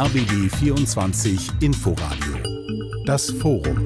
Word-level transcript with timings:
RBB 0.00 0.48
24 0.48 1.60
Inforadio. 1.60 2.36
Das 3.04 3.32
Forum. 3.32 3.84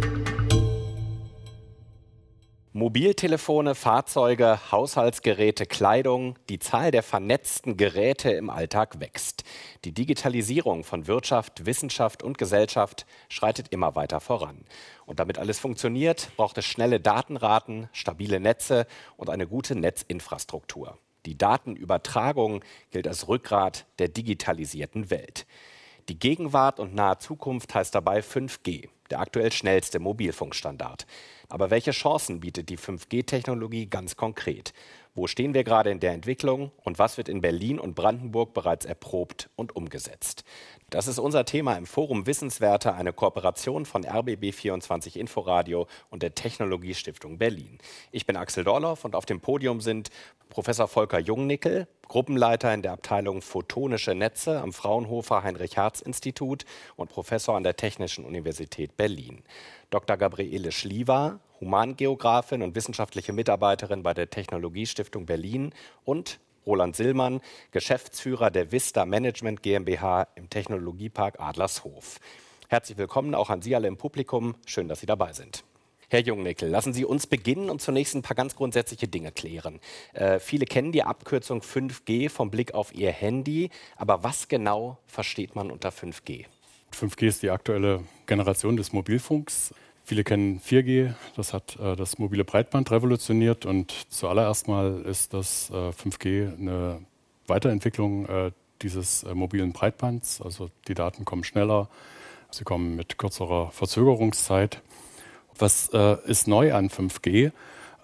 Mobiltelefone, 2.74 3.74
Fahrzeuge, 3.74 4.58
Haushaltsgeräte, 4.70 5.64
Kleidung, 5.64 6.38
die 6.50 6.58
Zahl 6.58 6.90
der 6.90 7.02
vernetzten 7.02 7.78
Geräte 7.78 8.30
im 8.30 8.50
Alltag 8.50 9.00
wächst. 9.00 9.44
Die 9.86 9.92
Digitalisierung 9.92 10.84
von 10.84 11.06
Wirtschaft, 11.06 11.64
Wissenschaft 11.64 12.22
und 12.22 12.36
Gesellschaft 12.36 13.06
schreitet 13.30 13.68
immer 13.70 13.94
weiter 13.94 14.20
voran. 14.20 14.66
Und 15.06 15.18
damit 15.18 15.38
alles 15.38 15.60
funktioniert, 15.60 16.28
braucht 16.36 16.58
es 16.58 16.66
schnelle 16.66 17.00
Datenraten, 17.00 17.88
stabile 17.92 18.38
Netze 18.38 18.86
und 19.16 19.30
eine 19.30 19.46
gute 19.46 19.76
Netzinfrastruktur. 19.76 20.98
Die 21.24 21.38
Datenübertragung 21.38 22.62
gilt 22.90 23.08
als 23.08 23.28
Rückgrat 23.28 23.86
der 23.98 24.08
digitalisierten 24.08 25.08
Welt. 25.08 25.46
Die 26.08 26.18
Gegenwart 26.18 26.80
und 26.80 26.94
nahe 26.94 27.18
Zukunft 27.18 27.74
heißt 27.74 27.94
dabei 27.94 28.20
5G, 28.20 28.88
der 29.10 29.20
aktuell 29.20 29.52
schnellste 29.52 30.00
Mobilfunkstandard. 30.00 31.06
Aber 31.48 31.70
welche 31.70 31.92
Chancen 31.92 32.40
bietet 32.40 32.70
die 32.70 32.78
5G-Technologie 32.78 33.86
ganz 33.86 34.16
konkret? 34.16 34.72
Wo 35.14 35.26
stehen 35.26 35.54
wir 35.54 35.62
gerade 35.62 35.90
in 35.90 36.00
der 36.00 36.12
Entwicklung 36.12 36.72
und 36.82 36.98
was 36.98 37.18
wird 37.18 37.28
in 37.28 37.40
Berlin 37.40 37.78
und 37.78 37.94
Brandenburg 37.94 38.52
bereits 38.52 38.84
erprobt 38.84 39.48
und 39.54 39.76
umgesetzt? 39.76 40.44
Das 40.92 41.08
ist 41.08 41.18
unser 41.18 41.46
Thema 41.46 41.78
im 41.78 41.86
Forum 41.86 42.26
Wissenswerte, 42.26 42.92
eine 42.92 43.14
Kooperation 43.14 43.86
von 43.86 44.04
RBB24 44.04 45.16
Inforadio 45.16 45.86
und 46.10 46.22
der 46.22 46.34
Technologiestiftung 46.34 47.38
Berlin. 47.38 47.78
Ich 48.10 48.26
bin 48.26 48.36
Axel 48.36 48.62
Dorloff 48.62 49.06
und 49.06 49.14
auf 49.14 49.24
dem 49.24 49.40
Podium 49.40 49.80
sind 49.80 50.10
Professor 50.50 50.88
Volker 50.88 51.18
Jungnickel, 51.18 51.88
Gruppenleiter 52.08 52.74
in 52.74 52.82
der 52.82 52.92
Abteilung 52.92 53.40
Photonische 53.40 54.14
Netze 54.14 54.60
am 54.60 54.74
Fraunhofer 54.74 55.42
Heinrich-Hertz-Institut 55.42 56.66
und 56.96 57.08
Professor 57.08 57.56
an 57.56 57.62
der 57.62 57.76
Technischen 57.76 58.26
Universität 58.26 58.94
Berlin. 58.98 59.44
Dr. 59.88 60.18
Gabriele 60.18 60.72
Schliever, 60.72 61.40
Humangeografin 61.62 62.60
und 62.60 62.74
wissenschaftliche 62.74 63.32
Mitarbeiterin 63.32 64.02
bei 64.02 64.12
der 64.12 64.28
Technologiestiftung 64.28 65.24
Berlin 65.24 65.72
und 66.04 66.38
Roland 66.66 66.96
Sillmann, 66.96 67.40
Geschäftsführer 67.70 68.50
der 68.50 68.72
Vista 68.72 69.04
Management 69.04 69.62
GmbH 69.62 70.28
im 70.36 70.48
Technologiepark 70.48 71.40
Adlershof. 71.40 72.18
Herzlich 72.68 72.98
willkommen 72.98 73.34
auch 73.34 73.50
an 73.50 73.62
Sie 73.62 73.74
alle 73.74 73.88
im 73.88 73.96
Publikum. 73.96 74.54
Schön, 74.66 74.88
dass 74.88 75.00
Sie 75.00 75.06
dabei 75.06 75.32
sind. 75.32 75.64
Herr 76.08 76.20
Jungnickel, 76.20 76.68
lassen 76.68 76.92
Sie 76.92 77.06
uns 77.06 77.26
beginnen 77.26 77.70
und 77.70 77.80
zunächst 77.80 78.14
ein 78.14 78.22
paar 78.22 78.36
ganz 78.36 78.54
grundsätzliche 78.54 79.08
Dinge 79.08 79.32
klären. 79.32 79.80
Äh, 80.12 80.38
viele 80.40 80.66
kennen 80.66 80.92
die 80.92 81.02
Abkürzung 81.02 81.62
5G 81.62 82.28
vom 82.28 82.50
Blick 82.50 82.74
auf 82.74 82.94
Ihr 82.94 83.10
Handy, 83.10 83.70
aber 83.96 84.22
was 84.22 84.48
genau 84.48 84.98
versteht 85.06 85.54
man 85.56 85.70
unter 85.70 85.88
5G? 85.88 86.44
5G 86.94 87.26
ist 87.26 87.42
die 87.42 87.50
aktuelle 87.50 88.04
Generation 88.26 88.76
des 88.76 88.92
Mobilfunks. 88.92 89.74
Viele 90.04 90.24
kennen 90.24 90.60
4G, 90.60 91.14
das 91.36 91.52
hat 91.54 91.78
äh, 91.80 91.94
das 91.94 92.18
mobile 92.18 92.44
Breitband 92.44 92.90
revolutioniert 92.90 93.66
und 93.66 93.94
zuallererst 94.08 94.66
mal 94.66 95.02
ist 95.02 95.32
das 95.32 95.70
äh, 95.70 95.90
5G 95.90 96.58
eine 96.58 97.00
Weiterentwicklung 97.46 98.26
äh, 98.26 98.50
dieses 98.82 99.22
äh, 99.22 99.34
mobilen 99.34 99.72
Breitbands. 99.72 100.42
Also 100.42 100.70
die 100.88 100.94
Daten 100.94 101.24
kommen 101.24 101.44
schneller, 101.44 101.88
sie 102.50 102.64
kommen 102.64 102.96
mit 102.96 103.16
kürzerer 103.16 103.70
Verzögerungszeit. 103.70 104.82
Was 105.56 105.90
äh, 105.92 106.16
ist 106.26 106.48
neu 106.48 106.74
an 106.74 106.88
5G? 106.88 107.52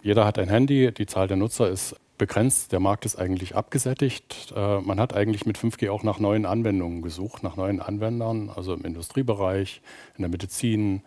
Jeder 0.03 0.25
hat 0.25 0.39
ein 0.39 0.49
Handy, 0.49 0.93
die 0.93 1.07
Zahl 1.07 1.27
der 1.27 1.37
Nutzer 1.37 1.69
ist 1.69 1.97
begrenzt. 2.19 2.73
Der 2.73 2.81
Markt 2.81 3.07
ist 3.07 3.17
eigentlich 3.17 3.57
abgesättigt. 3.57 4.53
Äh, 4.55 4.81
man 4.81 5.01
hat 5.01 5.15
eigentlich 5.15 5.47
mit 5.47 5.59
5G 5.59 5.91
auch 5.91 6.03
nach 6.03 6.21
neuen 6.21 6.47
Anwendungen 6.47 7.03
gesucht, 7.03 7.43
nach 7.43 7.57
neuen 7.57 7.81
Anwendern, 7.81 8.51
also 8.55 8.75
im 8.75 8.85
Industriebereich, 8.85 9.81
in 10.17 10.23
der 10.23 10.31
Medizin, 10.31 11.03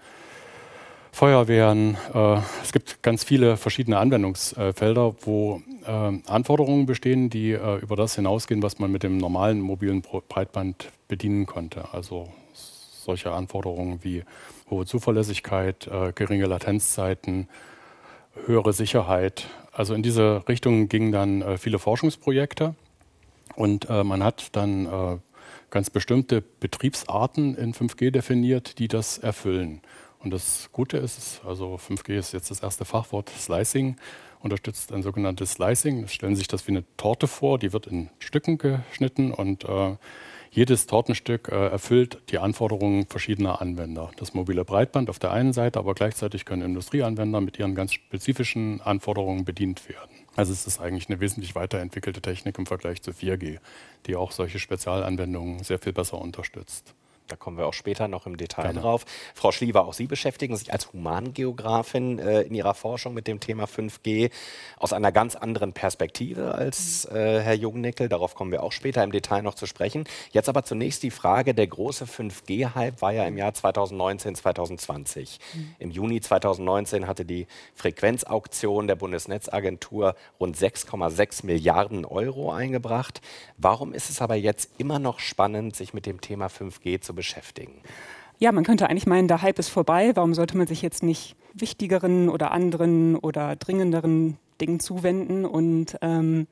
Feuerwehren. 1.11 1.97
Äh, 2.13 2.37
es 2.63 2.71
gibt 2.71 3.03
ganz 3.03 3.23
viele 3.23 3.57
verschiedene 3.57 3.97
Anwendungsfelder, 3.97 5.15
wo 5.21 5.61
äh, 5.85 6.19
Anforderungen 6.25 6.85
bestehen, 6.85 7.29
die 7.29 7.51
äh, 7.51 7.79
über 7.79 7.95
das 7.95 8.15
hinausgehen, 8.15 8.63
was 8.63 8.79
man 8.79 8.91
mit 8.91 9.03
dem 9.03 9.17
normalen 9.17 9.59
mobilen 9.59 10.01
Breitband 10.01 10.89
bedienen 11.07 11.45
konnte. 11.45 11.93
Also 11.93 12.29
solche 12.53 13.31
Anforderungen 13.31 13.99
wie 14.03 14.23
hohe 14.69 14.85
Zuverlässigkeit, 14.85 15.89
geringe 16.15 16.45
Latenzzeiten, 16.45 17.49
höhere 18.45 18.73
Sicherheit. 18.73 19.47
Also 19.73 19.95
in 19.95 20.03
diese 20.03 20.47
Richtung 20.47 20.87
gingen 20.87 21.11
dann 21.11 21.57
viele 21.57 21.79
Forschungsprojekte 21.79 22.75
und 23.55 23.89
man 23.89 24.23
hat 24.23 24.55
dann 24.55 25.19
ganz 25.71 25.89
bestimmte 25.89 26.41
Betriebsarten 26.41 27.55
in 27.55 27.73
5G 27.73 28.11
definiert, 28.11 28.77
die 28.77 28.87
das 28.87 29.17
erfüllen. 29.17 29.81
Und 30.23 30.31
das 30.31 30.69
Gute 30.71 30.97
ist, 30.97 31.41
also 31.45 31.75
5G 31.75 32.17
ist 32.17 32.31
jetzt 32.31 32.51
das 32.51 32.61
erste 32.61 32.85
Fachwort, 32.85 33.29
Slicing 33.29 33.97
unterstützt 34.41 34.91
ein 34.91 35.03
sogenanntes 35.03 35.53
Slicing. 35.53 36.07
Stellen 36.07 36.35
Sie 36.35 36.39
sich 36.39 36.47
das 36.47 36.67
wie 36.67 36.71
eine 36.71 36.83
Torte 36.97 37.27
vor, 37.27 37.59
die 37.59 37.73
wird 37.73 37.87
in 37.87 38.09
Stücken 38.19 38.57
geschnitten 38.57 39.31
und 39.31 39.63
äh, 39.65 39.95
jedes 40.53 40.85
Tortenstück 40.85 41.47
äh, 41.47 41.67
erfüllt 41.67 42.19
die 42.29 42.37
Anforderungen 42.37 43.07
verschiedener 43.07 43.61
Anwender. 43.61 44.11
Das 44.17 44.33
mobile 44.33 44.65
Breitband 44.65 45.09
auf 45.09 45.17
der 45.17 45.31
einen 45.31 45.53
Seite, 45.53 45.79
aber 45.79 45.93
gleichzeitig 45.93 46.43
können 46.43 46.63
Industrieanwender 46.63 47.39
mit 47.39 47.57
ihren 47.57 47.73
ganz 47.73 47.93
spezifischen 47.93 48.81
Anforderungen 48.81 49.45
bedient 49.45 49.87
werden. 49.87 50.11
Also 50.35 50.51
es 50.51 50.67
ist 50.67 50.81
eigentlich 50.81 51.09
eine 51.09 51.19
wesentlich 51.19 51.55
weiterentwickelte 51.55 52.21
Technik 52.21 52.57
im 52.57 52.65
Vergleich 52.65 53.01
zu 53.01 53.11
4G, 53.11 53.59
die 54.07 54.15
auch 54.15 54.31
solche 54.31 54.59
Spezialanwendungen 54.59 55.63
sehr 55.63 55.79
viel 55.79 55.93
besser 55.93 56.19
unterstützt. 56.19 56.95
Da 57.27 57.35
kommen 57.35 57.57
wir 57.57 57.65
auch 57.65 57.73
später 57.73 58.07
noch 58.07 58.25
im 58.25 58.35
Detail 58.35 58.63
Gerne. 58.63 58.81
drauf. 58.81 59.05
Frau 59.33 59.51
Schliever, 59.51 59.85
auch 59.85 59.93
Sie 59.93 60.07
beschäftigen 60.07 60.57
sich 60.57 60.73
als 60.73 60.91
Humangeografin 60.91 62.19
äh, 62.19 62.41
in 62.41 62.53
Ihrer 62.53 62.73
Forschung 62.73 63.13
mit 63.13 63.27
dem 63.27 63.39
Thema 63.39 63.65
5G 63.65 64.31
aus 64.77 64.91
einer 64.91 65.11
ganz 65.11 65.35
anderen 65.35 65.71
Perspektive 65.73 66.55
als 66.55 67.05
äh, 67.05 67.39
Herr 67.41 67.53
Jungnickel. 67.53 68.09
Darauf 68.09 68.35
kommen 68.35 68.51
wir 68.51 68.63
auch 68.63 68.71
später 68.71 69.03
im 69.03 69.11
Detail 69.11 69.43
noch 69.43 69.55
zu 69.55 69.65
sprechen. 69.65 70.03
Jetzt 70.31 70.49
aber 70.49 70.63
zunächst 70.63 71.03
die 71.03 71.11
Frage, 71.11 71.53
der 71.53 71.67
große 71.67 72.05
5G-Hype 72.05 73.01
war 73.01 73.13
ja 73.13 73.23
im 73.25 73.37
Jahr 73.37 73.53
2019, 73.53 74.35
2020. 74.35 75.39
Mhm. 75.53 75.75
Im 75.79 75.91
Juni 75.91 76.19
2019 76.19 77.07
hatte 77.07 77.23
die 77.23 77.47
Frequenzauktion 77.75 78.87
der 78.87 78.95
Bundesnetzagentur 78.95 80.15
rund 80.39 80.57
6,6 80.57 81.45
Milliarden 81.45 82.03
Euro 82.05 82.51
eingebracht. 82.51 83.21
Warum 83.57 83.93
ist 83.93 84.09
es 84.09 84.21
aber 84.21 84.35
jetzt 84.35 84.71
immer 84.77 84.99
noch 84.99 85.19
spannend, 85.19 85.75
sich 85.75 85.93
mit 85.93 86.05
dem 86.05 86.19
Thema 86.19 86.47
5G 86.47 86.99
zu 86.99 87.10
beschäftigen? 87.13 87.41
beschäftigen. 87.41 87.81
Ja, 88.39 88.51
man 88.51 88.63
könnte 88.63 88.89
eigentlich 88.89 89.07
meinen, 89.07 89.27
der 89.27 89.41
Hype 89.41 89.59
ist 89.59 89.69
vorbei. 89.69 90.11
Warum 90.15 90.33
sollte 90.33 90.57
man 90.57 90.67
sich 90.67 90.81
jetzt 90.81 91.03
nicht 91.03 91.35
wichtigeren 91.53 92.29
oder 92.29 92.51
anderen 92.51 93.15
oder 93.15 93.55
dringenderen 93.55 94.37
Dingen 94.59 94.79
zuwenden? 94.79 95.45
Und 95.45 95.97
ähm, 96.01 96.47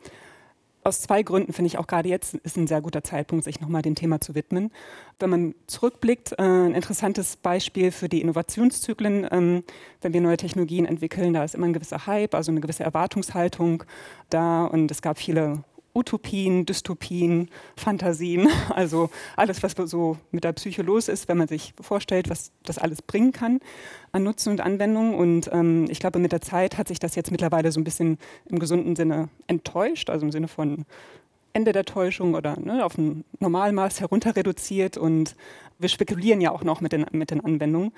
aus 0.83 1.01
zwei 1.01 1.23
Gründen 1.23 1.51
finde 1.51 1.67
ich 1.67 1.79
auch 1.79 1.87
gerade 1.87 2.07
jetzt 2.07 2.35
ist 2.35 2.57
ein 2.57 2.67
sehr 2.67 2.81
guter 2.81 3.03
Zeitpunkt, 3.03 3.43
sich 3.43 3.59
nochmal 3.59 3.81
dem 3.81 3.95
Thema 3.95 4.21
zu 4.21 4.35
widmen. 4.35 4.71
Wenn 5.19 5.29
man 5.31 5.55
zurückblickt, 5.65 6.33
äh, 6.33 6.43
ein 6.43 6.75
interessantes 6.75 7.37
Beispiel 7.37 7.91
für 7.91 8.07
die 8.07 8.21
Innovationszyklen, 8.21 9.27
ähm, 9.31 9.63
wenn 10.01 10.13
wir 10.13 10.21
neue 10.21 10.37
Technologien 10.37 10.85
entwickeln, 10.85 11.33
da 11.33 11.43
ist 11.43 11.55
immer 11.55 11.65
ein 11.65 11.73
gewisser 11.73 12.05
Hype, 12.05 12.35
also 12.35 12.51
eine 12.51 12.61
gewisse 12.61 12.83
Erwartungshaltung 12.83 13.83
da 14.29 14.65
und 14.65 14.91
es 14.91 15.01
gab 15.01 15.17
viele 15.17 15.63
Utopien, 15.93 16.65
Dystopien, 16.65 17.49
Fantasien, 17.75 18.47
also 18.69 19.09
alles, 19.35 19.63
was 19.63 19.73
so 19.89 20.17
mit 20.31 20.43
der 20.43 20.53
Psyche 20.53 20.81
los 20.81 21.07
ist, 21.07 21.27
wenn 21.27 21.37
man 21.37 21.47
sich 21.47 21.73
vorstellt, 21.79 22.29
was 22.29 22.51
das 22.63 22.77
alles 22.77 23.01
bringen 23.01 23.31
kann 23.31 23.59
an 24.11 24.23
Nutzen 24.23 24.51
und 24.51 24.61
Anwendung. 24.61 25.15
Und 25.15 25.49
ähm, 25.51 25.87
ich 25.89 25.99
glaube, 25.99 26.19
mit 26.19 26.31
der 26.31 26.41
Zeit 26.41 26.77
hat 26.77 26.87
sich 26.87 26.99
das 26.99 27.15
jetzt 27.15 27.31
mittlerweile 27.31 27.71
so 27.71 27.79
ein 27.79 27.83
bisschen 27.83 28.17
im 28.45 28.59
gesunden 28.59 28.95
Sinne 28.95 29.29
enttäuscht, 29.47 30.09
also 30.09 30.25
im 30.25 30.31
Sinne 30.31 30.47
von 30.47 30.85
Ende 31.53 31.71
der 31.71 31.85
Täuschung 31.85 32.35
oder 32.35 32.59
ne, 32.59 32.85
auf 32.85 32.97
ein 32.97 33.23
Normalmaß 33.39 34.01
herunter 34.01 34.35
reduziert 34.35 34.97
und 34.97 35.35
wir 35.79 35.89
spekulieren 35.89 36.41
ja 36.41 36.51
auch 36.51 36.63
noch 36.63 36.81
mit 36.81 36.91
den, 36.91 37.05
mit 37.11 37.31
den 37.31 37.43
Anwendungen. 37.43 37.91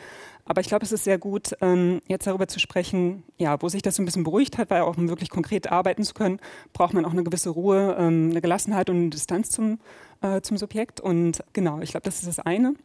Aber 0.45 0.62
ich 0.62 0.68
glaube, 0.68 0.86
es 0.86 0.92
ist 0.92 1.04
sehr 1.04 1.18
gut, 1.18 1.56
ähm, 1.62 2.01
jetzt 2.07 2.28
darüber 2.28 2.48
zu 2.48 2.60
sprechen, 2.60 3.24
ja, 3.38 3.62
wo 3.62 3.69
sich 3.69 3.81
das 3.81 3.95
so 3.95 4.01
ein 4.01 4.06
bisschen 4.06 4.24
beruhigt 4.24 4.57
hat, 4.57 4.69
weil 4.69 4.81
auch 4.81 4.98
um 4.98 5.10
wirklich 5.10 5.30
konkret 5.30 5.72
arbeiten 5.72 6.04
zu 6.04 6.13
können, 6.13 6.39
braucht 6.74 6.94
man 6.94 7.06
auch 7.06 7.12
eine 7.12 7.24
gewisse 7.24 7.50
Ruhe, 7.50 7.95
ähm, 8.00 8.30
eine 8.31 8.42
Gelassenheit 8.42 8.89
und 8.89 8.98
eine 8.98 9.10
Distanz 9.10 9.50
zum, 9.50 9.80
äh, 10.22 10.42
zum 10.42 10.57
Subjekt. 10.57 11.01
Und 11.01 11.44
genau, 11.54 11.81
ich 11.81 11.92
glaube, 11.92 12.04
das 12.04 12.19
ist 12.19 12.28
das 12.28 12.39
eine. 12.39 12.75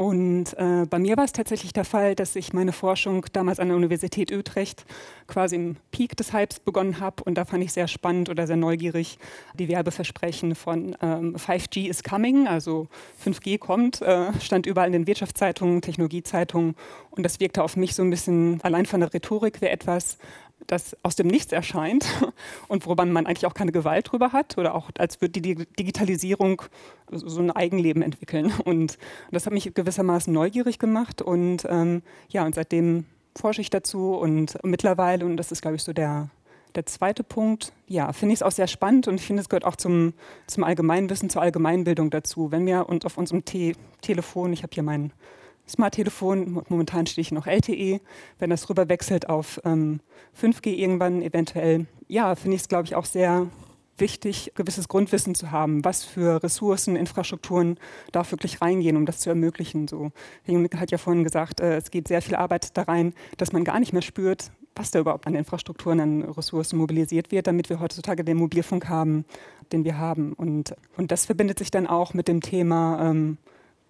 Und 0.00 0.54
äh, 0.56 0.86
bei 0.88 0.98
mir 0.98 1.18
war 1.18 1.26
es 1.26 1.32
tatsächlich 1.32 1.74
der 1.74 1.84
Fall, 1.84 2.14
dass 2.14 2.34
ich 2.34 2.54
meine 2.54 2.72
Forschung 2.72 3.26
damals 3.34 3.60
an 3.60 3.68
der 3.68 3.76
Universität 3.76 4.32
Utrecht 4.32 4.86
quasi 5.26 5.56
im 5.56 5.76
Peak 5.90 6.16
des 6.16 6.32
Hypes 6.32 6.58
begonnen 6.58 7.00
habe. 7.00 7.22
Und 7.22 7.34
da 7.34 7.44
fand 7.44 7.62
ich 7.62 7.74
sehr 7.74 7.86
spannend 7.86 8.30
oder 8.30 8.46
sehr 8.46 8.56
neugierig 8.56 9.18
die 9.52 9.68
Werbeversprechen 9.68 10.54
von 10.54 10.96
ähm, 11.02 11.36
5G 11.36 11.90
is 11.90 12.02
coming, 12.02 12.48
also 12.48 12.88
5G 13.22 13.58
kommt, 13.58 14.00
äh, 14.00 14.32
stand 14.40 14.64
überall 14.64 14.86
in 14.86 14.94
den 14.94 15.06
Wirtschaftszeitungen, 15.06 15.82
Technologiezeitungen. 15.82 16.76
Und 17.10 17.22
das 17.22 17.38
wirkte 17.38 17.62
auf 17.62 17.76
mich 17.76 17.94
so 17.94 18.02
ein 18.02 18.08
bisschen 18.08 18.58
allein 18.62 18.86
von 18.86 19.00
der 19.00 19.12
Rhetorik 19.12 19.60
wie 19.60 19.66
etwas, 19.66 20.16
das 20.66 20.96
aus 21.02 21.16
dem 21.16 21.26
Nichts 21.26 21.52
erscheint 21.52 22.06
und 22.68 22.86
worüber 22.86 23.04
man 23.04 23.26
eigentlich 23.26 23.46
auch 23.46 23.54
keine 23.54 23.72
Gewalt 23.72 24.10
drüber 24.10 24.32
hat 24.32 24.58
oder 24.58 24.74
auch 24.74 24.90
als 24.98 25.20
würde 25.20 25.40
die 25.40 25.54
Digitalisierung 25.54 26.62
so 27.10 27.40
ein 27.40 27.50
Eigenleben 27.50 28.02
entwickeln. 28.02 28.52
Und 28.64 28.98
das 29.30 29.46
hat 29.46 29.52
mich 29.52 29.74
gewissermaßen 29.74 30.32
neugierig 30.32 30.78
gemacht 30.78 31.22
und 31.22 31.66
ähm, 31.68 32.02
ja, 32.28 32.44
und 32.44 32.54
seitdem 32.54 33.04
forsche 33.36 33.60
ich 33.60 33.70
dazu 33.70 34.14
und 34.14 34.58
mittlerweile, 34.64 35.24
und 35.24 35.36
das 35.36 35.52
ist, 35.52 35.62
glaube 35.62 35.76
ich, 35.76 35.82
so 35.82 35.92
der, 35.92 36.28
der 36.74 36.86
zweite 36.86 37.24
Punkt, 37.24 37.72
ja, 37.86 38.12
finde 38.12 38.32
ich 38.32 38.38
es 38.38 38.42
auch 38.42 38.52
sehr 38.52 38.66
spannend 38.66 39.08
und 39.08 39.16
ich 39.16 39.26
finde, 39.26 39.40
es 39.40 39.48
gehört 39.48 39.64
auch 39.64 39.76
zum, 39.76 40.14
zum 40.46 40.64
Allgemeinwissen, 40.64 41.30
zur 41.30 41.42
Allgemeinbildung 41.42 42.10
dazu. 42.10 42.50
Wenn 42.50 42.66
wir 42.66 42.88
uns 42.88 43.04
auf 43.04 43.18
unserem 43.18 43.44
Te 43.44 43.72
Telefon, 44.02 44.52
ich 44.52 44.62
habe 44.62 44.72
hier 44.72 44.82
mein 44.82 45.12
Smart-Telefon, 45.70 46.62
momentan 46.68 47.06
stehe 47.06 47.22
ich 47.22 47.32
noch 47.32 47.46
LTE, 47.46 48.00
wenn 48.38 48.50
das 48.50 48.68
rüber 48.68 48.88
wechselt 48.88 49.28
auf 49.28 49.60
ähm, 49.64 50.00
5G 50.40 50.68
irgendwann 50.74 51.22
eventuell, 51.22 51.86
ja, 52.08 52.34
finde 52.34 52.56
ich 52.56 52.62
es, 52.62 52.68
glaube 52.68 52.84
ich, 52.84 52.94
auch 52.94 53.04
sehr 53.04 53.46
wichtig, 54.00 54.52
gewisses 54.54 54.88
Grundwissen 54.88 55.34
zu 55.34 55.50
haben, 55.50 55.84
was 55.84 56.04
für 56.04 56.42
Ressourcen, 56.42 56.96
Infrastrukturen 56.96 57.78
da 58.12 58.28
wirklich 58.30 58.60
reingehen, 58.60 58.96
um 58.96 59.06
das 59.06 59.18
zu 59.18 59.28
ermöglichen. 59.28 59.86
So, 59.88 60.10
Henrik 60.44 60.76
hat 60.76 60.90
ja 60.90 60.98
vorhin 60.98 61.24
gesagt, 61.24 61.60
äh, 61.60 61.76
es 61.76 61.90
geht 61.90 62.08
sehr 62.08 62.22
viel 62.22 62.34
Arbeit 62.34 62.76
da 62.76 62.82
rein, 62.82 63.14
dass 63.36 63.52
man 63.52 63.64
gar 63.64 63.78
nicht 63.78 63.92
mehr 63.92 64.02
spürt, 64.02 64.50
was 64.74 64.90
da 64.90 65.00
überhaupt 65.00 65.26
an 65.26 65.34
Infrastrukturen, 65.34 66.00
an 66.00 66.22
Ressourcen 66.22 66.78
mobilisiert 66.78 67.30
wird, 67.30 67.46
damit 67.46 67.68
wir 67.68 67.80
heutzutage 67.80 68.24
den 68.24 68.38
Mobilfunk 68.38 68.88
haben, 68.88 69.24
den 69.72 69.84
wir 69.84 69.98
haben. 69.98 70.32
Und, 70.32 70.74
und 70.96 71.12
das 71.12 71.26
verbindet 71.26 71.58
sich 71.58 71.70
dann 71.70 71.86
auch 71.86 72.14
mit 72.14 72.28
dem 72.28 72.40
Thema 72.40 73.10
ähm, 73.10 73.38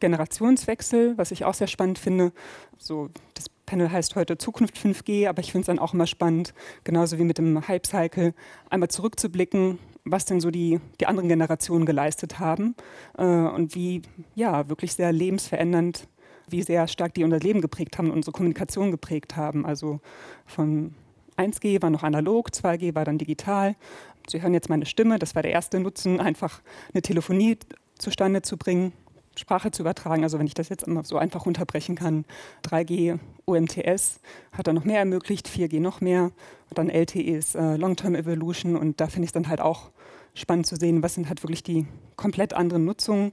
Generationswechsel, 0.00 1.16
was 1.16 1.30
ich 1.30 1.44
auch 1.44 1.54
sehr 1.54 1.66
spannend 1.66 1.98
finde. 1.98 2.32
So, 2.78 3.10
das 3.34 3.48
Panel 3.70 3.92
heißt 3.92 4.16
heute 4.16 4.36
Zukunft 4.36 4.76
5G, 4.76 5.28
aber 5.28 5.40
ich 5.40 5.52
finde 5.52 5.62
es 5.62 5.66
dann 5.66 5.78
auch 5.78 5.94
immer 5.94 6.08
spannend, 6.08 6.54
genauso 6.82 7.18
wie 7.18 7.24
mit 7.24 7.38
dem 7.38 7.68
Hype-Cycle, 7.68 8.34
einmal 8.68 8.90
zurückzublicken, 8.90 9.78
was 10.04 10.24
denn 10.24 10.40
so 10.40 10.50
die, 10.50 10.80
die 10.98 11.06
anderen 11.06 11.28
Generationen 11.28 11.86
geleistet 11.86 12.40
haben 12.40 12.74
äh, 13.16 13.24
und 13.24 13.76
wie 13.76 14.02
ja 14.34 14.68
wirklich 14.68 14.94
sehr 14.94 15.12
lebensverändernd, 15.12 16.08
wie 16.48 16.62
sehr 16.62 16.88
stark 16.88 17.14
die 17.14 17.22
unser 17.22 17.38
Leben 17.38 17.60
geprägt 17.60 17.96
haben 17.96 18.10
unsere 18.10 18.32
Kommunikation 18.32 18.90
geprägt 18.90 19.36
haben. 19.36 19.64
Also 19.64 20.00
von 20.46 20.94
1G 21.36 21.80
war 21.80 21.90
noch 21.90 22.02
analog, 22.02 22.48
2G 22.48 22.94
war 22.94 23.04
dann 23.04 23.18
digital. 23.18 23.76
Sie 24.28 24.42
hören 24.42 24.54
jetzt 24.54 24.68
meine 24.68 24.86
Stimme, 24.86 25.18
das 25.18 25.34
war 25.34 25.42
der 25.42 25.52
erste 25.52 25.80
Nutzen, 25.80 26.20
einfach 26.20 26.60
eine 26.92 27.02
Telefonie 27.02 27.58
zustande 27.98 28.42
zu 28.42 28.56
bringen. 28.56 28.92
Sprache 29.36 29.70
zu 29.70 29.82
übertragen. 29.82 30.22
Also 30.24 30.38
wenn 30.38 30.46
ich 30.46 30.54
das 30.54 30.68
jetzt 30.68 30.84
immer 30.84 31.04
so 31.04 31.16
einfach 31.16 31.46
unterbrechen 31.46 31.94
kann, 31.94 32.24
3G 32.64 33.18
UMTS 33.46 34.20
hat 34.52 34.66
dann 34.66 34.74
noch 34.74 34.84
mehr 34.84 34.98
ermöglicht, 34.98 35.48
4G 35.48 35.80
noch 35.80 36.00
mehr. 36.00 36.24
Und 36.68 36.78
dann 36.78 36.90
LTE 36.90 37.36
ist 37.36 37.54
äh, 37.54 37.76
Long-Term 37.76 38.14
Evolution 38.14 38.76
und 38.76 39.00
da 39.00 39.06
finde 39.06 39.24
ich 39.24 39.30
es 39.30 39.32
dann 39.32 39.48
halt 39.48 39.60
auch 39.60 39.90
spannend 40.34 40.66
zu 40.66 40.76
sehen, 40.76 41.02
was 41.02 41.14
sind 41.14 41.28
halt 41.28 41.42
wirklich 41.42 41.62
die 41.62 41.86
komplett 42.16 42.54
anderen 42.54 42.84
Nutzungen 42.84 43.32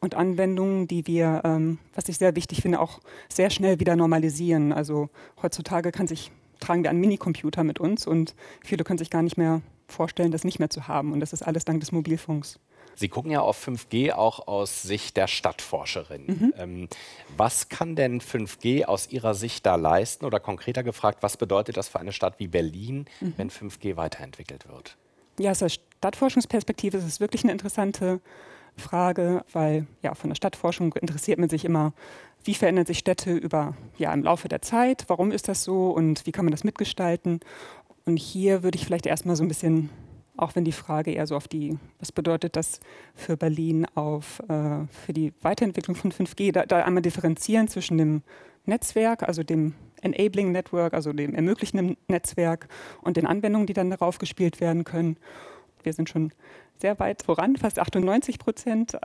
und 0.00 0.14
Anwendungen, 0.14 0.88
die 0.88 1.06
wir, 1.06 1.42
ähm, 1.44 1.78
was 1.94 2.08
ich 2.08 2.18
sehr 2.18 2.34
wichtig 2.36 2.62
finde, 2.62 2.80
auch 2.80 3.00
sehr 3.28 3.50
schnell 3.50 3.80
wieder 3.80 3.96
normalisieren. 3.96 4.72
Also 4.72 5.10
heutzutage 5.42 5.92
kann 5.92 6.06
sich, 6.06 6.32
tragen 6.58 6.82
wir 6.82 6.90
einen 6.90 7.00
Minicomputer 7.00 7.64
mit 7.64 7.78
uns 7.78 8.06
und 8.06 8.34
viele 8.64 8.84
können 8.84 8.98
sich 8.98 9.10
gar 9.10 9.22
nicht 9.22 9.36
mehr 9.36 9.60
vorstellen, 9.88 10.30
das 10.32 10.44
nicht 10.44 10.58
mehr 10.58 10.70
zu 10.70 10.88
haben. 10.88 11.12
Und 11.12 11.20
das 11.20 11.32
ist 11.32 11.42
alles 11.42 11.64
dank 11.64 11.80
des 11.80 11.92
Mobilfunks. 11.92 12.58
Sie 13.00 13.08
gucken 13.08 13.30
ja 13.30 13.40
auf 13.40 13.66
5G 13.66 14.12
auch 14.12 14.46
aus 14.46 14.82
Sicht 14.82 15.16
der 15.16 15.26
Stadtforscherin. 15.26 16.26
Mhm. 16.26 16.54
Ähm, 16.58 16.88
was 17.34 17.70
kann 17.70 17.96
denn 17.96 18.20
5G 18.20 18.84
aus 18.84 19.08
Ihrer 19.10 19.34
Sicht 19.34 19.64
da 19.64 19.76
leisten? 19.76 20.26
Oder 20.26 20.38
konkreter 20.38 20.82
gefragt, 20.82 21.22
was 21.22 21.38
bedeutet 21.38 21.78
das 21.78 21.88
für 21.88 21.98
eine 21.98 22.12
Stadt 22.12 22.34
wie 22.36 22.46
Berlin, 22.46 23.06
mhm. 23.22 23.32
wenn 23.38 23.50
5G 23.50 23.96
weiterentwickelt 23.96 24.68
wird? 24.68 24.98
Ja, 25.38 25.52
aus 25.52 25.60
der 25.60 25.70
Stadtforschungsperspektive 25.70 26.98
ist 26.98 27.04
es 27.04 27.20
wirklich 27.20 27.42
eine 27.42 27.52
interessante 27.52 28.20
Frage, 28.76 29.46
weil 29.50 29.86
ja, 30.02 30.14
von 30.14 30.28
der 30.28 30.34
Stadtforschung 30.34 30.92
interessiert 30.92 31.38
man 31.38 31.48
sich 31.48 31.64
immer, 31.64 31.94
wie 32.44 32.54
verändern 32.54 32.84
sich 32.84 32.98
Städte 32.98 33.32
über, 33.32 33.78
ja, 33.96 34.12
im 34.12 34.24
Laufe 34.24 34.48
der 34.48 34.60
Zeit, 34.60 35.04
warum 35.06 35.32
ist 35.32 35.48
das 35.48 35.64
so 35.64 35.88
und 35.88 36.26
wie 36.26 36.32
kann 36.32 36.44
man 36.44 36.52
das 36.52 36.64
mitgestalten. 36.64 37.40
Und 38.04 38.18
hier 38.18 38.62
würde 38.62 38.76
ich 38.76 38.84
vielleicht 38.84 39.06
erstmal 39.06 39.36
so 39.36 39.42
ein 39.42 39.48
bisschen 39.48 39.88
auch 40.40 40.54
wenn 40.54 40.64
die 40.64 40.72
Frage 40.72 41.12
eher 41.12 41.26
so 41.26 41.36
auf 41.36 41.48
die, 41.48 41.78
was 41.98 42.12
bedeutet 42.12 42.56
das 42.56 42.80
für 43.14 43.36
Berlin 43.36 43.86
auf, 43.94 44.40
äh, 44.48 44.86
für 45.04 45.12
die 45.12 45.32
Weiterentwicklung 45.42 45.96
von 45.96 46.12
5G, 46.12 46.52
da, 46.52 46.66
da, 46.66 46.84
einmal 46.84 47.02
differenzieren 47.02 47.68
zwischen 47.68 47.98
dem 47.98 48.22
Netzwerk, 48.64 49.22
also 49.22 49.42
dem 49.42 49.74
Enabling 50.02 50.52
Network, 50.52 50.94
also 50.94 51.12
dem 51.12 51.34
ermöglichenden 51.34 51.96
Netzwerk 52.08 52.68
und 53.02 53.16
den 53.16 53.26
Anwendungen, 53.26 53.66
die 53.66 53.74
dann 53.74 53.90
darauf 53.90 54.18
gespielt 54.18 54.60
werden 54.60 54.84
können. 54.84 55.16
Wir 55.82 55.92
sind 55.92 56.08
schon 56.08 56.32
sehr 56.76 56.98
weit 56.98 57.22
voran, 57.22 57.56
fast 57.56 57.78
98 57.78 58.38
Prozent 58.38 58.98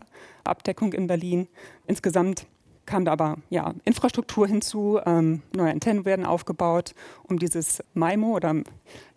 Abdeckung 0.44 0.94
in 0.94 1.08
Berlin. 1.08 1.48
Insgesamt 1.88 2.48
kam 2.86 3.06
da 3.06 3.12
aber 3.12 3.38
ja, 3.50 3.74
Infrastruktur 3.84 4.48
hinzu, 4.48 5.00
ähm, 5.06 5.42
neue 5.56 5.72
Antennen 5.72 6.06
werden 6.06 6.26
aufgebaut, 6.26 6.94
um 7.24 7.40
dieses 7.40 7.84
MIMO 7.94 8.36
oder 8.36 8.56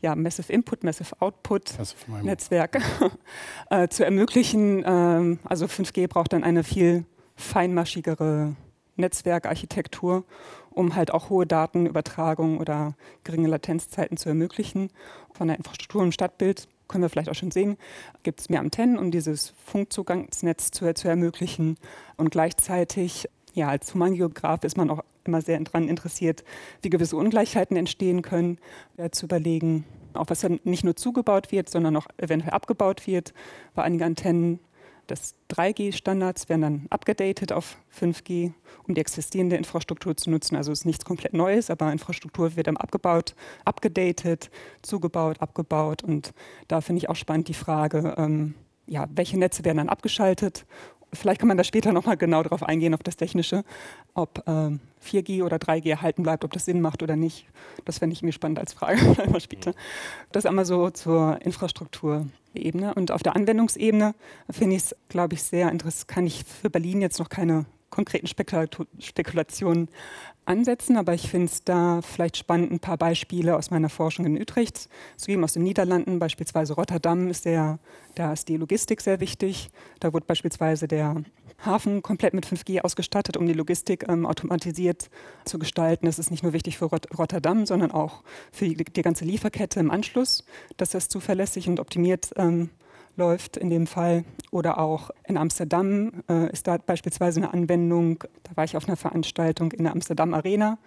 ja, 0.01 0.15
Massive 0.15 0.53
Input, 0.53 0.85
Massive 0.85 1.15
Output 1.21 1.79
Massive 1.79 2.25
Netzwerk 2.25 2.81
äh, 3.71 3.89
zu 3.89 4.05
ermöglichen. 4.05 4.85
Ähm, 4.87 5.39
also 5.45 5.67
5G 5.67 6.09
braucht 6.09 6.33
dann 6.33 6.45
eine 6.45 6.65
viel 6.65 7.05
feinmaschigere 7.37 8.57
Netzwerkarchitektur, 8.97 10.25
um 10.71 10.95
halt 10.95 11.13
auch 11.13 11.31
hohe 11.31 11.47
Datenübertragung 11.47 12.59
oder 12.59 12.95
geringe 13.25 13.49
Latenzzeiten 13.49 14.17
zu 14.17 14.29
ermöglichen. 14.29 14.91
Von 15.33 15.49
der 15.49 15.57
Infrastruktur 15.57 16.03
im 16.03 16.13
Stadtbild 16.13 16.69
können 16.89 17.03
wir 17.03 17.11
vielleicht 17.11 17.29
auch 17.29 17.35
schon 17.35 17.51
sehen, 17.51 17.77
gibt 18.23 18.41
es 18.41 18.49
mehr 18.49 18.61
Antennen, 18.61 18.99
um 18.99 19.11
dieses 19.11 19.53
Funkzugangsnetz 19.67 20.71
zu, 20.71 20.93
zu 20.95 21.09
ermöglichen. 21.09 21.77
Und 22.17 22.31
gleichzeitig 22.31 23.29
ja, 23.59 23.69
als 23.69 23.93
Humangeograf 23.93 24.65
ist 24.65 24.77
man 24.77 24.89
auch 24.89 25.05
immer 25.25 25.43
sehr 25.43 25.59
daran 25.61 25.89
interessiert, 25.89 26.45
wie 26.81 26.91
gewisse 26.91 27.17
Ungleichheiten 27.17 27.77
entstehen 27.77 28.23
können, 28.23 28.59
äh, 28.97 29.11
zu 29.11 29.27
überlegen, 29.27 29.85
auch 30.15 30.27
was 30.29 30.41
dann 30.41 30.61
nicht 30.65 30.85
nur 30.85 30.97
zugebaut 30.97 31.53
wird, 31.53 31.69
sondern 31.69 31.97
auch 31.97 32.07
eventuell 32.17 32.53
abgebaut 32.53 33.07
wird. 33.07 33.35
Bei 33.75 33.83
einigen 33.83 34.05
Antennen 34.05 34.61
des 35.11 35.35
3G-Standards 35.51 36.49
werden 36.49 36.63
dann 36.63 36.87
abgedatet 36.91 37.53
auf 37.53 37.79
5G, 37.99 38.53
um 38.87 38.95
die 38.95 39.01
existierende 39.01 39.57
Infrastruktur 39.57 40.17
zu 40.17 40.31
nutzen. 40.31 40.55
Also 40.55 40.71
es 40.71 40.81
ist 40.81 40.85
nichts 40.85 41.05
komplett 41.05 41.33
Neues, 41.33 41.71
aber 41.71 41.91
Infrastruktur 41.91 42.57
wird 42.57 42.69
dann 42.69 42.77
abgebaut, 42.77 43.35
abgedatet, 43.65 44.51
zugebaut, 44.83 45.41
abgebaut. 45.41 46.05
Und 46.05 46.33
da 46.69 46.81
finde 46.81 46.99
ich 46.99 47.09
auch 47.09 47.17
spannend 47.17 47.49
die 47.49 47.55
Frage, 47.55 48.15
ähm, 48.19 48.55
ja, 48.87 49.07
welche 49.15 49.39
Netze 49.39 49.65
werden 49.65 49.79
dann 49.79 49.89
abgeschaltet 49.89 50.65
vielleicht 51.13 51.41
kann 51.41 51.49
man 51.49 51.57
da 51.57 51.65
später 51.65 51.93
nochmal 51.93 52.17
genau 52.17 52.43
darauf 52.43 52.63
eingehen, 52.63 52.95
auf 52.95 53.03
das 53.03 53.17
Technische, 53.17 53.65
ob 54.15 54.43
äh, 54.47 54.71
4G 55.05 55.43
oder 55.43 55.57
3G 55.57 55.91
erhalten 55.91 56.23
bleibt, 56.23 56.45
ob 56.45 56.53
das 56.53 56.65
Sinn 56.65 56.81
macht 56.81 57.03
oder 57.03 57.17
nicht. 57.17 57.47
Das 57.85 57.99
fände 57.99 58.15
ich 58.15 58.23
mir 58.23 58.33
spannend 58.33 58.59
als 58.59 58.73
Frage 58.73 59.01
einmal 59.23 59.41
später. 59.41 59.75
Das 60.33 60.47
einmal 60.47 60.65
so 60.65 60.91
zur 60.91 61.41
Infrastrukturebene. 61.43 62.95
Und 62.95 63.11
auf 63.11 63.23
der 63.23 63.37
Anwendungsebene 63.37 64.15
finde 64.51 64.77
ich 64.77 64.83
es, 64.83 64.97
glaube 65.09 65.35
ich, 65.35 65.43
sehr 65.43 65.71
interessant. 65.71 66.09
Kann 66.09 66.27
ich 66.27 66.45
für 66.45 66.71
Berlin 66.71 67.01
jetzt 67.01 67.19
noch 67.19 67.29
keine 67.29 67.67
konkreten 67.91 68.27
Spekulationen 68.27 69.89
ansetzen, 70.45 70.97
aber 70.97 71.15
ich 71.15 71.29
finde 71.29 71.47
es 71.47 71.63
da 71.63 72.01
vielleicht 72.03 72.37
spannend, 72.37 72.73
ein 72.73 72.81
paar 72.81 72.97
Beispiele 72.97 73.57
aus 73.57 73.71
meiner 73.71 73.89
Forschung 73.89 74.25
in 74.25 74.41
Utrecht 74.41 74.89
zu 75.17 75.27
geben, 75.27 75.45
aus 75.45 75.53
den 75.53 75.63
Niederlanden, 75.63 76.19
beispielsweise 76.19 76.75
Rotterdam 76.75 77.29
ist 77.29 77.45
der, 77.45 77.79
da 78.15 78.33
ist 78.33 78.49
die 78.49 78.57
Logistik 78.57 79.01
sehr 79.01 79.21
wichtig. 79.21 79.71
Da 80.01 80.13
wurde 80.13 80.27
beispielsweise 80.27 80.89
der 80.89 81.23
Hafen 81.65 82.03
komplett 82.03 82.35
mit 82.35 82.47
5G 82.47 82.81
ausgestattet, 82.81 83.37
um 83.37 83.47
die 83.47 83.53
Logistik 83.53 84.07
ähm, 84.09 84.27
automatisiert 84.27 85.11
zu 85.45 85.59
gestalten. 85.59 86.07
Das 86.07 86.19
ist 86.19 86.31
nicht 86.31 86.43
nur 86.43 86.53
wichtig 86.53 86.79
für 86.79 86.87
Rot 86.87 87.07
Rotterdam, 87.19 87.67
sondern 87.67 87.91
auch 87.91 88.23
für 88.53 88.67
die, 88.67 88.77
die, 88.85 89.03
ganze 89.03 89.25
Lieferkette 89.25 89.81
im 89.81 89.91
Anschluss, 89.91 90.45
dass 90.77 90.91
das 90.91 91.09
zuverlässig 91.09 91.69
und 91.69 91.81
optimiert 91.81 92.31
ähm, 92.37 92.71
läuft 93.19 93.59
in 93.59 93.69
dem 93.69 93.87
Fall. 93.87 94.25
Oder 94.51 94.79
auch 94.79 95.11
in 95.27 95.37
Amsterdam 95.37 96.23
äh, 96.31 96.51
ist 96.51 96.67
da 96.67 96.79
beispielsweise 96.79 97.41
eine 97.41 97.53
Anwendung, 97.53 98.25
da 98.45 98.57
war 98.57 98.65
ich 98.65 98.77
auf 98.79 98.89
einer 98.89 98.97
Veranstaltung 98.97 99.73
in 99.73 99.85
der 99.85 99.93
Amsterdam 99.93 100.33
Arena 100.33 100.79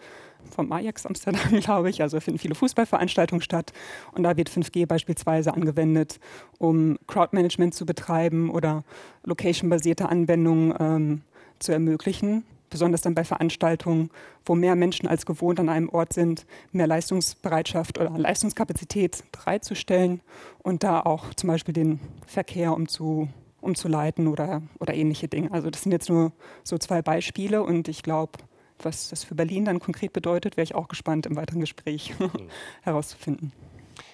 vom 0.56 0.72
Ajax 0.72 1.06
Amsterdam, 1.06 1.42
glaube 1.62 1.92
ich. 1.92 2.02
Also 2.02 2.20
finden 2.20 2.40
viele 2.40 2.56
Fußballveranstaltungen 2.56 3.44
statt. 3.44 3.72
Und 4.14 4.24
da 4.24 4.36
wird 4.36 4.50
5G 4.50 4.88
beispielsweise 4.88 5.54
angewendet, 5.54 6.20
um 6.58 6.98
Crowdmanagement 7.06 7.76
zu 7.76 7.86
betreiben 7.86 8.50
oder 8.50 8.84
location-basierte 9.24 10.10
Anwendungen 10.10 10.74
ähm, 10.80 11.22
zu 11.60 11.72
ermöglichen 11.72 12.44
besonders 12.72 13.02
dann 13.02 13.14
bei 13.14 13.24
Veranstaltungen, 13.24 14.10
wo 14.44 14.56
mehr 14.56 14.76
Menschen 14.76 15.08
als 15.08 15.28
gewohnt 15.28 15.60
an 15.60 15.70
einem 15.70 15.90
Ort 15.90 16.14
sind, 16.14 16.48
mehr 16.72 16.88
Leistungsbereitschaft 16.88 18.00
oder 18.00 18.10
Leistungskapazität 18.18 19.24
bereitzustellen 19.32 20.22
und 20.64 20.84
da 20.84 21.02
auch 21.02 21.36
zum 21.36 21.50
Beispiel 21.50 21.74
den 21.74 22.00
Verkehr 22.26 22.74
umzu, 22.74 23.30
umzuleiten 23.60 24.28
oder, 24.28 24.64
oder 24.80 24.96
ähnliche 24.96 25.28
Dinge. 25.28 25.52
Also 25.52 25.70
das 25.70 25.84
sind 25.84 25.92
jetzt 25.92 26.10
nur 26.10 26.32
so 26.64 26.80
zwei 26.80 27.04
Beispiele 27.04 27.62
und 27.62 27.88
ich 27.88 28.02
glaube, 28.02 28.32
was 28.80 29.10
das 29.10 29.24
für 29.24 29.36
Berlin 29.36 29.66
dann 29.66 29.80
konkret 29.80 30.14
bedeutet, 30.14 30.58
wäre 30.58 30.64
ich 30.64 30.74
auch 30.74 30.88
gespannt 30.88 31.28
im 31.28 31.36
weiteren 31.36 31.60
Gespräch 31.60 32.16
mhm. 32.20 32.50
herauszufinden. 32.82 33.52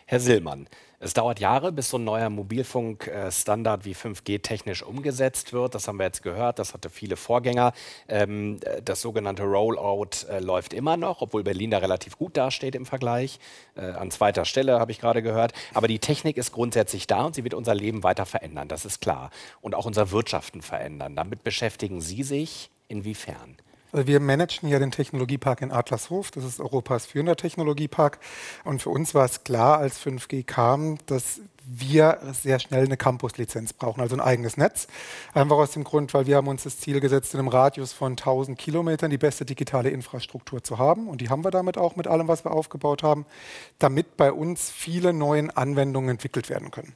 Herr 0.10 0.22
Sillmann, 0.22 0.70
es 1.02 1.14
dauert 1.14 1.42
Jahre, 1.42 1.74
bis 1.74 1.90
so 1.90 1.98
ein 1.98 2.06
neuer 2.06 2.30
Mobilfunkstandard 2.30 3.84
wie 3.84 3.94
5G 3.94 4.42
technisch 4.42 4.82
umgesetzt 4.82 5.52
wird. 5.52 5.76
Das 5.76 5.90
haben 5.90 6.00
wir 6.00 6.06
jetzt 6.06 6.24
gehört. 6.24 6.60
Das 6.60 6.74
hatte 6.74 6.90
viele 6.90 7.18
Vorgänger. 7.18 7.74
Ähm, 8.08 8.62
das 8.86 9.02
sogenannte 9.02 9.44
Rollout 9.44 10.26
äh, 10.30 10.40
läuft 10.40 10.74
immer 10.74 10.96
noch, 10.96 11.22
obwohl 11.22 11.44
Berlin 11.44 11.72
da 11.72 11.80
relativ 11.80 12.18
gut 12.18 12.38
dasteht 12.38 12.74
im 12.74 12.86
Vergleich. 12.86 13.42
Äh, 13.76 13.82
an 13.82 14.10
zweiter 14.10 14.46
Stelle 14.46 14.80
habe 14.80 14.94
ich 14.94 15.00
gerade 15.02 15.22
gehört. 15.22 15.52
Aber 15.74 15.90
die 15.90 16.00
Technik 16.00 16.38
ist 16.38 16.54
grundsätzlich 16.54 17.06
da 17.06 17.26
und 17.26 17.36
sie 17.36 17.44
wird 17.44 17.54
unser 17.54 17.76
Leben 17.76 18.02
weiter 18.04 18.26
verändern. 18.26 18.70
Das 18.70 18.86
ist 18.86 19.02
klar. 19.02 19.30
Und 19.60 19.76
auch 19.76 19.86
unser 19.86 20.12
Wirtschaften 20.12 20.62
verändern. 20.62 21.18
Damit 21.18 21.44
beschäftigen 21.44 22.00
Sie 22.00 22.24
sich 22.24 22.70
inwiefern? 22.88 23.58
Also 23.92 24.08
wir 24.08 24.20
managen 24.20 24.70
ja 24.70 24.80
den 24.80 24.92
Technologiepark 24.92 25.62
in 25.62 25.72
Adlershof. 25.72 26.32
Das 26.32 26.44
ist 26.44 26.60
Europas 26.60 27.06
führender 27.06 27.36
Technologiepark. 27.36 28.20
Und 28.64 28.82
für 28.82 28.90
uns 28.90 29.14
war 29.14 29.26
es 29.26 29.44
klar, 29.44 29.80
als 29.80 30.00
5G 30.00 30.44
kam, 30.44 30.98
dass 31.06 31.42
wir 31.70 32.20
sehr 32.32 32.60
schnell 32.60 32.86
eine 32.86 32.98
Campus-Lizenz 32.98 33.74
brauchen, 33.74 34.02
also 34.02 34.16
ein 34.16 34.22
eigenes 34.22 34.58
Netz. 34.58 34.88
Einfach 35.34 35.58
aus 35.58 35.72
dem 35.72 35.84
Grund, 35.84 36.14
weil 36.14 36.26
wir 36.26 36.38
haben 36.38 36.48
uns 36.48 36.64
das 36.64 36.80
Ziel 36.80 37.00
gesetzt, 37.00 37.34
in 37.34 37.40
einem 37.40 37.50
Radius 37.50 37.92
von 37.94 38.14
1000 38.14 38.58
Kilometern 38.58 39.12
die 39.12 39.18
beste 39.18 39.46
digitale 39.46 39.90
Infrastruktur 39.90 40.64
zu 40.64 40.78
haben. 40.78 41.08
Und 41.08 41.22
die 41.22 41.30
haben 41.30 41.44
wir 41.44 41.52
damit 41.52 41.78
auch 41.78 41.96
mit 41.96 42.08
allem, 42.08 42.28
was 42.28 42.46
wir 42.46 42.52
aufgebaut 42.52 43.04
haben, 43.04 43.26
damit 43.80 44.16
bei 44.18 44.32
uns 44.32 44.70
viele 44.72 45.14
neue 45.14 45.56
Anwendungen 45.56 46.12
entwickelt 46.12 46.50
werden 46.50 46.72
können. 46.72 46.94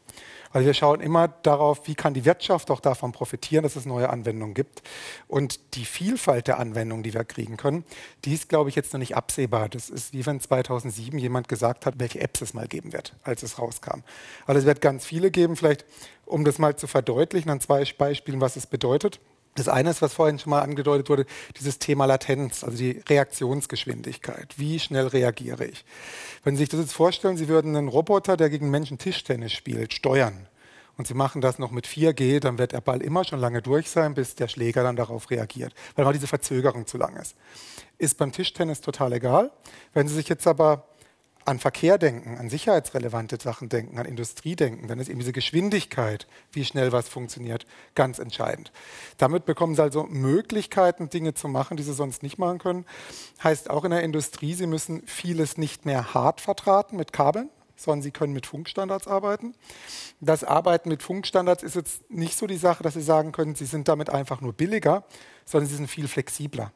Also 0.53 0.65
wir 0.65 0.73
schauen 0.73 1.01
immer 1.01 1.27
darauf, 1.27 1.87
wie 1.87 1.95
kann 1.95 2.13
die 2.13 2.25
Wirtschaft 2.25 2.71
auch 2.71 2.79
davon 2.79 3.11
profitieren, 3.11 3.63
dass 3.63 3.75
es 3.75 3.85
neue 3.85 4.09
Anwendungen 4.09 4.53
gibt. 4.53 4.81
Und 5.27 5.75
die 5.75 5.85
Vielfalt 5.85 6.47
der 6.47 6.59
Anwendungen, 6.59 7.03
die 7.03 7.13
wir 7.13 7.23
kriegen 7.23 7.57
können, 7.57 7.83
die 8.25 8.33
ist, 8.33 8.49
glaube 8.49 8.69
ich, 8.69 8.75
jetzt 8.75 8.93
noch 8.93 8.99
nicht 8.99 9.15
absehbar. 9.15 9.69
Das 9.69 9.89
ist 9.89 10.13
wie 10.13 10.25
wenn 10.25 10.39
2007 10.39 11.17
jemand 11.17 11.47
gesagt 11.47 11.85
hat, 11.85 11.95
welche 11.97 12.19
Apps 12.19 12.41
es 12.41 12.53
mal 12.53 12.67
geben 12.67 12.93
wird, 12.93 13.13
als 13.23 13.43
es 13.43 13.59
rauskam. 13.59 14.01
Also 14.45 14.59
es 14.59 14.65
wird 14.65 14.81
ganz 14.81 15.05
viele 15.05 15.31
geben. 15.31 15.55
Vielleicht, 15.55 15.85
um 16.25 16.43
das 16.45 16.59
mal 16.59 16.75
zu 16.75 16.87
verdeutlichen, 16.87 17.49
an 17.49 17.61
zwei 17.61 17.85
Beispielen, 17.97 18.41
was 18.41 18.55
es 18.55 18.67
bedeutet. 18.67 19.19
Das 19.55 19.67
eine 19.67 19.89
ist, 19.89 20.01
was 20.01 20.13
vorhin 20.13 20.39
schon 20.39 20.51
mal 20.51 20.61
angedeutet 20.61 21.09
wurde, 21.09 21.25
dieses 21.59 21.77
Thema 21.77 22.05
Latenz, 22.05 22.63
also 22.63 22.77
die 22.77 23.01
Reaktionsgeschwindigkeit. 23.09 24.53
Wie 24.57 24.79
schnell 24.79 25.07
reagiere 25.07 25.65
ich? 25.65 25.83
Wenn 26.43 26.55
Sie 26.55 26.61
sich 26.61 26.69
das 26.69 26.79
jetzt 26.79 26.93
vorstellen, 26.93 27.35
Sie 27.35 27.49
würden 27.49 27.75
einen 27.75 27.89
Roboter, 27.89 28.37
der 28.37 28.49
gegen 28.49 28.69
Menschen 28.69 28.97
Tischtennis 28.97 29.51
spielt, 29.51 29.93
steuern. 29.93 30.47
Und 30.97 31.07
Sie 31.07 31.13
machen 31.13 31.41
das 31.41 31.59
noch 31.59 31.71
mit 31.71 31.85
4G, 31.85 32.39
dann 32.39 32.57
wird 32.57 32.71
der 32.71 32.81
Ball 32.81 33.01
immer 33.01 33.25
schon 33.25 33.39
lange 33.39 33.61
durch 33.61 33.89
sein, 33.89 34.13
bis 34.13 34.35
der 34.35 34.47
Schläger 34.47 34.83
dann 34.83 34.95
darauf 34.95 35.29
reagiert, 35.29 35.73
weil 35.95 36.05
mal 36.05 36.13
diese 36.13 36.27
Verzögerung 36.27 36.85
zu 36.85 36.97
lang 36.97 37.17
ist. 37.17 37.35
Ist 37.97 38.17
beim 38.17 38.31
Tischtennis 38.31 38.79
total 38.79 39.13
egal. 39.13 39.51
Wenn 39.93 40.07
Sie 40.07 40.15
sich 40.15 40.29
jetzt 40.29 40.47
aber 40.47 40.85
an 41.45 41.59
Verkehr 41.59 41.97
denken, 41.97 42.37
an 42.37 42.49
sicherheitsrelevante 42.49 43.37
Sachen 43.41 43.69
denken, 43.69 43.97
an 43.97 44.05
Industrie 44.05 44.55
denken, 44.55 44.87
dann 44.87 44.99
ist 44.99 45.09
eben 45.09 45.19
diese 45.19 45.33
Geschwindigkeit, 45.33 46.27
wie 46.51 46.65
schnell 46.65 46.91
was 46.91 47.09
funktioniert, 47.09 47.65
ganz 47.95 48.19
entscheidend. 48.19 48.71
Damit 49.17 49.45
bekommen 49.45 49.75
Sie 49.75 49.81
also 49.81 50.03
Möglichkeiten, 50.03 51.09
Dinge 51.09 51.33
zu 51.33 51.47
machen, 51.47 51.77
die 51.77 51.83
Sie 51.83 51.93
sonst 51.93 52.23
nicht 52.23 52.37
machen 52.37 52.59
können. 52.59 52.85
Heißt 53.43 53.69
auch 53.69 53.83
in 53.83 53.91
der 53.91 54.03
Industrie, 54.03 54.53
Sie 54.53 54.67
müssen 54.67 55.03
vieles 55.05 55.57
nicht 55.57 55.85
mehr 55.85 56.13
hart 56.13 56.41
vertraten 56.41 56.97
mit 56.97 57.13
Kabeln, 57.13 57.49
sondern 57.75 58.03
Sie 58.03 58.11
können 58.11 58.33
mit 58.33 58.45
Funkstandards 58.45 59.07
arbeiten. 59.07 59.55
Das 60.19 60.43
Arbeiten 60.43 60.89
mit 60.89 61.01
Funkstandards 61.01 61.63
ist 61.63 61.75
jetzt 61.75 62.09
nicht 62.11 62.37
so 62.37 62.47
die 62.47 62.57
Sache, 62.57 62.83
dass 62.83 62.93
Sie 62.93 63.01
sagen 63.01 63.31
können, 63.31 63.55
Sie 63.55 63.65
sind 63.65 63.87
damit 63.87 64.09
einfach 64.09 64.41
nur 64.41 64.53
billiger, 64.53 65.03
sondern 65.45 65.67
Sie 65.69 65.75
sind 65.75 65.87
viel 65.87 66.07
flexibler. 66.07 66.71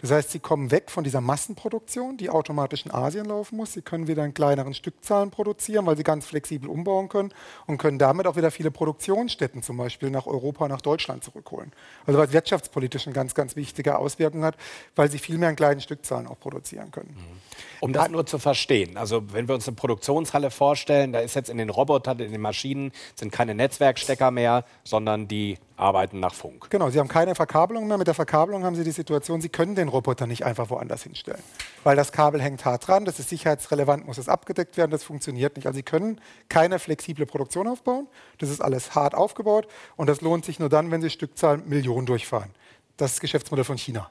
Das 0.00 0.12
heißt, 0.12 0.30
sie 0.30 0.38
kommen 0.38 0.70
weg 0.70 0.90
von 0.90 1.02
dieser 1.02 1.20
Massenproduktion, 1.20 2.16
die 2.16 2.30
automatisch 2.30 2.84
in 2.86 2.92
Asien 2.92 3.26
laufen 3.26 3.56
muss. 3.56 3.72
Sie 3.72 3.82
können 3.82 4.06
wieder 4.06 4.24
in 4.24 4.32
kleineren 4.32 4.74
Stückzahlen 4.74 5.30
produzieren, 5.30 5.86
weil 5.86 5.96
sie 5.96 6.04
ganz 6.04 6.24
flexibel 6.24 6.68
umbauen 6.68 7.08
können 7.08 7.32
und 7.66 7.78
können 7.78 7.98
damit 7.98 8.26
auch 8.26 8.36
wieder 8.36 8.50
viele 8.50 8.70
Produktionsstätten 8.70 9.62
zum 9.62 9.76
Beispiel 9.76 10.10
nach 10.10 10.26
Europa, 10.26 10.68
nach 10.68 10.80
Deutschland 10.80 11.24
zurückholen. 11.24 11.72
Also 12.06 12.18
was 12.18 12.32
wirtschaftspolitisch 12.32 13.06
eine 13.06 13.14
ganz, 13.14 13.34
ganz 13.34 13.56
wichtige 13.56 13.98
Auswirkung 13.98 14.44
hat, 14.44 14.56
weil 14.94 15.10
sie 15.10 15.18
viel 15.18 15.36
mehr 15.36 15.50
in 15.50 15.56
kleinen 15.56 15.80
Stückzahlen 15.80 16.28
auch 16.28 16.38
produzieren 16.38 16.90
können. 16.92 17.16
Mhm. 17.16 17.40
Um 17.80 17.92
das 17.92 18.08
nur 18.08 18.26
zu 18.26 18.38
verstehen, 18.38 18.96
also 18.96 19.32
wenn 19.32 19.48
wir 19.48 19.54
uns 19.54 19.66
eine 19.66 19.76
Produktionshalle 19.76 20.50
vorstellen, 20.50 21.12
da 21.12 21.20
ist 21.20 21.34
jetzt 21.34 21.50
in 21.50 21.58
den 21.58 21.70
Robotern, 21.70 22.18
in 22.20 22.32
den 22.32 22.40
Maschinen 22.40 22.92
sind 23.14 23.32
keine 23.32 23.54
Netzwerkstecker 23.54 24.30
mehr, 24.30 24.64
sondern 24.84 25.28
die 25.28 25.58
arbeiten 25.78 26.20
nach 26.20 26.34
Funk. 26.34 26.68
Genau, 26.70 26.90
Sie 26.90 26.98
haben 26.98 27.08
keine 27.08 27.34
Verkabelung 27.34 27.86
mehr. 27.86 27.98
Mit 27.98 28.06
der 28.06 28.14
Verkabelung 28.14 28.64
haben 28.64 28.74
Sie 28.74 28.84
die 28.84 28.90
Situation, 28.90 29.40
Sie 29.40 29.48
können 29.48 29.74
den 29.74 29.88
Roboter 29.88 30.26
nicht 30.26 30.44
einfach 30.44 30.70
woanders 30.70 31.02
hinstellen, 31.02 31.42
weil 31.84 31.96
das 31.96 32.12
Kabel 32.12 32.42
hängt 32.42 32.64
hart 32.64 32.86
dran, 32.86 33.04
das 33.04 33.18
ist 33.18 33.28
sicherheitsrelevant, 33.28 34.06
muss 34.06 34.18
es 34.18 34.28
abgedeckt 34.28 34.76
werden, 34.76 34.90
das 34.90 35.04
funktioniert 35.04 35.56
nicht. 35.56 35.66
Also 35.66 35.76
Sie 35.76 35.82
können 35.82 36.20
keine 36.48 36.78
flexible 36.78 37.26
Produktion 37.26 37.68
aufbauen, 37.68 38.08
das 38.38 38.50
ist 38.50 38.60
alles 38.60 38.94
hart 38.94 39.14
aufgebaut 39.14 39.68
und 39.96 40.08
das 40.08 40.20
lohnt 40.20 40.44
sich 40.44 40.58
nur 40.58 40.68
dann, 40.68 40.90
wenn 40.90 41.00
Sie 41.00 41.10
Stückzahl 41.10 41.58
Millionen 41.58 42.06
durchfahren. 42.06 42.50
Das 42.96 43.10
ist 43.12 43.16
das 43.16 43.20
Geschäftsmodell 43.20 43.64
von 43.64 43.78
China. 43.78 44.10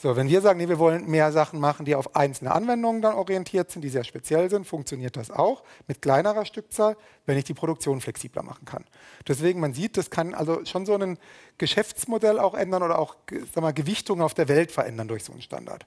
So, 0.00 0.14
wenn 0.14 0.28
wir 0.28 0.40
sagen, 0.40 0.58
nee, 0.58 0.68
wir 0.68 0.78
wollen 0.78 1.10
mehr 1.10 1.32
Sachen 1.32 1.58
machen, 1.58 1.84
die 1.84 1.96
auf 1.96 2.14
einzelne 2.14 2.52
Anwendungen 2.52 3.02
dann 3.02 3.14
orientiert 3.14 3.72
sind, 3.72 3.82
die 3.82 3.88
sehr 3.88 4.04
speziell 4.04 4.48
sind, 4.48 4.64
funktioniert 4.64 5.16
das 5.16 5.28
auch 5.28 5.64
mit 5.88 6.00
kleinerer 6.00 6.44
Stückzahl, 6.44 6.96
wenn 7.26 7.36
ich 7.36 7.42
die 7.42 7.54
Produktion 7.54 8.00
flexibler 8.00 8.44
machen 8.44 8.64
kann. 8.64 8.84
Deswegen, 9.26 9.58
man 9.58 9.74
sieht, 9.74 9.96
das 9.96 10.10
kann 10.10 10.34
also 10.34 10.64
schon 10.66 10.86
so 10.86 10.94
ein 10.94 11.18
Geschäftsmodell 11.58 12.38
auch 12.38 12.54
ändern 12.54 12.84
oder 12.84 13.00
auch 13.00 13.16
mal, 13.56 13.72
Gewichtungen 13.72 14.22
auf 14.22 14.34
der 14.34 14.46
Welt 14.46 14.70
verändern 14.70 15.08
durch 15.08 15.24
so 15.24 15.32
einen 15.32 15.42
Standard. 15.42 15.84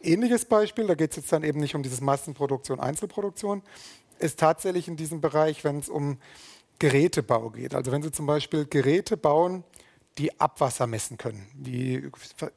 Ähnliches 0.00 0.46
Beispiel, 0.46 0.86
da 0.86 0.94
geht 0.94 1.10
es 1.10 1.16
jetzt 1.16 1.32
dann 1.32 1.44
eben 1.44 1.60
nicht 1.60 1.74
um 1.74 1.82
dieses 1.82 2.00
Massenproduktion, 2.00 2.80
Einzelproduktion, 2.80 3.62
ist 4.18 4.40
tatsächlich 4.40 4.88
in 4.88 4.96
diesem 4.96 5.20
Bereich, 5.20 5.62
wenn 5.62 5.78
es 5.78 5.90
um 5.90 6.16
Gerätebau 6.78 7.50
geht. 7.50 7.74
Also 7.74 7.92
wenn 7.92 8.02
Sie 8.02 8.12
zum 8.12 8.24
Beispiel 8.24 8.64
Geräte 8.64 9.18
bauen, 9.18 9.62
die 10.18 10.38
Abwasser 10.40 10.86
messen 10.86 11.16
können, 11.16 11.46
wie, 11.54 12.10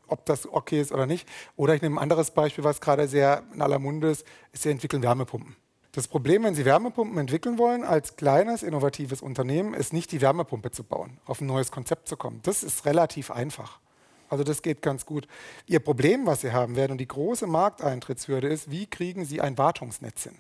ob 0.07 0.25
das 0.25 0.51
okay 0.51 0.81
ist 0.81 0.91
oder 0.91 1.05
nicht. 1.05 1.27
Oder 1.55 1.75
ich 1.75 1.81
nehme 1.81 1.95
ein 1.95 2.03
anderes 2.03 2.31
Beispiel, 2.31 2.63
was 2.63 2.81
gerade 2.81 3.07
sehr 3.07 3.43
in 3.53 3.61
aller 3.61 3.79
Munde 3.79 4.09
ist, 4.09 4.25
ist, 4.51 4.63
Sie 4.63 4.69
entwickeln 4.69 5.03
Wärmepumpen. 5.03 5.55
Das 5.93 6.09
Problem, 6.09 6.43
wenn 6.43 6.55
Sie 6.55 6.65
Wärmepumpen 6.65 7.17
entwickeln 7.17 7.57
wollen, 7.57 7.85
als 7.85 8.17
kleines, 8.17 8.63
innovatives 8.63 9.21
Unternehmen, 9.21 9.73
ist 9.73 9.93
nicht 9.93 10.11
die 10.11 10.19
Wärmepumpe 10.19 10.71
zu 10.71 10.83
bauen, 10.83 11.19
auf 11.25 11.39
ein 11.39 11.47
neues 11.47 11.71
Konzept 11.71 12.09
zu 12.09 12.17
kommen. 12.17 12.41
Das 12.43 12.63
ist 12.63 12.85
relativ 12.85 13.31
einfach. 13.31 13.79
Also 14.27 14.43
das 14.43 14.61
geht 14.61 14.81
ganz 14.81 15.05
gut. 15.05 15.27
Ihr 15.67 15.79
Problem, 15.79 16.25
was 16.25 16.41
Sie 16.41 16.51
haben 16.51 16.75
werden 16.75 16.93
und 16.93 16.97
die 16.97 17.07
große 17.07 17.47
Markteintrittshürde 17.47 18.49
ist, 18.49 18.69
wie 18.71 18.87
kriegen 18.87 19.23
Sie 19.23 19.39
ein 19.39 19.57
Wartungsnetz 19.57 20.23
hin? 20.23 20.35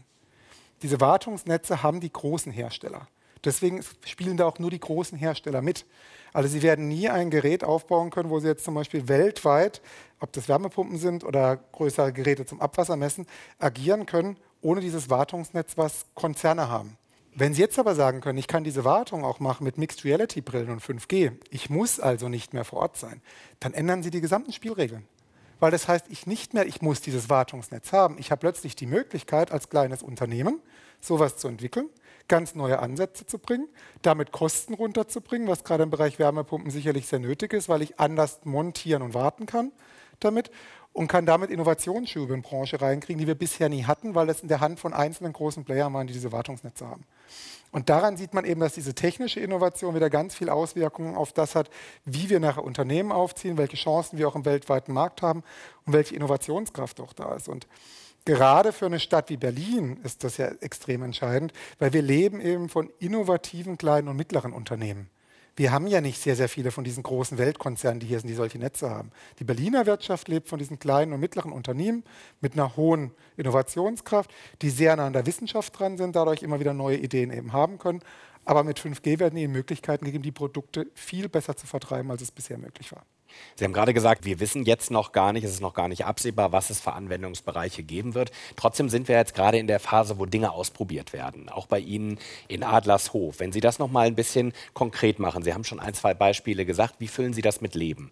Diese 0.81 0.99
Wartungsnetze 0.99 1.83
haben 1.83 2.01
die 2.01 2.11
großen 2.11 2.51
Hersteller. 2.51 3.07
Deswegen 3.45 3.81
spielen 4.05 4.37
da 4.37 4.45
auch 4.45 4.59
nur 4.59 4.71
die 4.71 4.79
großen 4.79 5.17
Hersteller 5.17 5.61
mit. 5.61 5.85
Also 6.35 6.49
Sie 6.49 6.63
werden 6.63 6.89
nie 6.89 7.07
ein 7.07 7.29
Gerät 7.29 7.63
aufbauen 7.63 8.09
können, 8.09 8.29
wo 8.29 8.41
Sie 8.41 8.47
jetzt 8.49 8.65
zum 8.65 8.75
Beispiel 8.75 9.07
weltweit, 9.07 9.81
ob 10.19 10.33
das 10.33 10.49
Wärmepumpen 10.49 10.97
sind 10.97 11.23
oder 11.23 11.55
größere 11.55 12.11
Geräte 12.11 12.45
zum 12.45 12.59
Abwassermessen, 12.59 13.25
agieren 13.57 14.05
können, 14.05 14.35
ohne 14.59 14.81
dieses 14.81 15.09
Wartungsnetz, 15.09 15.77
was 15.77 16.07
Konzerne 16.13 16.67
haben. 16.67 16.97
Wenn 17.33 17.53
Sie 17.53 17.61
jetzt 17.61 17.79
aber 17.79 17.95
sagen 17.95 18.19
können, 18.19 18.37
ich 18.37 18.49
kann 18.49 18.65
diese 18.65 18.83
Wartung 18.83 19.23
auch 19.23 19.39
machen 19.39 19.63
mit 19.63 19.77
Mixed 19.77 20.03
Reality 20.03 20.41
Brillen 20.41 20.71
und 20.71 20.81
5G, 20.81 21.31
ich 21.51 21.69
muss 21.69 22.01
also 22.01 22.27
nicht 22.27 22.53
mehr 22.53 22.65
vor 22.65 22.79
Ort 22.79 22.97
sein, 22.97 23.21
dann 23.61 23.73
ändern 23.73 24.03
Sie 24.03 24.09
die 24.09 24.19
gesamten 24.19 24.51
Spielregeln. 24.51 25.07
Weil 25.61 25.71
das 25.71 25.87
heißt, 25.87 26.07
ich 26.09 26.27
nicht 26.27 26.53
mehr, 26.53 26.65
ich 26.65 26.81
muss 26.81 26.99
dieses 26.99 27.29
Wartungsnetz 27.29 27.93
haben. 27.93 28.17
Ich 28.19 28.29
habe 28.29 28.41
plötzlich 28.41 28.75
die 28.75 28.87
Möglichkeit, 28.87 29.53
als 29.53 29.69
kleines 29.69 30.03
Unternehmen 30.03 30.59
sowas 30.99 31.37
zu 31.37 31.47
entwickeln 31.47 31.89
ganz 32.27 32.55
neue 32.55 32.79
Ansätze 32.79 33.25
zu 33.25 33.39
bringen, 33.39 33.67
damit 34.01 34.31
Kosten 34.31 34.73
runterzubringen, 34.73 35.47
was 35.47 35.63
gerade 35.63 35.83
im 35.83 35.89
Bereich 35.89 36.19
Wärmepumpen 36.19 36.71
sicherlich 36.71 37.07
sehr 37.07 37.19
nötig 37.19 37.53
ist, 37.53 37.69
weil 37.69 37.81
ich 37.81 37.99
anders 37.99 38.39
montieren 38.43 39.01
und 39.01 39.13
warten 39.13 39.45
kann 39.45 39.71
damit 40.19 40.51
und 40.93 41.07
kann 41.07 41.25
damit 41.25 41.49
Innovationsschübe 41.49 42.33
in 42.33 42.41
die 42.41 42.47
Branche 42.47 42.79
reinkriegen, 42.79 43.19
die 43.19 43.27
wir 43.27 43.35
bisher 43.35 43.67
nie 43.67 43.83
hatten, 43.83 44.15
weil 44.15 44.29
es 44.29 44.41
in 44.41 44.47
der 44.47 44.61
Hand 44.61 44.79
von 44.79 44.93
einzelnen 44.93 45.33
großen 45.33 45.65
Playern 45.65 45.93
waren, 45.93 46.07
die 46.07 46.13
diese 46.13 46.31
Wartungsnetze 46.31 46.87
haben. 46.87 47.03
Und 47.71 47.89
daran 47.89 48.15
sieht 48.15 48.33
man 48.33 48.45
eben, 48.45 48.61
dass 48.61 48.73
diese 48.73 48.95
technische 48.95 49.41
Innovation 49.41 49.95
wieder 49.95 50.09
ganz 50.09 50.33
viel 50.35 50.49
Auswirkungen 50.49 51.15
auf 51.15 51.33
das 51.33 51.55
hat, 51.55 51.69
wie 52.05 52.29
wir 52.29 52.39
nachher 52.39 52.63
Unternehmen 52.63 53.11
aufziehen, 53.11 53.57
welche 53.57 53.75
Chancen 53.75 54.17
wir 54.17 54.29
auch 54.29 54.35
im 54.35 54.45
weltweiten 54.45 54.93
Markt 54.93 55.21
haben 55.21 55.43
und 55.85 55.91
welche 55.91 56.15
Innovationskraft 56.15 57.01
auch 57.01 57.11
da 57.11 57.35
ist. 57.35 57.49
Und 57.49 57.67
gerade 58.25 58.73
für 58.73 58.87
eine 58.87 58.99
Stadt 58.99 59.29
wie 59.29 59.37
Berlin 59.37 59.97
ist 60.03 60.23
das 60.23 60.37
ja 60.37 60.47
extrem 60.59 61.03
entscheidend, 61.03 61.53
weil 61.79 61.93
wir 61.93 62.01
leben 62.01 62.41
eben 62.41 62.69
von 62.69 62.91
innovativen 62.99 63.77
kleinen 63.77 64.07
und 64.07 64.17
mittleren 64.17 64.53
Unternehmen. 64.53 65.09
Wir 65.57 65.71
haben 65.71 65.87
ja 65.87 66.01
nicht 66.01 66.21
sehr, 66.21 66.35
sehr 66.35 66.49
viele 66.49 66.69
von 66.71 66.83
diesen 66.83 67.01
großen 67.01 67.37
Weltkonzernen, 67.37 68.01
die 68.01 68.07
hier 68.07 68.19
sind, 68.19 68.27
die 68.27 68.33
solche 68.33 68.59
Netze 68.59 68.89
haben. 68.89 69.11
Die 69.39 69.45
Berliner 69.45 69.85
Wirtschaft 69.85 70.27
lebt 70.27 70.49
von 70.49 70.59
diesen 70.59 70.79
kleinen 70.79 71.13
und 71.13 71.21
mittleren 71.21 71.53
Unternehmen 71.53 72.03
mit 72.41 72.53
einer 72.53 72.75
hohen 72.75 73.11
Innovationskraft, 73.37 74.29
die 74.61 74.69
sehr 74.69 74.97
nah 74.97 75.07
an 75.07 75.13
der 75.13 75.25
Wissenschaft 75.25 75.79
dran 75.79 75.95
sind, 75.95 76.17
dadurch 76.17 76.43
immer 76.43 76.59
wieder 76.59 76.73
neue 76.73 76.97
Ideen 76.97 77.31
eben 77.31 77.53
haben 77.53 77.77
können. 77.77 78.01
Aber 78.43 78.65
mit 78.65 78.79
5G 78.79 79.19
werden 79.19 79.37
ihnen 79.37 79.53
Möglichkeiten 79.53 80.03
gegeben, 80.03 80.23
die 80.23 80.33
Produkte 80.33 80.87
viel 80.93 81.29
besser 81.29 81.55
zu 81.55 81.67
vertreiben, 81.67 82.11
als 82.11 82.21
es 82.21 82.31
bisher 82.31 82.57
möglich 82.57 82.91
war. 82.91 83.05
Sie 83.55 83.63
haben 83.63 83.73
gerade 83.73 83.93
gesagt, 83.93 84.25
wir 84.25 84.39
wissen 84.39 84.63
jetzt 84.63 84.91
noch 84.91 85.11
gar 85.11 85.33
nicht, 85.33 85.43
es 85.43 85.51
ist 85.51 85.61
noch 85.61 85.73
gar 85.73 85.87
nicht 85.87 86.05
absehbar, 86.05 86.51
was 86.51 86.69
es 86.69 86.79
für 86.79 86.93
Anwendungsbereiche 86.93 87.83
geben 87.83 88.13
wird. 88.13 88.31
Trotzdem 88.55 88.89
sind 88.89 89.07
wir 89.07 89.15
jetzt 89.15 89.33
gerade 89.33 89.57
in 89.57 89.67
der 89.67 89.79
Phase, 89.79 90.19
wo 90.19 90.25
Dinge 90.25 90.51
ausprobiert 90.51 91.13
werden, 91.13 91.49
auch 91.49 91.67
bei 91.67 91.79
Ihnen 91.79 92.19
in 92.47 92.63
Adlershof. 92.63 93.39
Wenn 93.39 93.51
Sie 93.51 93.61
das 93.61 93.79
noch 93.79 93.89
mal 93.89 94.07
ein 94.07 94.15
bisschen 94.15 94.53
konkret 94.73 95.19
machen, 95.19 95.43
Sie 95.43 95.53
haben 95.53 95.63
schon 95.63 95.79
ein, 95.79 95.93
zwei 95.93 96.13
Beispiele 96.13 96.65
gesagt, 96.65 96.95
wie 96.99 97.07
füllen 97.07 97.33
Sie 97.33 97.41
das 97.41 97.61
mit 97.61 97.75
Leben? 97.75 98.11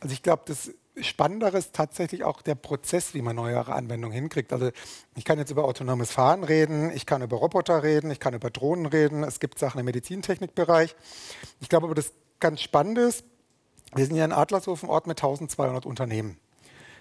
Also 0.00 0.12
ich 0.12 0.22
glaube, 0.22 0.42
das 0.46 0.70
Spannendere 1.00 1.58
ist 1.58 1.72
tatsächlich 1.72 2.22
auch 2.22 2.40
der 2.40 2.54
Prozess, 2.54 3.14
wie 3.14 3.22
man 3.22 3.34
neuere 3.34 3.72
Anwendungen 3.72 4.14
hinkriegt. 4.14 4.52
Also 4.52 4.70
ich 5.16 5.24
kann 5.24 5.38
jetzt 5.38 5.50
über 5.50 5.64
autonomes 5.64 6.12
Fahren 6.12 6.44
reden, 6.44 6.92
ich 6.94 7.04
kann 7.04 7.20
über 7.22 7.36
Roboter 7.36 7.82
reden, 7.82 8.12
ich 8.12 8.20
kann 8.20 8.34
über 8.34 8.50
Drohnen 8.50 8.86
reden, 8.86 9.24
es 9.24 9.40
gibt 9.40 9.58
Sachen 9.58 9.80
im 9.80 9.86
Medizintechnikbereich. 9.86 10.94
Ich 11.60 11.68
glaube 11.68 11.86
aber, 11.86 11.96
das 11.96 12.12
ganz 12.38 12.60
Spannende 12.60 13.02
ist, 13.02 13.24
wir 13.94 14.06
sind 14.06 14.16
ja 14.16 14.24
in 14.24 14.32
Adlershof 14.32 14.82
ein 14.82 14.90
Ort 14.90 15.06
mit 15.06 15.18
1200 15.18 15.86
Unternehmen. 15.86 16.38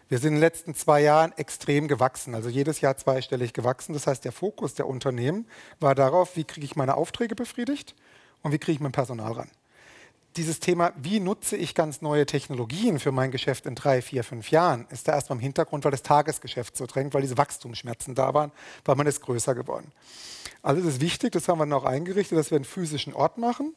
Wir 0.10 0.20
sind 0.20 0.30
in 0.30 0.34
den 0.36 0.42
letzten 0.42 0.76
zwei 0.76 1.02
Jahren 1.02 1.32
extrem 1.38 1.88
gewachsen, 1.88 2.36
also 2.36 2.50
jedes 2.50 2.82
Jahr 2.82 2.98
zweistellig 2.98 3.54
gewachsen. 3.54 3.94
Das 3.94 4.06
heißt, 4.06 4.24
der 4.24 4.32
Fokus 4.32 4.76
der 4.76 4.88
Unternehmen 4.88 5.48
war 5.80 5.96
darauf, 5.96 6.36
wie 6.36 6.44
kriege 6.44 6.66
ich 6.66 6.76
meine 6.76 6.96
Aufträge 6.96 7.36
befriedigt 7.36 7.96
und 8.42 8.52
wie 8.52 8.60
kriege 8.60 8.74
ich 8.74 8.80
mein 8.80 8.92
Personal 8.92 9.32
ran. 9.32 9.50
Dieses 10.36 10.60
Thema, 10.60 10.94
wie 10.98 11.20
nutze 11.20 11.56
ich 11.56 11.76
ganz 11.76 12.02
neue 12.02 12.26
Technologien 12.26 13.00
für 13.00 13.12
mein 13.12 13.30
Geschäft 13.32 13.68
in 13.68 13.76
drei, 13.76 14.02
vier, 14.02 14.24
fünf 14.24 14.50
Jahren, 14.50 14.88
ist 14.90 15.08
da 15.08 15.14
erstmal 15.14 15.38
im 15.38 15.42
Hintergrund, 15.42 15.84
weil 15.84 15.92
das 15.92 16.02
Tagesgeschäft 16.02 16.76
so 16.76 16.88
drängt, 16.88 17.14
weil 17.14 17.22
diese 17.22 17.38
Wachstumsschmerzen 17.38 18.16
da 18.16 18.34
waren, 18.34 18.52
weil 18.84 18.96
man 18.96 19.06
ist 19.06 19.22
größer 19.22 19.54
geworden. 19.54 19.92
Also 20.64 20.82
das 20.82 20.96
ist 20.96 21.02
wichtig, 21.02 21.32
das 21.32 21.48
haben 21.48 21.60
wir 21.60 21.68
noch 21.68 21.86
eingerichtet, 21.86 22.38
dass 22.38 22.50
wir 22.50 22.56
einen 22.56 22.66
physischen 22.66 23.14
Ort 23.14 23.38
machen 23.38 23.76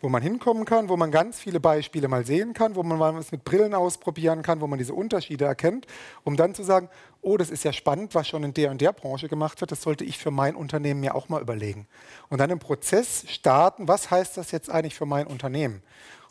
wo 0.00 0.08
man 0.08 0.22
hinkommen 0.22 0.64
kann, 0.64 0.88
wo 0.88 0.96
man 0.96 1.10
ganz 1.10 1.38
viele 1.38 1.60
Beispiele 1.60 2.08
mal 2.08 2.24
sehen 2.24 2.54
kann, 2.54 2.74
wo 2.74 2.82
man 2.82 2.98
mal 2.98 3.14
was 3.14 3.32
mit 3.32 3.44
Brillen 3.44 3.74
ausprobieren 3.74 4.42
kann, 4.42 4.60
wo 4.60 4.66
man 4.66 4.78
diese 4.78 4.94
Unterschiede 4.94 5.44
erkennt, 5.44 5.86
um 6.24 6.36
dann 6.36 6.54
zu 6.54 6.62
sagen, 6.62 6.88
oh, 7.22 7.36
das 7.36 7.50
ist 7.50 7.64
ja 7.64 7.72
spannend, 7.72 8.14
was 8.14 8.28
schon 8.28 8.44
in 8.44 8.54
der 8.54 8.70
und 8.70 8.80
der 8.80 8.92
Branche 8.92 9.28
gemacht 9.28 9.60
wird, 9.60 9.72
das 9.72 9.82
sollte 9.82 10.04
ich 10.04 10.18
für 10.18 10.30
mein 10.30 10.54
Unternehmen 10.54 11.00
mir 11.00 11.14
auch 11.14 11.28
mal 11.28 11.42
überlegen. 11.42 11.86
Und 12.28 12.38
dann 12.38 12.50
im 12.50 12.58
Prozess 12.58 13.24
starten, 13.28 13.88
was 13.88 14.10
heißt 14.10 14.36
das 14.36 14.50
jetzt 14.52 14.70
eigentlich 14.70 14.94
für 14.94 15.06
mein 15.06 15.26
Unternehmen? 15.26 15.82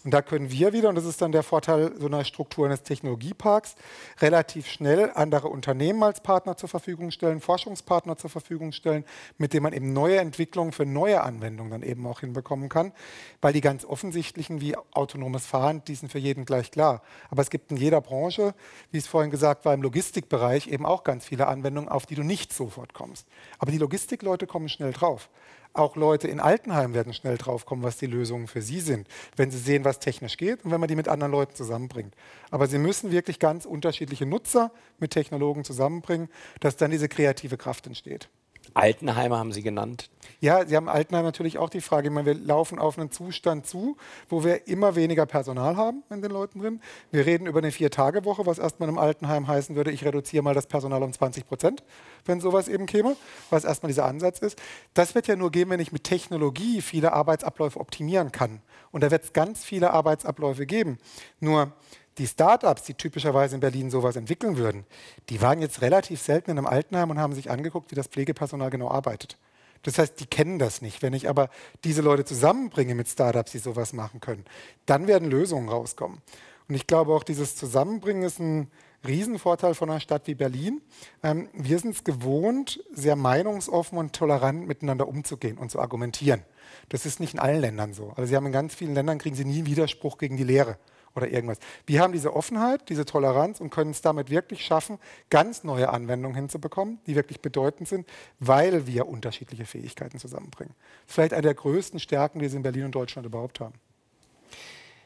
Und 0.06 0.14
da 0.14 0.22
können 0.22 0.50
wir 0.50 0.72
wieder, 0.72 0.88
und 0.90 0.96
das 0.96 1.04
ist 1.04 1.22
dann 1.22 1.34
der 1.34 1.44
Vorteil 1.44 1.94
so 2.00 2.06
einer 2.06 2.24
Struktur 2.24 2.66
eines 2.66 2.84
Technologieparks, 2.84 3.76
relativ 4.22 4.68
schnell 4.68 5.12
andere 5.14 5.50
Unternehmen 5.50 6.02
als 6.04 6.22
Partner 6.22 6.56
zur 6.56 6.70
Verfügung 6.70 7.12
stellen, 7.12 7.42
Forschungspartner 7.42 8.16
zur 8.16 8.30
Verfügung 8.30 8.72
stellen, 8.72 9.04
mit 9.38 9.52
denen 9.52 9.64
man 9.64 9.74
eben 9.74 9.92
neue 9.92 10.20
Entwicklungen 10.20 10.72
für 10.72 10.86
neue 10.86 11.22
Anwendungen 11.22 11.72
dann 11.72 11.84
eben 11.84 12.08
auch 12.08 12.22
hinbekommen 12.22 12.70
kann. 12.70 12.94
Weil 13.42 13.52
die 13.52 13.62
ganz 13.62 13.84
offensichtlichen 13.84 14.62
wie 14.62 14.78
autonomes 14.92 15.46
Fahren, 15.46 15.84
die 15.86 15.96
sind 15.96 16.12
für 16.12 16.20
jeden 16.20 16.46
gleich 16.46 16.72
klar. 16.72 17.02
Aber 17.30 17.42
es 17.42 17.50
gibt 17.50 17.70
in 17.72 17.78
jeder 17.78 18.00
Branche, 18.00 18.54
wie 18.92 19.00
es 19.00 19.08
vorhin 19.08 19.32
gesagt 19.32 19.66
war, 19.66 19.74
im 19.74 19.82
Logistikbereich 19.82 20.68
eben 20.68 20.86
auch 20.86 21.04
ganz 21.04 21.26
viele 21.26 21.48
Anwendungen, 21.48 21.90
auf 21.90 22.06
die 22.06 22.16
du 22.16 22.24
nicht 22.24 22.54
sofort 22.54 22.94
kommst. 22.94 23.28
Aber 23.58 23.72
die 23.72 23.78
Logistikleute 23.78 24.48
kommen 24.48 24.70
schnell 24.70 24.94
drauf. 24.94 25.30
Auch 25.74 25.96
Leute 25.96 26.28
in 26.28 26.40
Altenheim 26.40 26.94
werden 26.94 27.14
schnell 27.14 27.38
draufkommen, 27.38 27.84
was 27.84 27.98
die 27.98 28.08
Lösungen 28.08 28.48
für 28.48 28.62
sie 28.62 28.80
sind, 28.80 29.08
wenn 29.36 29.52
sie 29.52 29.60
sehen, 29.60 29.86
was 29.86 30.00
technisch 30.00 30.36
geht 30.38 30.66
und 30.66 30.72
wenn 30.72 30.80
man 30.80 30.88
die 30.90 30.96
mit 30.96 31.08
anderen 31.08 31.32
Leuten 31.32 31.56
zusammenbringt. 31.56 32.16
Aber 32.50 32.68
sie 32.68 32.80
müssen 32.80 33.12
wirklich 33.12 33.40
ganz 33.40 33.66
unterschiedliche 33.66 34.26
Nutzer 34.26 34.72
mit 34.98 35.12
Technologen 35.12 35.64
zusammenbringen, 35.64 36.30
dass 36.60 36.76
dann 36.76 36.92
diese 36.92 37.08
kreative 37.08 37.58
Kraft 37.58 37.86
entsteht. 37.86 38.30
Altenheimer 38.74 39.38
haben 39.38 39.52
Sie 39.52 39.64
genannt. 39.64 40.10
Ja, 40.42 40.66
Sie 40.66 40.76
haben 40.76 40.88
Altenheim 40.88 41.26
natürlich 41.26 41.58
auch 41.58 41.70
die 41.70 41.82
Frage. 41.82 42.10
Meine, 42.10 42.28
wir 42.28 42.34
laufen 42.34 42.80
auf 42.80 42.98
einen 42.98 43.12
Zustand 43.12 43.66
zu, 43.66 43.98
wo 44.30 44.44
wir 44.44 44.68
immer 44.68 44.96
weniger 44.96 45.26
Personal 45.26 45.76
haben 45.76 46.04
in 46.10 46.22
den 46.22 46.32
Leuten 46.32 46.60
drin. 46.60 46.82
Wir 47.12 47.26
reden 47.26 47.46
über 47.46 47.60
eine 47.60 47.72
Vier-Tage-Woche, 47.72 48.46
was 48.46 48.58
erstmal 48.58 48.88
im 48.88 48.98
Altenheim 48.98 49.48
heißen 49.48 49.76
würde, 49.76 49.92
ich 49.92 50.06
reduziere 50.06 50.44
mal 50.44 50.54
das 50.54 50.68
Personal 50.68 51.04
um 51.04 51.12
20 51.12 51.48
Prozent, 51.48 51.84
wenn 52.26 52.40
sowas 52.40 52.68
eben 52.68 52.86
käme, 52.86 53.18
was 53.50 53.66
erstmal 53.66 53.90
dieser 53.90 54.06
Ansatz 54.06 54.40
ist. 54.40 54.62
Das 54.94 55.14
wird 55.14 55.28
ja 55.28 55.36
nur 55.36 55.52
gehen, 55.52 55.70
wenn 55.70 55.80
ich 55.80 55.92
mit 55.92 56.06
Technologie 56.06 56.82
viele 56.82 57.12
Arbeitsabläufe 57.12 57.80
optimieren 57.80 58.32
kann. 58.32 58.62
Und 58.92 59.04
da 59.04 59.12
wird 59.12 59.24
es 59.24 59.34
ganz 59.34 59.64
viele 59.66 59.92
Arbeitsabläufe 59.92 60.66
geben. 60.66 60.98
Nur 61.40 61.74
die 62.20 62.28
Startups, 62.28 62.84
die 62.84 62.94
typischerweise 62.94 63.56
in 63.56 63.62
Berlin 63.62 63.90
sowas 63.90 64.16
entwickeln 64.16 64.58
würden, 64.58 64.86
die 65.30 65.42
waren 65.42 65.62
jetzt 65.62 65.82
relativ 65.82 66.22
selten 66.22 66.52
in 66.52 66.58
einem 66.58 66.68
Altenheim 66.68 67.10
und 67.10 67.20
haben 67.20 67.34
sich 67.34 67.50
angeguckt, 67.50 67.92
wie 67.92 67.96
das 67.96 68.08
Pflegepersonal 68.08 68.70
genau 68.70 68.92
arbeitet. 68.92 69.38
Das 69.84 69.98
heißt, 69.98 70.20
die 70.20 70.26
kennen 70.26 70.60
das 70.60 70.82
nicht. 70.82 71.02
Wenn 71.02 71.14
ich 71.14 71.30
aber 71.30 71.50
diese 71.86 72.02
Leute 72.02 72.26
zusammenbringe 72.26 72.96
mit 72.96 73.08
Startups, 73.08 73.54
die 73.54 73.60
sowas 73.60 73.94
machen 73.94 74.20
können, 74.20 74.44
dann 74.86 75.08
werden 75.08 75.30
Lösungen 75.30 75.70
rauskommen. 75.70 76.20
Und 76.68 76.76
ich 76.76 76.86
glaube 76.86 77.14
auch, 77.14 77.24
dieses 77.24 77.56
Zusammenbringen 77.56 78.24
ist 78.24 78.40
ein 78.40 78.70
Riesenvorteil 79.08 79.74
von 79.74 79.90
einer 79.90 80.02
Stadt 80.02 80.28
wie 80.28 80.36
Berlin. 80.36 80.82
Ähm, 81.24 81.48
wir 81.54 81.80
sind 81.80 81.96
es 81.96 82.04
gewohnt, 82.04 82.84
sehr 82.94 83.16
meinungsoffen 83.16 83.98
und 83.98 84.14
tolerant 84.14 84.68
miteinander 84.68 85.08
umzugehen 85.08 85.58
und 85.58 85.72
zu 85.72 85.80
argumentieren. 85.80 86.44
Das 86.90 87.06
ist 87.06 87.22
nicht 87.22 87.34
in 87.34 87.40
allen 87.40 87.62
Ländern 87.62 87.94
so. 87.94 88.10
Also 88.10 88.26
Sie 88.26 88.36
haben 88.36 88.46
in 88.46 88.52
ganz 88.52 88.76
vielen 88.76 88.94
Ländern 88.94 89.18
kriegen 89.18 89.38
Sie 89.38 89.46
nie 89.46 89.66
Widerspruch 89.66 90.18
gegen 90.18 90.36
die 90.36 90.44
Lehre 90.44 90.78
oder 91.16 91.30
irgendwas. 91.30 91.60
Wir 91.86 92.02
haben 92.02 92.14
diese 92.14 92.36
Offenheit, 92.36 92.90
diese 92.90 93.06
Toleranz 93.06 93.60
und 93.60 93.70
können 93.70 93.92
es 93.92 94.02
damit 94.02 94.30
wirklich 94.30 94.64
schaffen, 94.64 95.00
ganz 95.30 95.64
neue 95.64 95.90
Anwendungen 95.90 96.36
hinzubekommen, 96.36 97.00
die 97.08 97.16
wirklich 97.16 97.42
bedeutend 97.42 97.88
sind, 97.88 98.08
weil 98.40 98.88
wir 98.88 99.08
unterschiedliche 99.08 99.66
Fähigkeiten 99.66 100.20
zusammenbringen. 100.20 100.74
Vielleicht 101.06 101.34
eine 101.34 101.44
der 101.44 101.56
größten 101.56 102.00
Stärken, 102.00 102.40
die 102.40 102.50
Sie 102.50 102.58
in 102.58 102.64
Berlin 102.64 102.86
und 102.86 102.96
Deutschland 102.96 103.26
überhaupt 103.26 103.60
haben. 103.60 103.74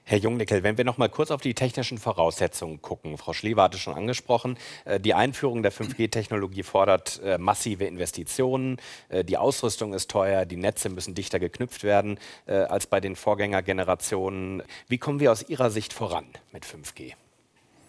Herr 0.05 0.17
Jungnickel, 0.17 0.63
wenn 0.63 0.77
wir 0.77 0.83
noch 0.83 0.97
mal 0.97 1.07
kurz 1.07 1.31
auf 1.31 1.39
die 1.39 1.53
technischen 1.53 1.97
Voraussetzungen 1.97 2.81
gucken. 2.81 3.17
Frau 3.17 3.31
Schlewer 3.31 3.63
hatte 3.63 3.77
schon 3.77 3.93
angesprochen, 3.93 4.57
äh, 4.83 4.99
die 4.99 5.13
Einführung 5.13 5.63
der 5.63 5.71
5G-Technologie 5.71 6.63
fordert 6.63 7.21
äh, 7.23 7.37
massive 7.37 7.85
Investitionen. 7.85 8.77
Äh, 9.07 9.23
die 9.23 9.37
Ausrüstung 9.37 9.93
ist 9.93 10.11
teuer, 10.11 10.45
die 10.45 10.57
Netze 10.57 10.89
müssen 10.89 11.15
dichter 11.15 11.39
geknüpft 11.39 11.83
werden 11.83 12.19
als 12.45 12.87
bei 12.87 12.99
den 12.99 13.15
Vorgängergenerationen. 13.15 14.63
Wie 14.87 14.97
kommen 14.97 15.19
wir 15.19 15.31
aus 15.31 15.47
Ihrer 15.47 15.69
Sicht 15.69 15.93
voran 15.93 16.25
mit 16.51 16.65
5G? 16.65 17.13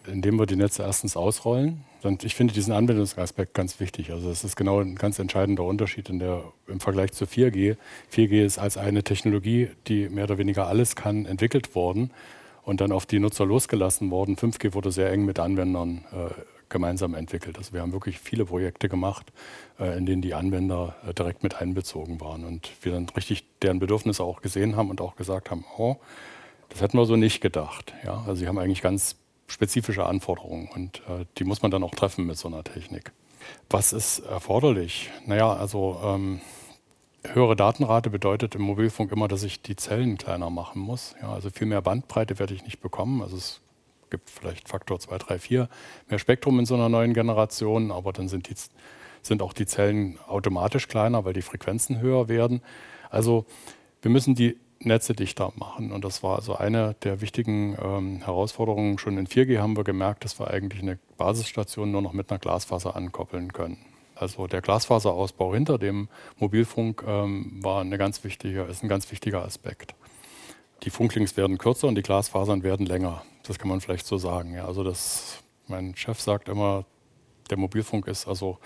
Indem 0.07 0.39
wir 0.39 0.47
die 0.47 0.57
Netze 0.57 0.83
erstens 0.83 1.17
ausrollen. 1.17 1.85
Und 2.03 2.25
ich 2.25 2.35
finde 2.35 2.53
diesen 2.53 2.73
Anwendungsaspekt 2.73 3.55
ganz 3.55 3.81
wichtig. 3.81 4.13
Also 4.13 4.29
das 4.29 4.45
ist 4.45 4.57
genau 4.57 4.81
ein 4.81 4.97
ganz 4.97 5.19
entscheidender 5.19 5.65
Unterschied 5.65 6.09
in 6.11 6.19
der, 6.19 6.45
im 6.67 6.81
Vergleich 6.81 7.13
zu 7.13 7.25
4G. 7.25 7.77
4G 8.13 8.45
ist 8.45 8.59
als 8.59 8.77
eine 8.77 9.03
Technologie, 9.03 9.71
die 9.87 10.09
mehr 10.09 10.25
oder 10.25 10.39
weniger 10.39 10.67
alles 10.67 10.97
kann, 10.97 11.27
entwickelt 11.27 11.75
worden 11.75 12.11
und 12.63 12.81
dann 12.81 12.93
auf 12.93 13.07
die 13.07 13.19
Nutzer 13.19 13.47
losgelassen 13.47 14.11
worden. 14.11 14.37
5G 14.37 14.75
wurde 14.75 14.93
sehr 14.93 15.11
eng 15.11 15.25
mit 15.25 15.39
Anwendern 15.39 16.05
äh, 16.13 16.35
gemeinsam 16.69 17.15
entwickelt. 17.15 17.57
Also 17.57 17.73
wir 17.73 17.81
haben 17.81 17.93
wirklich 17.93 18.19
viele 18.19 18.45
Projekte 18.47 18.89
gemacht, 18.89 19.33
äh, 19.79 19.97
in 19.97 20.07
denen 20.07 20.23
die 20.23 20.35
Anwender 20.35 20.97
äh, 21.09 21.15
direkt 21.15 21.43
mit 21.43 21.55
einbezogen 21.55 22.21
waren 22.21 22.45
und 22.45 22.71
wir 22.83 22.93
dann 22.93 23.09
richtig 23.11 23.45
deren 23.63 23.79
Bedürfnisse 23.79 24.23
auch 24.23 24.43
gesehen 24.43 24.77
haben 24.77 24.91
und 24.91 25.01
auch 25.01 25.17
gesagt 25.17 25.51
haben, 25.51 25.65
oh, 25.79 25.97
das 26.71 26.81
hätten 26.81 26.99
wir 26.99 27.07
so 27.07 27.17
nicht 27.17 27.41
gedacht. 27.41 27.95
Ja, 28.05 28.25
also 28.27 28.35
sie 28.35 28.49
haben 28.49 28.59
eigentlich 28.59 28.83
ganz 28.83 29.17
spezifische 29.47 30.07
Anforderungen 30.07 30.69
und 30.75 30.99
äh, 31.09 31.27
die 31.39 31.45
muss 31.45 31.63
man 31.63 31.71
dann 31.71 31.83
auch 31.83 31.95
treffen 31.95 32.27
mit 32.27 32.39
so 32.39 32.49
einer 32.49 32.65
Technik. 32.65 33.13
Was 33.69 33.93
ist 33.93 34.21
erforderlich? 34.21 35.11
Naja, 35.27 35.53
also 35.53 36.01
ähm, 36.03 36.41
höhere 37.25 37.57
Datenrate 37.57 38.11
bedeutet 38.11 38.55
im 38.55 38.63
Mobilfunk 38.63 39.13
immer, 39.13 39.29
dass 39.29 39.43
ich 39.43 39.63
die 39.63 39.77
Zellen 39.77 40.19
kleiner 40.19 40.51
machen 40.51 40.81
muss. 40.81 41.15
Ja, 41.21 41.33
also 41.33 41.51
viel 41.51 41.67
mehr 41.67 41.83
Bandbreite 41.83 42.39
werde 42.39 42.55
ich 42.55 42.65
nicht 42.65 42.81
bekommen. 42.81 43.23
Also 43.23 43.37
es 43.37 43.61
gibt 44.11 44.31
vielleicht 44.31 44.69
Faktor 44.69 45.01
2, 45.01 45.19
3, 45.19 45.39
4 45.39 45.69
mehr 46.09 46.19
Spektrum 46.19 46.59
in 46.59 46.67
so 46.67 46.75
einer 46.75 46.89
neuen 46.89 47.15
Generation, 47.15 47.91
aber 47.91 48.13
dann 48.13 48.29
sind, 48.29 48.49
die, 48.49 48.55
sind 49.23 49.43
auch 49.43 49.53
die 49.53 49.67
Zellen 49.67 50.19
automatisch 50.27 50.89
kleiner, 50.89 51.25
weil 51.25 51.33
die 51.33 51.43
Frequenzen 51.43 52.01
höher 52.01 52.29
werden. 52.29 52.63
Also 53.11 53.47
wir 54.03 54.11
müssen 54.11 54.35
die 54.35 54.59
Netze 54.85 55.15
dichter 55.15 55.53
machen. 55.57 55.93
Und 55.93 56.05
das 56.05 56.23
war 56.23 56.37
also 56.37 56.57
eine 56.57 56.95
der 57.03 57.21
wichtigen 57.21 57.77
ähm, 57.83 58.23
Herausforderungen. 58.25 58.99
Schon 58.99 59.19
in 59.19 59.27
4G 59.27 59.59
haben 59.59 59.77
wir 59.77 59.85
gemerkt, 59.85 60.25
dass 60.25 60.39
wir 60.39 60.49
eigentlich 60.49 60.83
eine 60.83 60.99
Basisstation 61.17 61.91
nur 61.91 62.03
noch 62.03 62.13
mit 62.13 62.31
einer 62.31 62.39
Glasfaser 62.39 62.97
ankoppeln 62.97 63.53
können. 63.53 63.79
Also 64.15 64.47
der 64.47 64.61
Glasfaserausbau 64.61 65.55
hinter 65.55 65.79
dem 65.79 66.09
Mobilfunk 66.39 67.05
ähm, 67.07 67.59
war 67.63 67.81
eine 67.81 67.99
ganz 67.99 68.23
wichtige, 68.23 68.63
ist 68.63 68.83
ein 68.83 68.89
ganz 68.89 69.11
wichtiger 69.11 69.45
Aspekt. 69.45 69.95
Die 70.85 70.91
Funklinks 70.91 71.37
werden 71.37 71.59
kürzer 71.59 71.89
und 71.89 71.95
die 71.95 72.03
Glasfasern 72.03 72.63
werden 72.63 72.87
länger. 72.87 73.23
Das 73.45 73.59
kann 73.59 73.69
man 73.69 73.81
vielleicht 73.81 74.07
so 74.07 74.19
sagen. 74.19 74.55
Ja, 74.55 74.67
also 74.67 74.85
das, 74.85 75.43
mein 75.67 75.97
Chef 75.97 76.21
sagt 76.21 76.49
immer, 76.49 76.85
der 77.51 77.59
Mobilfunk 77.59 78.07
ist 78.07 78.29
also 78.29 78.59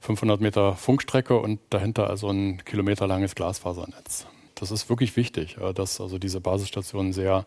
500 0.00 0.40
Meter 0.40 0.76
Funkstrecke 0.76 1.38
und 1.38 1.60
dahinter 1.70 2.08
also 2.08 2.30
ein 2.30 2.64
kilometerlanges 2.64 3.34
Glasfasernetz. 3.34 4.26
Das 4.60 4.70
ist 4.70 4.88
wirklich 4.88 5.16
wichtig, 5.16 5.56
dass 5.74 6.00
also 6.00 6.18
diese 6.18 6.40
Basisstationen 6.40 7.12
sehr 7.12 7.46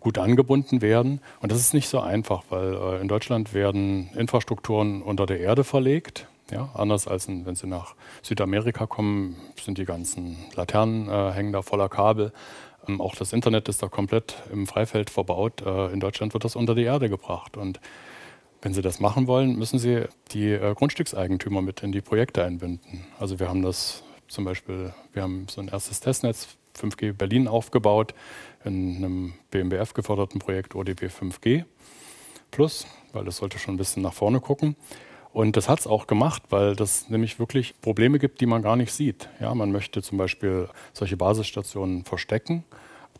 gut 0.00 0.18
angebunden 0.18 0.82
werden. 0.82 1.20
Und 1.40 1.52
das 1.52 1.58
ist 1.58 1.74
nicht 1.74 1.88
so 1.88 2.00
einfach, 2.00 2.42
weil 2.48 2.74
äh, 2.74 3.00
in 3.00 3.08
Deutschland 3.08 3.54
werden 3.54 4.10
Infrastrukturen 4.16 5.02
unter 5.02 5.26
der 5.26 5.40
Erde 5.40 5.62
verlegt. 5.62 6.26
Ja, 6.50 6.70
anders 6.74 7.06
als 7.06 7.26
in, 7.28 7.46
wenn 7.46 7.54
Sie 7.54 7.68
nach 7.68 7.94
Südamerika 8.22 8.86
kommen, 8.86 9.36
sind 9.62 9.78
die 9.78 9.84
ganzen 9.84 10.36
Laternen 10.56 11.08
äh, 11.08 11.32
hängen 11.32 11.52
da 11.52 11.62
voller 11.62 11.88
Kabel. 11.88 12.32
Ähm, 12.88 13.00
auch 13.00 13.14
das 13.14 13.32
Internet 13.32 13.68
ist 13.68 13.82
da 13.82 13.88
komplett 13.88 14.34
im 14.50 14.66
Freifeld 14.66 15.10
verbaut. 15.10 15.62
Äh, 15.64 15.92
in 15.92 16.00
Deutschland 16.00 16.32
wird 16.32 16.44
das 16.44 16.56
unter 16.56 16.74
die 16.74 16.82
Erde 16.82 17.08
gebracht. 17.08 17.56
Und 17.56 17.78
wenn 18.62 18.74
Sie 18.74 18.82
das 18.82 18.98
machen 18.98 19.28
wollen, 19.28 19.56
müssen 19.56 19.78
Sie 19.78 20.04
die 20.32 20.50
äh, 20.50 20.74
Grundstückseigentümer 20.74 21.62
mit 21.62 21.82
in 21.82 21.92
die 21.92 22.00
Projekte 22.00 22.42
einbinden. 22.42 23.04
Also 23.20 23.38
wir 23.38 23.48
haben 23.48 23.62
das 23.62 24.02
zum 24.30 24.44
Beispiel, 24.44 24.94
wir 25.12 25.22
haben 25.22 25.46
so 25.50 25.60
ein 25.60 25.68
erstes 25.68 26.00
Testnetz 26.00 26.48
5G 26.78 27.12
Berlin 27.12 27.48
aufgebaut 27.48 28.14
in 28.64 28.96
einem 28.96 29.34
BMBF 29.50 29.92
geförderten 29.92 30.38
Projekt 30.38 30.74
ODP 30.74 31.06
5G 31.06 31.64
Plus, 32.50 32.86
weil 33.12 33.24
das 33.24 33.36
sollte 33.36 33.58
schon 33.58 33.74
ein 33.74 33.78
bisschen 33.78 34.02
nach 34.02 34.12
vorne 34.12 34.40
gucken. 34.40 34.76
Und 35.32 35.56
das 35.56 35.68
hat 35.68 35.80
es 35.80 35.86
auch 35.86 36.06
gemacht, 36.06 36.42
weil 36.50 36.74
das 36.74 37.08
nämlich 37.08 37.38
wirklich 37.38 37.80
Probleme 37.80 38.18
gibt, 38.18 38.40
die 38.40 38.46
man 38.46 38.62
gar 38.62 38.74
nicht 38.76 38.92
sieht. 38.92 39.28
Ja, 39.38 39.54
man 39.54 39.70
möchte 39.70 40.02
zum 40.02 40.18
Beispiel 40.18 40.68
solche 40.92 41.16
Basisstationen 41.16 42.04
verstecken, 42.04 42.64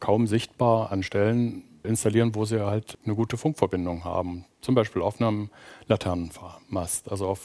kaum 0.00 0.26
sichtbar 0.26 0.90
an 0.90 1.04
Stellen 1.04 1.62
installieren, 1.84 2.34
wo 2.34 2.44
sie 2.44 2.64
halt 2.66 2.98
eine 3.04 3.14
gute 3.14 3.36
Funkverbindung 3.36 4.04
haben. 4.04 4.44
Zum 4.60 4.74
Beispiel 4.74 5.02
auf 5.02 5.20
einem 5.20 5.50
Laternenmast, 5.86 7.10
also 7.10 7.28
auf 7.28 7.40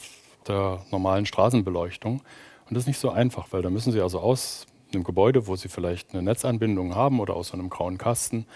der 0.48 0.84
normalen 0.90 1.26
Straßenbeleuchtung. 1.26 2.22
Und 2.68 2.74
das 2.74 2.84
ist 2.84 2.88
nicht 2.88 2.98
so 2.98 3.10
einfach, 3.10 3.48
weil 3.50 3.62
da 3.62 3.70
müssen 3.70 3.92
sie 3.92 4.00
also 4.00 4.20
aus 4.20 4.66
einem 4.92 5.04
Gebäude, 5.04 5.46
wo 5.46 5.56
sie 5.56 5.68
vielleicht 5.68 6.12
eine 6.12 6.22
Netzanbindung 6.22 6.94
haben 6.94 7.20
oder 7.20 7.34
aus 7.34 7.52
einem 7.52 7.70
grauen 7.70 7.98
Kasten, 7.98 8.46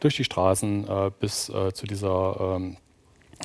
durch 0.00 0.16
die 0.16 0.24
Straßen 0.24 0.88
äh, 0.88 1.10
bis 1.18 1.48
äh, 1.48 1.72
zu 1.72 1.86
dieser 1.86 2.56
ähm, 2.56 2.76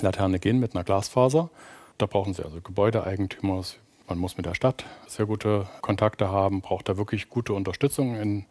Laterne 0.01 0.39
gehen 0.39 0.59
mit 0.59 0.75
einer 0.75 0.83
Glasfaser. 0.83 1.49
Da 1.97 2.05
brauchen 2.05 2.33
Sie 2.33 2.43
also 2.43 2.61
Gebäudeeigentümer. 2.61 3.63
Man 4.07 4.17
muss 4.17 4.37
mit 4.37 4.45
der 4.45 4.53
Stadt 4.53 4.85
sehr 5.07 5.25
gute 5.25 5.67
Kontakte 5.81 6.29
haben, 6.29 6.61
braucht 6.61 6.89
da 6.89 6.97
wirklich 6.97 7.29
gute 7.29 7.53
Unterstützung 7.53 8.15
in, 8.15 8.45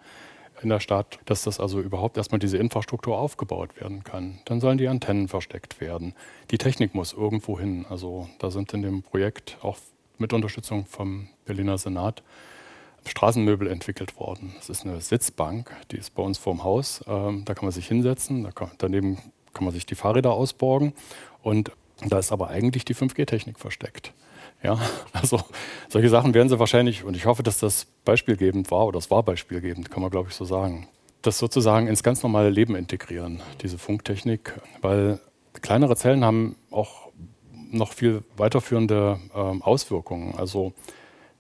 in 0.62 0.68
der 0.68 0.81
Stadt, 0.81 1.18
dass 1.27 1.42
das 1.42 1.61
also 1.61 1.81
überhaupt 1.81 2.16
erstmal 2.16 2.38
diese 2.38 2.57
Infrastruktur 2.57 3.18
aufgebaut 3.18 3.81
werden 3.81 4.03
kann. 4.03 4.38
Dann 4.46 4.61
sollen 4.61 4.79
die 4.79 4.88
Antennen 4.88 5.29
versteckt 5.29 5.81
werden. 5.81 6.14
Die 6.51 6.59
Technik 6.59 6.94
muss 6.94 7.12
irgendwo 7.12 7.59
hin. 7.59 7.85
Also 7.88 8.29
da 8.38 8.51
sind 8.51 8.72
in 8.72 8.83
dem 8.83 9.03
Projekt 9.03 9.59
auch 9.62 9.77
mit 10.23 10.33
Unterstützung 10.33 10.87
vom 10.87 11.29
Berliner 11.45 11.77
Senat 11.77 12.23
Straßenmöbel 13.05 13.67
entwickelt 13.67 14.19
worden. 14.19 14.55
Das 14.57 14.71
ist 14.71 14.87
eine 14.87 15.01
Sitzbank, 15.01 15.71
die 15.91 15.97
ist 15.97 16.15
bei 16.15 16.23
uns 16.23 16.39
vorm 16.39 16.65
Haus. 16.65 17.05
Ähm, 17.07 17.45
da 17.45 17.55
kann 17.55 17.65
man 17.65 17.73
sich 17.73 17.89
hinsetzen, 17.89 18.45
da 18.45 18.53
kann, 18.53 18.71
daneben 18.79 19.19
kann 19.53 19.65
man 19.65 19.75
sich 19.75 19.85
die 19.85 19.97
Fahrräder 19.97 20.33
ausborgen 20.33 20.95
und 21.43 21.73
da 22.09 22.19
ist 22.19 22.33
aber 22.33 22.49
eigentlich 22.49 22.85
die 22.85 22.95
5G-Technik 22.95 23.59
versteckt. 23.59 24.13
Ja, 24.63 24.79
also 25.13 25.41
solche 25.89 26.09
Sachen 26.09 26.33
werden 26.33 26.49
sie 26.49 26.59
wahrscheinlich, 26.59 27.05
und 27.05 27.17
ich 27.17 27.27
hoffe, 27.27 27.43
dass 27.43 27.59
das 27.59 27.87
beispielgebend 28.05 28.71
war, 28.71 28.87
oder 28.87 28.99
es 28.99 29.11
war 29.11 29.23
beispielgebend, 29.23 29.91
kann 29.91 30.01
man 30.01 30.11
glaube 30.11 30.29
ich 30.31 30.35
so 30.35 30.45
sagen, 30.45 30.89
das 31.23 31.39
sozusagen 31.39 31.89
ins 31.89 32.03
ganz 32.03 32.23
normale 32.23 32.51
Leben 32.51 32.77
integrieren, 32.77 33.43
diese 33.63 33.79
Funktechnik, 33.79 34.61
weil 34.81 35.21
kleinere 35.61 35.97
Zellen 35.97 36.25
haben 36.25 36.57
auch 36.71 37.11
noch 37.73 37.93
viel 37.93 38.23
weiterführende 38.37 39.19
ähm, 39.35 39.63
Auswirkungen. 39.63 40.35
Also 40.37 40.73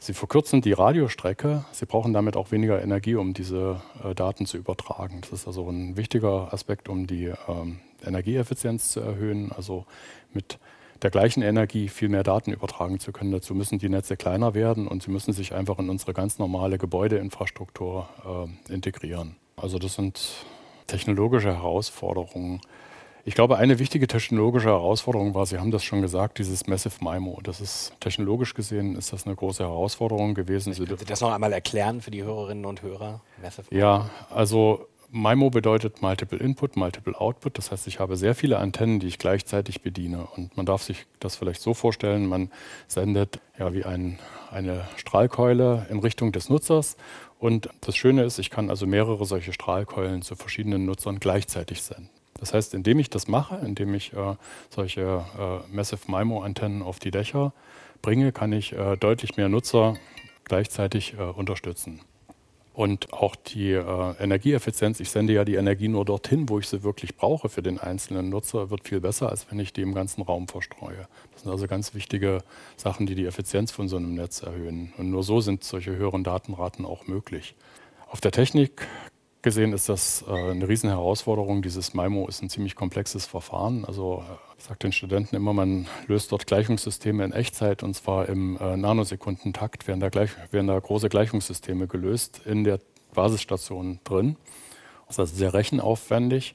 Sie 0.02 0.14
verkürzen 0.14 0.62
die 0.62 0.72
Radiostrecke. 0.72 1.64
Sie 1.70 1.86
brauchen 1.86 2.12
damit 2.12 2.36
auch 2.36 2.50
weniger 2.50 2.82
Energie, 2.82 3.14
um 3.14 3.34
diese 3.34 3.80
äh, 4.02 4.16
Daten 4.16 4.46
zu 4.46 4.56
übertragen. 4.56 5.20
Das 5.20 5.30
ist 5.30 5.46
also 5.46 5.68
ein 5.70 5.96
wichtiger 5.96 6.52
Aspekt, 6.52 6.88
um 6.88 7.06
die 7.06 7.32
ähm, 7.46 7.78
Energieeffizienz 8.04 8.90
zu 8.90 8.98
erhöhen. 8.98 9.52
Also 9.52 9.86
mit 10.32 10.58
der 11.02 11.10
gleichen 11.10 11.42
Energie 11.42 11.88
viel 11.88 12.08
mehr 12.08 12.24
Daten 12.24 12.50
übertragen 12.50 12.98
zu 12.98 13.12
können. 13.12 13.30
Dazu 13.30 13.54
müssen 13.54 13.78
die 13.78 13.88
Netze 13.88 14.16
kleiner 14.16 14.54
werden 14.54 14.88
und 14.88 15.04
sie 15.04 15.12
müssen 15.12 15.32
sich 15.32 15.54
einfach 15.54 15.78
in 15.78 15.88
unsere 15.88 16.14
ganz 16.14 16.40
normale 16.40 16.78
Gebäudeinfrastruktur 16.78 18.08
äh, 18.68 18.72
integrieren. 18.74 19.36
Also 19.54 19.78
das 19.78 19.94
sind 19.94 20.44
technologische 20.88 21.54
Herausforderungen. 21.54 22.60
Ich 23.24 23.34
glaube, 23.34 23.56
eine 23.56 23.78
wichtige 23.78 24.08
technologische 24.08 24.68
Herausforderung 24.68 25.34
war, 25.34 25.46
Sie 25.46 25.58
haben 25.58 25.70
das 25.70 25.84
schon 25.84 26.02
gesagt, 26.02 26.38
dieses 26.38 26.66
Massive 26.66 26.96
MIMO. 27.00 27.38
Das 27.44 27.60
ist 27.60 27.92
technologisch 28.00 28.54
gesehen 28.54 28.96
ist 28.96 29.12
das 29.12 29.26
eine 29.26 29.36
große 29.36 29.62
Herausforderung 29.62 30.34
gewesen. 30.34 30.74
Können 30.74 30.98
Sie 30.98 31.04
das 31.04 31.20
noch 31.20 31.32
einmal 31.32 31.52
erklären 31.52 32.00
für 32.00 32.10
die 32.10 32.24
Hörerinnen 32.24 32.64
und 32.64 32.82
Hörer? 32.82 33.20
Massive 33.40 33.68
MIMO? 33.70 33.80
Ja, 33.80 34.10
also 34.28 34.88
MIMO 35.14 35.50
bedeutet 35.50 36.02
Multiple 36.02 36.38
Input, 36.38 36.76
Multiple 36.76 37.20
Output. 37.20 37.58
Das 37.58 37.70
heißt, 37.70 37.86
ich 37.86 38.00
habe 38.00 38.16
sehr 38.16 38.34
viele 38.34 38.58
Antennen, 38.58 38.98
die 38.98 39.06
ich 39.06 39.18
gleichzeitig 39.18 39.82
bediene. 39.82 40.26
Und 40.34 40.56
man 40.56 40.66
darf 40.66 40.82
sich 40.82 41.06
das 41.20 41.36
vielleicht 41.36 41.60
so 41.60 41.74
vorstellen, 41.74 42.26
man 42.26 42.50
sendet 42.88 43.38
ja 43.56 43.72
wie 43.72 43.84
ein, 43.84 44.18
eine 44.50 44.88
Strahlkeule 44.96 45.86
in 45.90 46.00
Richtung 46.00 46.32
des 46.32 46.48
Nutzers. 46.48 46.96
Und 47.38 47.68
das 47.82 47.94
Schöne 47.94 48.24
ist, 48.24 48.38
ich 48.38 48.50
kann 48.50 48.68
also 48.68 48.86
mehrere 48.86 49.26
solche 49.26 49.52
Strahlkeulen 49.52 50.22
zu 50.22 50.34
verschiedenen 50.34 50.86
Nutzern 50.86 51.20
gleichzeitig 51.20 51.82
senden. 51.82 52.08
Das 52.38 52.54
heißt, 52.54 52.74
indem 52.74 52.98
ich 52.98 53.10
das 53.10 53.28
mache, 53.28 53.56
indem 53.64 53.94
ich 53.94 54.12
äh, 54.12 54.36
solche 54.70 55.24
äh, 55.38 55.74
Massive 55.74 56.10
MIMO-Antennen 56.10 56.82
auf 56.82 56.98
die 56.98 57.10
Dächer 57.10 57.52
bringe, 58.00 58.32
kann 58.32 58.52
ich 58.52 58.72
äh, 58.72 58.96
deutlich 58.96 59.36
mehr 59.36 59.48
Nutzer 59.48 59.96
gleichzeitig 60.44 61.14
äh, 61.18 61.22
unterstützen. 61.22 62.00
Und 62.74 63.12
auch 63.12 63.36
die 63.36 63.72
äh, 63.72 64.14
Energieeffizienz, 64.18 64.98
ich 65.00 65.10
sende 65.10 65.34
ja 65.34 65.44
die 65.44 65.56
Energie 65.56 65.88
nur 65.88 66.06
dorthin, 66.06 66.48
wo 66.48 66.58
ich 66.58 66.68
sie 66.68 66.82
wirklich 66.82 67.16
brauche 67.16 67.50
für 67.50 67.62
den 67.62 67.78
einzelnen 67.78 68.30
Nutzer, 68.30 68.70
wird 68.70 68.88
viel 68.88 69.00
besser, 69.00 69.28
als 69.28 69.50
wenn 69.50 69.60
ich 69.60 69.74
die 69.74 69.82
im 69.82 69.94
ganzen 69.94 70.22
Raum 70.22 70.48
verstreue. 70.48 71.06
Das 71.32 71.42
sind 71.42 71.50
also 71.50 71.66
ganz 71.66 71.94
wichtige 71.94 72.38
Sachen, 72.76 73.04
die 73.04 73.14
die 73.14 73.26
Effizienz 73.26 73.72
von 73.72 73.88
so 73.88 73.98
einem 73.98 74.14
Netz 74.14 74.42
erhöhen. 74.42 74.92
Und 74.96 75.10
nur 75.10 75.22
so 75.22 75.42
sind 75.42 75.64
solche 75.64 75.94
höheren 75.94 76.24
Datenraten 76.24 76.86
auch 76.86 77.06
möglich. 77.06 77.54
Auf 78.08 78.22
der 78.22 78.32
Technik 78.32 78.86
gesehen 79.42 79.72
ist 79.72 79.88
das 79.88 80.24
äh, 80.26 80.32
eine 80.32 80.68
Riesenherausforderung. 80.68 81.62
Dieses 81.62 81.94
MIMO 81.94 82.28
ist 82.28 82.42
ein 82.42 82.48
ziemlich 82.48 82.76
komplexes 82.76 83.26
Verfahren. 83.26 83.84
Also 83.84 84.24
äh, 84.28 84.34
ich 84.56 84.64
sage 84.64 84.78
den 84.78 84.92
Studenten 84.92 85.36
immer, 85.36 85.52
man 85.52 85.88
löst 86.06 86.32
dort 86.32 86.46
Gleichungssysteme 86.46 87.24
in 87.24 87.32
Echtzeit 87.32 87.82
und 87.82 87.94
zwar 87.94 88.28
im 88.28 88.56
äh, 88.58 88.76
Nanosekundentakt 88.76 89.86
werden 89.88 90.00
da, 90.00 90.08
gleich, 90.08 90.30
werden 90.52 90.68
da 90.68 90.78
große 90.78 91.08
Gleichungssysteme 91.08 91.88
gelöst 91.88 92.40
in 92.44 92.64
der 92.64 92.78
Basisstation 93.12 94.00
drin. 94.04 94.36
Das 95.06 95.16
ist 95.16 95.20
also 95.20 95.36
sehr 95.36 95.52
rechenaufwendig. 95.52 96.54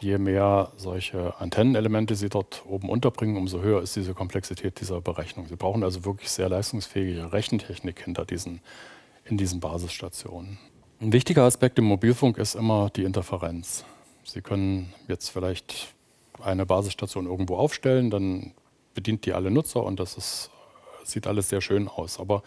Je 0.00 0.18
mehr 0.18 0.72
solche 0.78 1.38
Antennenelemente 1.38 2.16
Sie 2.16 2.28
dort 2.28 2.64
oben 2.66 2.88
unterbringen, 2.88 3.36
umso 3.36 3.60
höher 3.60 3.82
ist 3.82 3.94
diese 3.94 4.14
Komplexität 4.14 4.80
dieser 4.80 5.00
Berechnung. 5.00 5.46
Sie 5.46 5.54
brauchen 5.54 5.84
also 5.84 6.04
wirklich 6.04 6.28
sehr 6.30 6.48
leistungsfähige 6.48 7.32
Rechentechnik 7.32 8.02
hinter 8.02 8.24
diesen, 8.24 8.60
in 9.24 9.36
diesen 9.36 9.60
Basisstationen. 9.60 10.58
Ein 11.02 11.12
wichtiger 11.12 11.42
Aspekt 11.42 11.80
im 11.80 11.86
Mobilfunk 11.86 12.38
ist 12.38 12.54
immer 12.54 12.88
die 12.88 13.02
Interferenz. 13.02 13.84
Sie 14.22 14.40
können 14.40 14.94
jetzt 15.08 15.30
vielleicht 15.30 15.94
eine 16.40 16.64
Basisstation 16.64 17.26
irgendwo 17.26 17.56
aufstellen, 17.56 18.08
dann 18.08 18.52
bedient 18.94 19.26
die 19.26 19.32
alle 19.32 19.50
Nutzer 19.50 19.82
und 19.82 19.98
das 19.98 20.16
ist, 20.16 20.50
sieht 21.02 21.26
alles 21.26 21.48
sehr 21.48 21.60
schön 21.60 21.88
aus. 21.88 22.20
Aber 22.20 22.44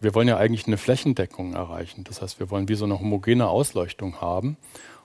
wir 0.00 0.14
wollen 0.14 0.28
ja 0.28 0.36
eigentlich 0.36 0.68
eine 0.68 0.76
Flächendeckung 0.76 1.54
erreichen. 1.54 2.04
Das 2.04 2.22
heißt, 2.22 2.38
wir 2.38 2.52
wollen 2.52 2.68
wie 2.68 2.76
so 2.76 2.84
eine 2.84 3.00
homogene 3.00 3.48
Ausleuchtung 3.48 4.20
haben. 4.20 4.58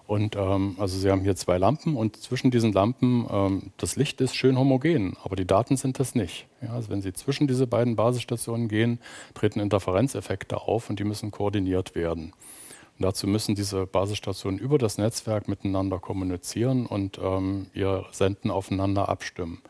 Und 0.05 0.35
ähm, 0.35 0.75
also 0.77 0.95
Sie 0.95 1.09
haben 1.09 1.21
hier 1.21 1.35
zwei 1.35 1.57
Lampen 1.57 1.95
und 1.95 2.17
zwischen 2.17 2.51
diesen 2.51 2.73
Lampen, 2.73 3.25
ähm, 3.31 3.71
das 3.77 3.95
Licht 3.95 4.21
ist 4.21 4.35
schön 4.35 4.55
homogen, 4.55 5.17
aber 5.23 5.35
die 5.35 5.47
Daten 5.47 5.77
sind 5.77 5.97
das 5.97 6.13
nicht. 6.13 6.45
Ja, 6.61 6.73
also 6.73 6.91
wenn 6.91 7.01
Sie 7.01 7.13
zwischen 7.13 7.47
diese 7.47 7.65
beiden 7.65 7.95
Basisstationen 7.95 8.67
gehen, 8.67 8.99
treten 9.33 9.61
Interferenzeffekte 9.61 10.61
auf 10.61 10.91
und 10.91 10.99
die 10.99 11.05
müssen 11.05 11.31
koordiniert 11.31 11.95
werden. 11.95 12.33
Und 12.97 13.05
dazu 13.05 13.27
müssen 13.27 13.55
diese 13.55 13.87
Basisstationen 13.87 14.59
über 14.59 14.77
das 14.77 14.97
Netzwerk 14.97 15.47
miteinander 15.47 15.99
kommunizieren 15.99 16.85
und 16.85 17.19
ähm, 17.21 17.67
ihr 17.73 18.05
Senden 18.11 18.51
aufeinander 18.51 19.09
abstimmen. 19.09 19.61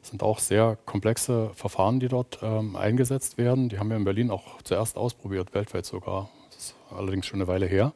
Das 0.00 0.10
sind 0.10 0.22
auch 0.22 0.38
sehr 0.38 0.78
komplexe 0.86 1.50
Verfahren, 1.54 2.00
die 2.00 2.08
dort 2.08 2.40
ähm, 2.42 2.74
eingesetzt 2.74 3.38
werden. 3.38 3.68
Die 3.68 3.78
haben 3.78 3.90
wir 3.90 3.96
in 3.96 4.04
Berlin 4.04 4.30
auch 4.30 4.62
zuerst 4.62 4.96
ausprobiert, 4.96 5.54
weltweit 5.54 5.86
sogar. 5.86 6.30
Das 6.48 6.58
ist 6.58 6.74
allerdings 6.90 7.26
schon 7.26 7.40
eine 7.40 7.48
Weile 7.48 7.66
her. 7.66 7.92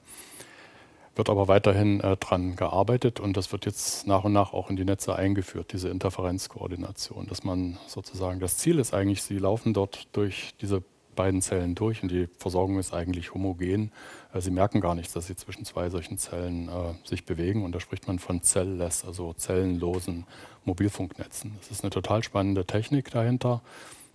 Wird 1.17 1.31
aber 1.31 1.49
weiterhin 1.49 2.01
äh, 2.01 2.17
dran 2.17 2.57
gearbeitet 2.57 3.21
und 3.21 3.37
das 3.37 3.53
wird 3.53 3.67
jetzt 3.67 4.07
nach 4.07 4.25
und 4.25 4.33
nach 4.33 4.53
auch 4.53 4.69
in 4.69 4.77
die 4.77 4.85
Netze 4.85 5.14
eingeführt, 5.17 5.73
diese 5.73 5.88
Interferenzkoordination. 5.88 7.27
Dass 7.27 7.45
man 7.45 7.79
sozusagen, 7.87 8.40
das 8.40 8.59
Ziel 8.59 8.79
ist 8.79 8.93
eigentlich, 8.93 9.23
sie 9.23 9.38
laufen 9.38 9.73
dort 9.73 10.09
durch 10.12 10.55
diese 10.61 10.83
beiden 11.14 11.42
Zellen 11.42 11.74
durch 11.74 12.03
und 12.03 12.11
die 12.11 12.29
Versorgung 12.38 12.79
ist 12.79 12.92
eigentlich 12.92 13.35
homogen. 13.35 13.92
Äh, 14.33 14.40
sie 14.40 14.50
merken 14.50 14.81
gar 14.81 14.94
nichts, 14.94 15.12
dass 15.12 15.27
sie 15.27 15.37
zwischen 15.37 15.64
zwei 15.64 15.90
solchen 15.90 16.18
Zellen 16.18 16.68
äh, 16.68 16.94
sich 17.09 17.24
bewegen 17.24 17.64
und 17.64 17.72
da 17.72 17.81
spricht 17.81 18.07
man 18.07 18.18
von 18.18 18.42
Cellless, 18.42 19.05
also 19.05 19.33
zellenlosen 19.33 20.27
Mobilfunknetzen. 20.64 21.57
Das 21.61 21.70
ist 21.70 21.83
eine 21.83 21.90
total 21.90 22.22
spannende 22.22 22.64
Technik 22.66 23.11
dahinter, 23.11 23.62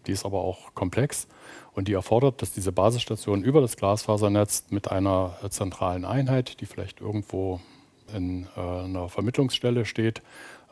die 0.08 0.12
ist 0.12 0.26
aber 0.26 0.42
auch 0.42 0.74
komplex 0.74 1.28
und 1.74 1.88
die 1.88 1.94
erfordert, 1.94 2.42
dass 2.42 2.52
diese 2.52 2.72
Basisstationen 2.72 3.44
über 3.44 3.62
das 3.62 3.78
Glasfasernetz 3.78 4.66
mit 4.70 4.92
einer 4.92 5.38
äh, 5.44 5.50
zentralen 5.50 6.06
Einheit, 6.06 6.62
die 6.62 6.66
vielleicht 6.66 7.02
irgendwo 7.02 7.60
in 8.14 8.48
äh, 8.56 8.60
einer 8.60 9.10
Vermittlungsstelle 9.10 9.86
steht, 9.86 10.22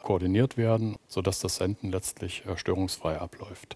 koordiniert 0.03 0.57
werden, 0.57 0.95
sodass 1.07 1.39
das 1.39 1.57
Senden 1.57 1.91
letztlich 1.91 2.43
störungsfrei 2.55 3.19
abläuft. 3.19 3.75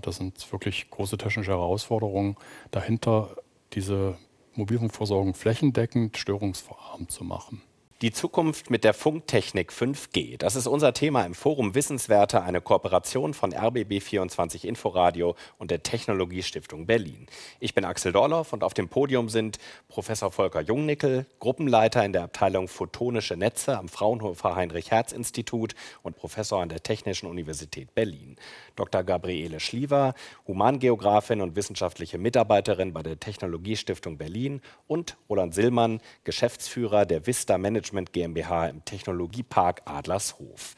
Das 0.00 0.16
sind 0.16 0.52
wirklich 0.52 0.90
große 0.90 1.18
technische 1.18 1.50
Herausforderungen. 1.50 2.36
Dahinter 2.70 3.36
diese 3.72 4.16
Mobilfunkversorgung 4.54 5.34
flächendeckend 5.34 6.16
störungsverarmt 6.16 7.10
zu 7.10 7.24
machen. 7.24 7.62
Die 8.00 8.12
Zukunft 8.12 8.70
mit 8.70 8.84
der 8.84 8.94
Funktechnik 8.94 9.72
5G. 9.72 10.38
Das 10.38 10.54
ist 10.54 10.68
unser 10.68 10.92
Thema 10.92 11.26
im 11.26 11.34
Forum 11.34 11.74
Wissenswerte, 11.74 12.44
eine 12.44 12.60
Kooperation 12.60 13.34
von 13.34 13.52
RBB24 13.52 14.64
Inforadio 14.64 15.34
und 15.58 15.72
der 15.72 15.82
Technologiestiftung 15.82 16.86
Berlin. 16.86 17.26
Ich 17.58 17.74
bin 17.74 17.84
Axel 17.84 18.12
Dorloff 18.12 18.52
und 18.52 18.62
auf 18.62 18.72
dem 18.72 18.88
Podium 18.88 19.28
sind 19.28 19.58
Professor 19.88 20.30
Volker 20.30 20.60
Jungnickel, 20.60 21.26
Gruppenleiter 21.40 22.04
in 22.04 22.12
der 22.12 22.22
Abteilung 22.22 22.68
Photonische 22.68 23.36
Netze 23.36 23.76
am 23.76 23.88
Fraunhofer 23.88 24.54
Heinrich-Hertz-Institut 24.54 25.74
und 26.04 26.14
Professor 26.14 26.62
an 26.62 26.68
der 26.68 26.84
Technischen 26.84 27.26
Universität 27.26 27.96
Berlin. 27.96 28.36
Dr. 28.76 29.02
Gabriele 29.02 29.58
Schliever, 29.58 30.14
Humangeografin 30.46 31.40
und 31.40 31.56
wissenschaftliche 31.56 32.18
Mitarbeiterin 32.18 32.92
bei 32.92 33.02
der 33.02 33.18
Technologiestiftung 33.18 34.18
Berlin 34.18 34.60
und 34.86 35.16
Roland 35.28 35.52
Sillmann, 35.52 36.00
Geschäftsführer 36.22 37.04
der 37.04 37.26
Vista 37.26 37.58
Management 37.58 37.87
Management 37.88 38.12
GmbH 38.12 38.66
im 38.66 38.84
Technologiepark 38.84 39.82
Adlershof. 39.86 40.74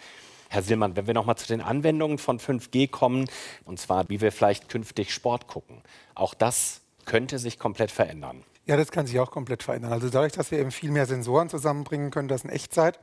Herr 0.49 0.63
Sillmann, 0.63 0.97
wenn 0.97 1.07
wir 1.07 1.15
noch 1.15 1.27
mal 1.27 1.37
zu 1.37 1.47
den 1.47 1.61
Anwendungen 1.61 2.19
von 2.19 2.39
5G 2.39 2.89
kommen, 2.89 3.29
und 3.65 3.79
zwar 3.79 4.09
wie 4.09 4.21
wir 4.21 4.33
vielleicht 4.33 4.69
künftig 4.69 5.13
Sport 5.13 5.47
gucken, 5.47 5.83
auch 6.15 6.35
das 6.35 6.83
könnte 7.07 7.39
sich 7.39 7.59
komplett 7.59 7.91
verändern. 7.91 8.45
Ja, 8.67 8.77
das 8.77 8.93
kann 8.93 9.07
sich 9.07 9.19
auch 9.19 9.31
komplett 9.31 9.63
verändern. 9.63 9.93
Also 9.93 10.09
dadurch, 10.09 10.33
dass 10.33 10.51
wir 10.51 10.59
eben 10.59 10.71
viel 10.71 10.91
mehr 10.91 11.07
Sensoren 11.07 11.49
zusammenbringen 11.49 12.11
können, 12.11 12.29
das 12.29 12.45
in 12.45 12.51
Echtzeit, 12.51 13.01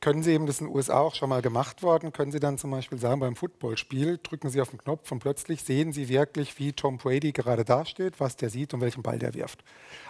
können 0.00 0.22
Sie 0.22 0.32
eben, 0.32 0.46
das 0.46 0.56
ist 0.56 0.60
in 0.60 0.68
den 0.68 0.76
USA 0.76 1.00
auch 1.00 1.14
schon 1.16 1.28
mal 1.28 1.42
gemacht 1.42 1.82
worden, 1.82 2.12
können 2.12 2.30
Sie 2.30 2.38
dann 2.38 2.56
zum 2.56 2.70
Beispiel 2.70 2.98
sagen, 2.98 3.18
beim 3.18 3.34
Footballspiel 3.34 4.20
drücken 4.22 4.48
Sie 4.48 4.60
auf 4.60 4.70
den 4.70 4.78
Knopf 4.78 5.10
und 5.10 5.18
plötzlich 5.18 5.64
sehen 5.64 5.92
Sie 5.92 6.08
wirklich, 6.08 6.58
wie 6.58 6.72
Tom 6.72 6.98
Brady 6.98 7.32
gerade 7.32 7.64
dasteht, 7.64 8.20
was 8.20 8.36
der 8.36 8.48
sieht 8.48 8.74
und 8.74 8.80
welchen 8.80 9.02
Ball 9.02 9.18
der 9.18 9.34
wirft. 9.34 9.64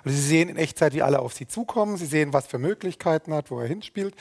Also 0.05 0.15
Sie 0.15 0.23
sehen 0.23 0.51
in 0.51 0.57
Echtzeit, 0.57 0.93
wie 0.93 1.01
alle 1.01 1.21
auf 1.21 1.33
Sie 1.33 1.47
zukommen, 1.47 1.97
Sie 1.97 2.05
sehen, 2.05 2.35
was 2.35 2.47
für 2.47 2.59
Möglichkeiten 2.59 3.33
hat, 3.33 3.51
wo 3.51 3.61
er 3.61 3.67
hinspielt. 3.67 4.15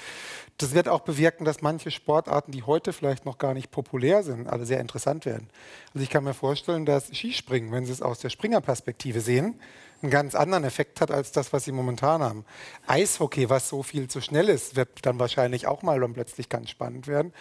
Das 0.57 0.73
wird 0.73 0.87
auch 0.87 1.01
bewirken, 1.01 1.43
dass 1.43 1.61
manche 1.61 1.91
Sportarten, 1.91 2.53
die 2.53 2.63
heute 2.63 2.93
vielleicht 2.93 3.25
noch 3.25 3.37
gar 3.37 3.53
nicht 3.53 3.69
populär 3.69 4.23
sind, 4.23 4.47
aber 4.47 4.65
sehr 4.65 4.79
interessant 4.79 5.25
werden. 5.25 5.49
Also 5.93 6.03
ich 6.03 6.09
kann 6.09 6.23
mir 6.23 6.33
vorstellen, 6.33 6.85
dass 6.85 7.07
Skispringen, 7.13 7.73
wenn 7.73 7.85
Sie 7.85 7.91
es 7.91 8.01
aus 8.01 8.19
der 8.19 8.29
Springerperspektive 8.29 9.19
sehen, 9.19 9.59
einen 10.01 10.11
ganz 10.11 10.35
anderen 10.35 10.63
Effekt 10.63 11.01
hat 11.01 11.11
als 11.11 11.31
das, 11.31 11.53
was 11.53 11.63
sie 11.63 11.71
momentan 11.71 12.21
haben. 12.21 12.45
Eishockey, 12.85 13.49
was 13.49 13.69
so 13.69 13.83
viel 13.83 14.07
zu 14.07 14.21
schnell 14.21 14.49
ist, 14.49 14.75
wird 14.75 15.05
dann 15.05 15.19
wahrscheinlich 15.19 15.67
auch 15.67 15.81
mal 15.81 15.99
dann 15.99 16.13
plötzlich 16.13 16.49
ganz 16.49 16.69
spannend 16.69 17.07
werden. 17.07 17.33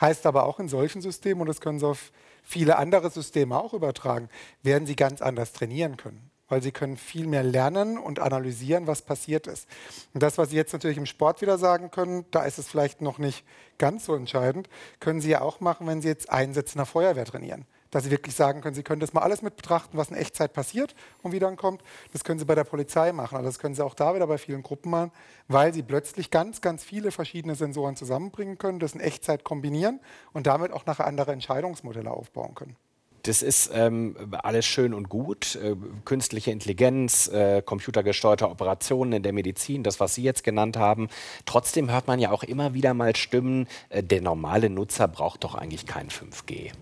Heißt 0.00 0.26
aber 0.26 0.44
auch 0.44 0.60
in 0.60 0.68
solchen 0.68 1.02
Systemen, 1.02 1.42
und 1.42 1.48
das 1.48 1.60
können 1.60 1.78
sie 1.78 1.86
auf 1.86 2.12
viele 2.42 2.76
andere 2.76 3.10
Systeme 3.10 3.58
auch 3.58 3.72
übertragen, 3.72 4.28
werden 4.62 4.86
sie 4.86 4.96
ganz 4.96 5.22
anders 5.22 5.52
trainieren 5.52 5.96
können. 5.96 6.30
Weil 6.48 6.62
sie 6.62 6.72
können 6.72 6.98
viel 6.98 7.26
mehr 7.26 7.42
lernen 7.42 7.96
und 7.96 8.18
analysieren, 8.18 8.86
was 8.86 9.00
passiert 9.00 9.46
ist. 9.46 9.66
Und 10.12 10.22
das, 10.22 10.36
was 10.36 10.50
Sie 10.50 10.56
jetzt 10.56 10.74
natürlich 10.74 10.98
im 10.98 11.06
Sport 11.06 11.40
wieder 11.40 11.56
sagen 11.56 11.90
können, 11.90 12.26
da 12.32 12.44
ist 12.44 12.58
es 12.58 12.68
vielleicht 12.68 13.00
noch 13.00 13.18
nicht 13.18 13.46
ganz 13.78 14.04
so 14.04 14.14
entscheidend, 14.14 14.68
können 15.00 15.22
Sie 15.22 15.30
ja 15.30 15.40
auch 15.40 15.60
machen, 15.60 15.86
wenn 15.86 16.02
Sie 16.02 16.08
jetzt 16.08 16.28
Einsätze 16.28 16.74
in 16.74 16.80
der 16.80 16.86
Feuerwehr 16.86 17.24
trainieren 17.24 17.64
dass 17.94 18.02
Sie 18.02 18.10
wirklich 18.10 18.34
sagen 18.34 18.60
können, 18.60 18.74
Sie 18.74 18.82
können 18.82 19.00
das 19.00 19.12
mal 19.12 19.22
alles 19.22 19.40
mit 19.40 19.54
betrachten, 19.54 19.96
was 19.96 20.10
in 20.10 20.16
Echtzeit 20.16 20.52
passiert 20.52 20.96
und 21.22 21.30
wie 21.30 21.38
dann 21.38 21.56
kommt. 21.56 21.80
Das 22.12 22.24
können 22.24 22.40
Sie 22.40 22.44
bei 22.44 22.56
der 22.56 22.64
Polizei 22.64 23.12
machen, 23.12 23.36
also 23.36 23.48
das 23.48 23.60
können 23.60 23.76
Sie 23.76 23.84
auch 23.84 23.94
da 23.94 24.16
wieder 24.16 24.26
bei 24.26 24.36
vielen 24.36 24.64
Gruppen 24.64 24.90
machen, 24.90 25.12
weil 25.46 25.72
Sie 25.72 25.84
plötzlich 25.84 26.30
ganz, 26.30 26.60
ganz 26.60 26.82
viele 26.82 27.12
verschiedene 27.12 27.54
Sensoren 27.54 27.94
zusammenbringen 27.94 28.58
können, 28.58 28.80
das 28.80 28.94
in 28.94 29.00
Echtzeit 29.00 29.44
kombinieren 29.44 30.00
und 30.32 30.48
damit 30.48 30.72
auch 30.72 30.86
nachher 30.86 31.06
andere 31.06 31.30
Entscheidungsmodelle 31.30 32.10
aufbauen 32.10 32.56
können. 32.56 32.76
Das 33.22 33.42
ist 33.42 33.70
ähm, 33.72 34.16
alles 34.42 34.66
schön 34.66 34.92
und 34.92 35.08
gut. 35.08 35.56
Äh, 35.56 35.76
künstliche 36.04 36.50
Intelligenz, 36.50 37.28
äh, 37.28 37.62
computergesteuerte 37.62 38.50
Operationen 38.50 39.12
in 39.14 39.22
der 39.22 39.32
Medizin, 39.32 39.82
das, 39.82 39.98
was 39.98 40.16
Sie 40.16 40.22
jetzt 40.22 40.44
genannt 40.44 40.76
haben. 40.76 41.08
Trotzdem 41.46 41.90
hört 41.90 42.06
man 42.06 42.18
ja 42.18 42.32
auch 42.32 42.42
immer 42.42 42.74
wieder 42.74 42.92
mal 42.92 43.16
Stimmen, 43.16 43.66
äh, 43.88 44.02
der 44.02 44.20
normale 44.20 44.68
Nutzer 44.68 45.08
braucht 45.08 45.44
doch 45.44 45.54
eigentlich 45.54 45.86
kein 45.86 46.08
5G. 46.08 46.72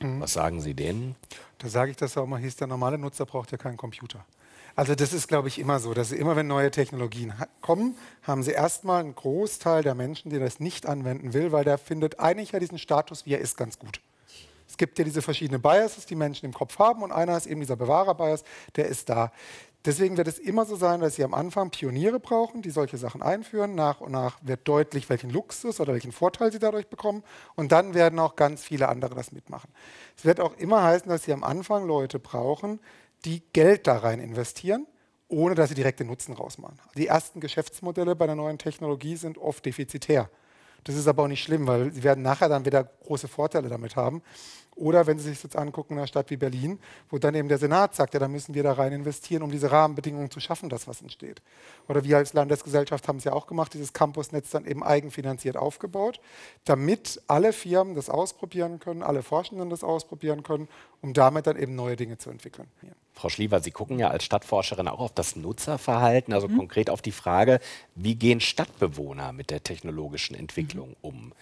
Mhm. 0.00 0.20
Was 0.20 0.32
sagen 0.32 0.60
Sie 0.60 0.74
denen? 0.74 1.16
Da 1.58 1.68
sage 1.68 1.90
ich 1.90 1.96
das 1.96 2.16
auch 2.16 2.26
mal, 2.26 2.40
hieß, 2.40 2.56
der 2.56 2.66
normale 2.66 2.98
Nutzer 2.98 3.26
braucht 3.26 3.52
ja 3.52 3.58
keinen 3.58 3.76
Computer. 3.76 4.24
Also 4.76 4.94
das 4.94 5.12
ist, 5.12 5.26
glaube 5.26 5.48
ich, 5.48 5.58
immer 5.58 5.80
so, 5.80 5.92
dass 5.92 6.12
immer 6.12 6.36
wenn 6.36 6.46
neue 6.46 6.70
Technologien 6.70 7.32
kommen, 7.60 7.96
haben 8.22 8.44
sie 8.44 8.52
erstmal 8.52 9.00
einen 9.00 9.14
Großteil 9.16 9.82
der 9.82 9.96
Menschen, 9.96 10.30
die 10.30 10.38
das 10.38 10.60
nicht 10.60 10.86
anwenden 10.86 11.32
will, 11.32 11.50
weil 11.50 11.64
der 11.64 11.78
findet 11.78 12.20
eigentlich 12.20 12.52
ja 12.52 12.60
diesen 12.60 12.78
Status, 12.78 13.26
wie 13.26 13.34
er 13.34 13.40
ist, 13.40 13.56
ganz 13.56 13.80
gut. 13.80 14.00
Es 14.68 14.76
gibt 14.76 14.98
ja 14.98 15.04
diese 15.04 15.20
verschiedenen 15.20 15.60
Biases, 15.60 16.06
die 16.06 16.14
Menschen 16.14 16.46
im 16.46 16.52
Kopf 16.52 16.78
haben 16.78 17.02
und 17.02 17.10
einer 17.10 17.36
ist 17.36 17.46
eben 17.46 17.60
dieser 17.60 17.74
Bewahrer-Bias, 17.74 18.44
der 18.76 18.86
ist 18.86 19.08
da. 19.08 19.32
Deswegen 19.84 20.16
wird 20.16 20.28
es 20.28 20.38
immer 20.38 20.64
so 20.64 20.76
sein, 20.76 21.00
dass 21.00 21.14
Sie 21.14 21.24
am 21.24 21.34
Anfang 21.34 21.70
Pioniere 21.70 22.18
brauchen, 22.18 22.62
die 22.62 22.70
solche 22.70 22.96
Sachen 22.98 23.22
einführen. 23.22 23.74
Nach 23.74 24.00
und 24.00 24.12
nach 24.12 24.38
wird 24.42 24.66
deutlich, 24.66 25.08
welchen 25.08 25.30
Luxus 25.30 25.80
oder 25.80 25.92
welchen 25.92 26.12
Vorteil 26.12 26.50
Sie 26.50 26.58
dadurch 26.58 26.88
bekommen. 26.88 27.22
Und 27.54 27.70
dann 27.72 27.94
werden 27.94 28.18
auch 28.18 28.36
ganz 28.36 28.62
viele 28.62 28.88
andere 28.88 29.14
das 29.14 29.30
mitmachen. 29.32 29.70
Es 30.16 30.24
wird 30.24 30.40
auch 30.40 30.56
immer 30.56 30.82
heißen, 30.82 31.08
dass 31.08 31.24
Sie 31.24 31.32
am 31.32 31.44
Anfang 31.44 31.86
Leute 31.86 32.18
brauchen, 32.18 32.80
die 33.24 33.42
Geld 33.52 33.86
da 33.86 33.98
rein 33.98 34.20
investieren, 34.20 34.86
ohne 35.28 35.54
dass 35.54 35.68
sie 35.68 35.74
direkt 35.74 36.00
den 36.00 36.06
Nutzen 36.06 36.34
rausmachen. 36.34 36.78
Die 36.96 37.06
ersten 37.06 37.40
Geschäftsmodelle 37.40 38.16
bei 38.16 38.26
der 38.26 38.34
neuen 38.34 38.58
Technologie 38.58 39.16
sind 39.16 39.38
oft 39.38 39.64
defizitär. 39.64 40.30
Das 40.84 40.94
ist 40.94 41.06
aber 41.06 41.24
auch 41.24 41.28
nicht 41.28 41.42
schlimm, 41.42 41.66
weil 41.66 41.92
sie 41.92 42.02
werden 42.02 42.22
nachher 42.22 42.48
dann 42.48 42.64
wieder 42.64 42.84
große 42.84 43.28
Vorteile 43.28 43.68
damit 43.68 43.96
haben. 43.96 44.22
Oder 44.78 45.08
wenn 45.08 45.18
Sie 45.18 45.30
sich 45.30 45.42
jetzt 45.42 45.56
angucken 45.56 45.94
in 45.94 45.98
einer 45.98 46.06
Stadt 46.06 46.30
wie 46.30 46.36
Berlin, 46.36 46.78
wo 47.10 47.18
dann 47.18 47.34
eben 47.34 47.48
der 47.48 47.58
Senat 47.58 47.96
sagt, 47.96 48.14
ja, 48.14 48.20
da 48.20 48.28
müssen 48.28 48.54
wir 48.54 48.62
da 48.62 48.74
rein 48.74 48.92
investieren, 48.92 49.42
um 49.42 49.50
diese 49.50 49.72
Rahmenbedingungen 49.72 50.30
zu 50.30 50.38
schaffen, 50.38 50.68
dass 50.68 50.86
was 50.86 51.02
entsteht. 51.02 51.42
Oder 51.88 52.04
wir 52.04 52.16
als 52.16 52.32
Landesgesellschaft 52.32 53.08
haben 53.08 53.16
es 53.16 53.24
ja 53.24 53.32
auch 53.32 53.48
gemacht, 53.48 53.74
dieses 53.74 53.92
Campusnetz 53.92 54.50
dann 54.50 54.64
eben 54.64 54.84
eigenfinanziert 54.84 55.56
aufgebaut, 55.56 56.20
damit 56.64 57.20
alle 57.26 57.52
Firmen 57.52 57.96
das 57.96 58.08
ausprobieren 58.08 58.78
können, 58.78 59.02
alle 59.02 59.24
Forschenden 59.24 59.68
das 59.68 59.82
ausprobieren 59.82 60.44
können, 60.44 60.68
um 61.02 61.12
damit 61.12 61.48
dann 61.48 61.56
eben 61.56 61.74
neue 61.74 61.96
Dinge 61.96 62.18
zu 62.18 62.30
entwickeln. 62.30 62.68
Frau 63.18 63.30
Schliever, 63.30 63.58
Sie 63.60 63.72
gucken 63.72 63.98
ja 63.98 64.10
als 64.10 64.24
Stadtforscherin 64.24 64.86
auch 64.86 65.00
auf 65.00 65.12
das 65.12 65.34
Nutzerverhalten, 65.34 66.32
also 66.32 66.46
mhm. 66.46 66.56
konkret 66.56 66.88
auf 66.88 67.02
die 67.02 67.10
Frage, 67.10 67.58
wie 67.96 68.14
gehen 68.14 68.40
Stadtbewohner 68.40 69.32
mit 69.32 69.50
der 69.50 69.64
technologischen 69.64 70.36
Entwicklung 70.36 70.90
mhm. 70.90 70.96
um? 71.02 71.32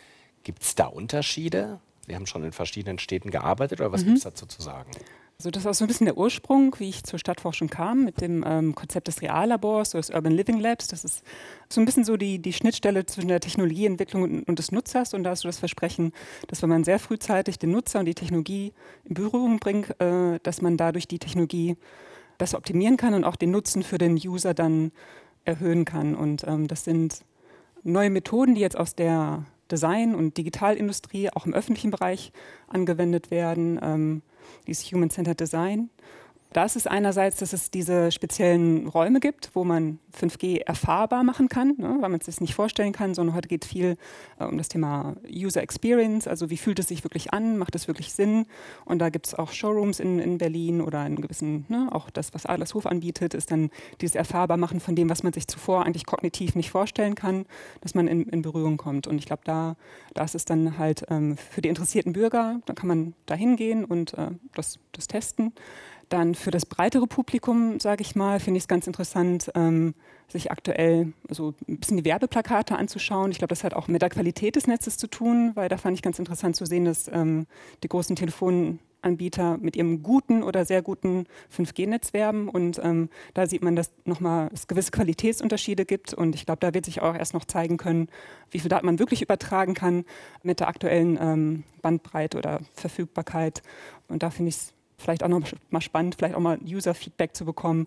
Gibt 0.43 0.63
es 0.63 0.75
da 0.75 0.87
Unterschiede? 0.87 1.79
Sie 2.07 2.15
haben 2.15 2.27
schon 2.27 2.45
in 2.45 2.53
verschiedenen 2.53 2.99
Städten 2.99 3.31
gearbeitet 3.31 3.81
oder 3.81 3.93
was 3.93 4.03
mhm. 4.03 4.07
gibt 4.07 4.19
es 4.19 4.25
dazu 4.25 4.47
zu 4.47 4.63
sagen? 4.63 4.91
Also 5.39 5.51
das 5.51 5.65
war 5.67 5.75
so 5.75 5.85
ein 5.85 5.89
bisschen 5.89 6.07
der 6.07 6.17
Ursprung, 6.17 6.75
wie 6.79 6.89
ich 6.89 7.05
zur 7.05 7.19
Stadtforschung 7.19 7.69
kam, 7.69 8.05
mit 8.05 8.23
dem 8.23 8.43
ähm, 8.47 8.75
Konzept 8.75 9.07
des 9.07 9.21
Reallabors, 9.21 9.91
so 9.91 9.99
des 9.99 10.09
Urban 10.09 10.33
Living 10.33 10.59
Labs. 10.59 10.89
Das 10.89 11.05
ist 11.05 11.23
so 11.69 11.79
ein 11.79 11.85
bisschen 11.85 12.05
so 12.05 12.17
die, 12.17 12.39
die 12.39 12.55
Schnittstelle 12.55 13.05
zwischen 13.05 13.29
der 13.29 13.41
Technologieentwicklung 13.41 14.23
und, 14.23 14.49
und 14.49 14.59
des 14.59 14.73
Nutzers. 14.73 15.13
Und 15.13 15.25
da 15.25 15.33
ist 15.33 15.41
so 15.41 15.49
das 15.49 15.59
Versprechen, 15.59 16.13
dass 16.49 16.63
wenn 16.63 16.71
man 16.71 16.85
sehr 16.85 16.99
frühzeitig 16.99 17.59
den 17.59 17.71
Nutzer 17.71 17.99
und 17.99 18.07
die 18.07 18.15
Technologie 18.15 18.73
in 19.05 19.15
Berührung 19.15 19.59
bringt, 19.59 20.01
äh, 20.01 20.41
dass 20.43 20.63
man 20.63 20.79
dadurch 20.79 21.07
die 21.07 21.19
Technologie 21.19 21.77
besser 22.39 22.57
optimieren 22.57 22.97
kann 22.97 23.13
und 23.13 23.25
auch 23.25 23.37
den 23.37 23.51
Nutzen 23.51 23.83
für 23.83 23.99
den 23.99 24.15
User 24.15 24.55
dann 24.55 24.91
erhöhen 25.45 25.85
kann. 25.85 26.15
Und 26.15 26.45
ähm, 26.47 26.67
das 26.67 26.85
sind 26.85 27.21
neue 27.83 28.09
Methoden, 28.09 28.55
die 28.55 28.63
jetzt 28.63 28.79
aus 28.79 28.95
der 28.95 29.45
Design- 29.71 30.15
und 30.15 30.37
Digitalindustrie 30.37 31.31
auch 31.31 31.47
im 31.47 31.55
öffentlichen 31.55 31.91
Bereich 31.91 32.33
angewendet 32.69 33.31
werden, 33.31 33.79
ähm, 33.83 34.23
dieses 34.67 34.91
Human-Centered 34.93 35.39
Design. 35.39 35.91
Da 36.53 36.65
ist 36.65 36.89
einerseits, 36.89 37.37
dass 37.39 37.53
es 37.53 37.71
diese 37.71 38.11
speziellen 38.11 38.89
Räume 38.89 39.21
gibt, 39.21 39.51
wo 39.55 39.65
man 39.65 39.99
5G 40.19 40.63
erfahrbar 40.63 41.23
machen 41.23 41.49
kann, 41.49 41.75
ne, 41.77 41.99
weil 42.01 42.09
man 42.09 42.21
es 42.21 42.27
sich 42.27 42.41
nicht 42.41 42.55
vorstellen 42.55 42.93
kann, 42.93 43.15
sondern 43.15 43.37
heute 43.37 43.49
geht 43.49 43.65
viel 43.65 43.97
äh, 44.39 44.45
um 44.45 44.57
das 44.57 44.69
Thema 44.69 45.17
User 45.31 45.63
Experience, 45.63 46.27
also 46.27 46.49
wie 46.49 46.57
fühlt 46.57 46.79
es 46.79 46.89
sich 46.89 47.05
wirklich 47.05 47.33
an, 47.33 47.59
macht 47.59 47.75
es 47.75 47.89
wirklich 47.89 48.13
Sinn? 48.13 48.47
Und 48.85 49.01
da 49.01 49.11
gibt 49.11 49.27
es 49.27 49.35
auch 49.35 49.53
Showrooms 49.53 50.01
in, 50.01 50.19
in 50.19 50.39
Berlin 50.39 50.81
oder 50.81 51.05
in 51.07 51.17
gewissen, 51.17 51.67
ne, 51.69 51.89
auch 51.93 52.11
das, 52.11 52.33
was 52.33 52.47
Adlershof 52.47 52.87
anbietet, 52.87 53.35
ist 53.35 53.51
dann 53.51 53.71
dieses 54.01 54.17
Erfahrbarmachen 54.17 54.81
von 54.81 54.97
dem, 54.97 55.11
was 55.11 55.23
man 55.23 55.33
sich 55.33 55.47
zuvor 55.47 55.85
eigentlich 55.85 56.07
kognitiv 56.07 56.55
nicht 56.55 56.71
vorstellen 56.71 57.15
kann, 57.15 57.45
dass 57.83 57.95
man 57.95 58.09
in, 58.09 58.23
in 58.29 58.43
Berührung 58.43 58.77
kommt. 58.77 59.07
Und 59.07 59.19
ich 59.19 59.27
glaube, 59.27 59.43
da, 59.45 59.77
da 60.15 60.25
ist 60.25 60.35
es 60.35 60.45
dann 60.45 60.79
halt 60.79 61.05
ähm, 61.11 61.37
für 61.37 61.61
die 61.61 61.69
interessierten 61.69 62.13
Bürger, 62.13 62.61
da 62.67 62.73
kann 62.73 62.89
man 62.89 63.15
da 63.27 63.35
hingehen 63.35 63.85
und 63.85 64.15
äh, 64.15 64.31
das, 64.55 64.79
das 64.93 65.07
testen. 65.07 65.53
Dann 66.09 66.35
für 66.37 66.53
das 66.53 66.67
breitere 66.67 67.07
Publikum, 67.07 67.81
sage 67.81 68.03
ich 68.03 68.15
mal, 68.15 68.39
finde 68.39 68.59
ich 68.59 68.65
es 68.65 68.69
ganz 68.69 68.87
interessant, 68.87 69.51
ähm, 69.55 69.95
sich 70.29 70.51
aktuell 70.51 71.13
so 71.29 71.55
ein 71.69 71.79
bisschen 71.79 71.97
die 71.97 72.05
Werbeplakate 72.05 72.77
anzuschauen. 72.77 73.31
Ich 73.31 73.39
glaube, 73.39 73.51
das 73.51 73.65
hat 73.65 73.75
auch 73.75 73.89
mit 73.89 74.03
der 74.03 74.11
Qualität 74.11 74.57
des 74.57 74.67
Netzes 74.67 74.99
zu 74.99 75.09
tun, 75.09 75.53
weil 75.55 75.69
da 75.69 75.77
fand 75.77 75.97
ich 75.97 76.03
ganz 76.03 76.19
interessant 76.19 76.57
zu 76.57 76.65
sehen, 76.65 76.85
dass 76.85 77.09
ähm, 77.09 77.47
die 77.83 77.89
großen 77.89 78.15
Telefonanbieter 78.15 79.59
mit 79.59 79.75
ihrem 79.77 80.03
guten 80.05 80.43
oder 80.43 80.65
sehr 80.65 80.83
guten 80.83 81.27
5G-Netz 81.57 82.13
werben. 82.13 82.49
Und 82.49 82.81
ähm, 82.83 83.09
da 83.35 83.47
sieht 83.47 83.63
man, 83.63 83.75
dass 83.75 83.91
nochmal 84.05 84.51
es 84.53 84.69
gewisse 84.69 84.93
Qualitätsunterschiede 84.93 85.85
gibt. 85.85 86.15
Und 86.15 86.37
ich 86.37 86.47
glaube, 86.47 86.61
da 86.61 86.73
wird 86.73 86.85
sich 86.87 87.03
auch 87.03 87.17
erst 87.17 87.35
noch 87.35 87.45
zeigen 87.45 87.79
können, 87.79 88.09
wie 88.51 88.61
viel 88.61 88.69
Daten 88.69 88.87
man 88.87 89.01
wirklich 89.01 89.23
übertragen 89.23 89.75
kann 89.75 90.05
mit 90.43 90.61
der 90.61 90.69
aktuellen 90.69 91.19
ähm, 91.21 91.65
Bandbreite 91.83 92.39
oder 92.39 92.61
Verfügbarkeit. 92.75 93.63
Und 94.09 94.23
da 94.23 94.31
finde 94.31 94.51
ich 94.51 94.57
es 94.57 94.76
vielleicht 94.99 95.23
auch 95.23 95.29
noch 95.29 95.43
mal 95.71 95.81
spannend, 95.81 96.17
vielleicht 96.17 96.35
auch 96.35 96.41
mal 96.41 96.59
User-Feedback 96.65 97.35
zu 97.35 97.45
bekommen. 97.45 97.87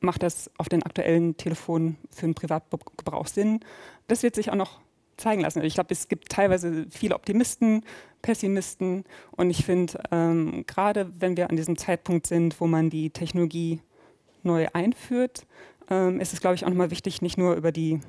Macht 0.00 0.22
das 0.22 0.50
auf 0.58 0.68
den 0.68 0.82
aktuellen 0.82 1.36
Telefonen 1.36 1.96
für 2.10 2.26
den 2.26 2.34
Privatgebrauch 2.34 3.26
Sinn? 3.26 3.60
Das 4.06 4.22
wird 4.22 4.34
sich 4.34 4.50
auch 4.50 4.56
noch 4.56 4.80
zeigen 5.16 5.42
lassen. 5.42 5.62
Ich 5.62 5.74
glaube, 5.74 5.92
es 5.92 6.08
gibt 6.08 6.28
teilweise 6.28 6.86
viele 6.90 7.14
Optimisten, 7.14 7.84
Pessimisten 8.22 9.04
und 9.32 9.50
ich 9.50 9.64
finde, 9.64 10.00
ähm, 10.10 10.64
gerade 10.66 11.12
wenn 11.20 11.36
wir 11.36 11.50
an 11.50 11.56
diesem 11.56 11.76
Zeitpunkt 11.76 12.26
sind, 12.26 12.60
wo 12.60 12.66
man 12.66 12.90
die 12.90 13.10
Technologie 13.10 13.80
neu 14.42 14.66
einführt, 14.72 15.46
ähm, 15.90 16.20
ist 16.20 16.32
es, 16.32 16.40
glaube 16.40 16.54
ich, 16.54 16.64
auch 16.64 16.70
nochmal 16.70 16.90
wichtig, 16.90 17.22
nicht 17.22 17.38
nur 17.38 17.54
über 17.54 17.70
die 17.70 18.00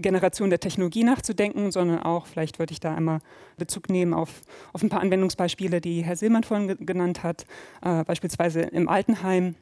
Generation 0.00 0.50
der 0.50 0.60
Technologie 0.60 1.04
nachzudenken, 1.04 1.70
sondern 1.70 2.02
auch, 2.02 2.26
vielleicht 2.26 2.58
würde 2.58 2.72
ich 2.72 2.80
da 2.80 2.94
einmal 2.94 3.20
Bezug 3.56 3.88
nehmen 3.88 4.14
auf, 4.14 4.42
auf 4.72 4.82
ein 4.82 4.88
paar 4.88 5.00
Anwendungsbeispiele, 5.00 5.80
die 5.80 6.02
Herr 6.02 6.16
Silmann 6.16 6.44
vorhin 6.44 6.76
genannt 6.86 7.22
hat, 7.22 7.46
äh, 7.82 8.04
beispielsweise 8.04 8.60
im 8.60 8.88
Altenheim. 8.88 9.54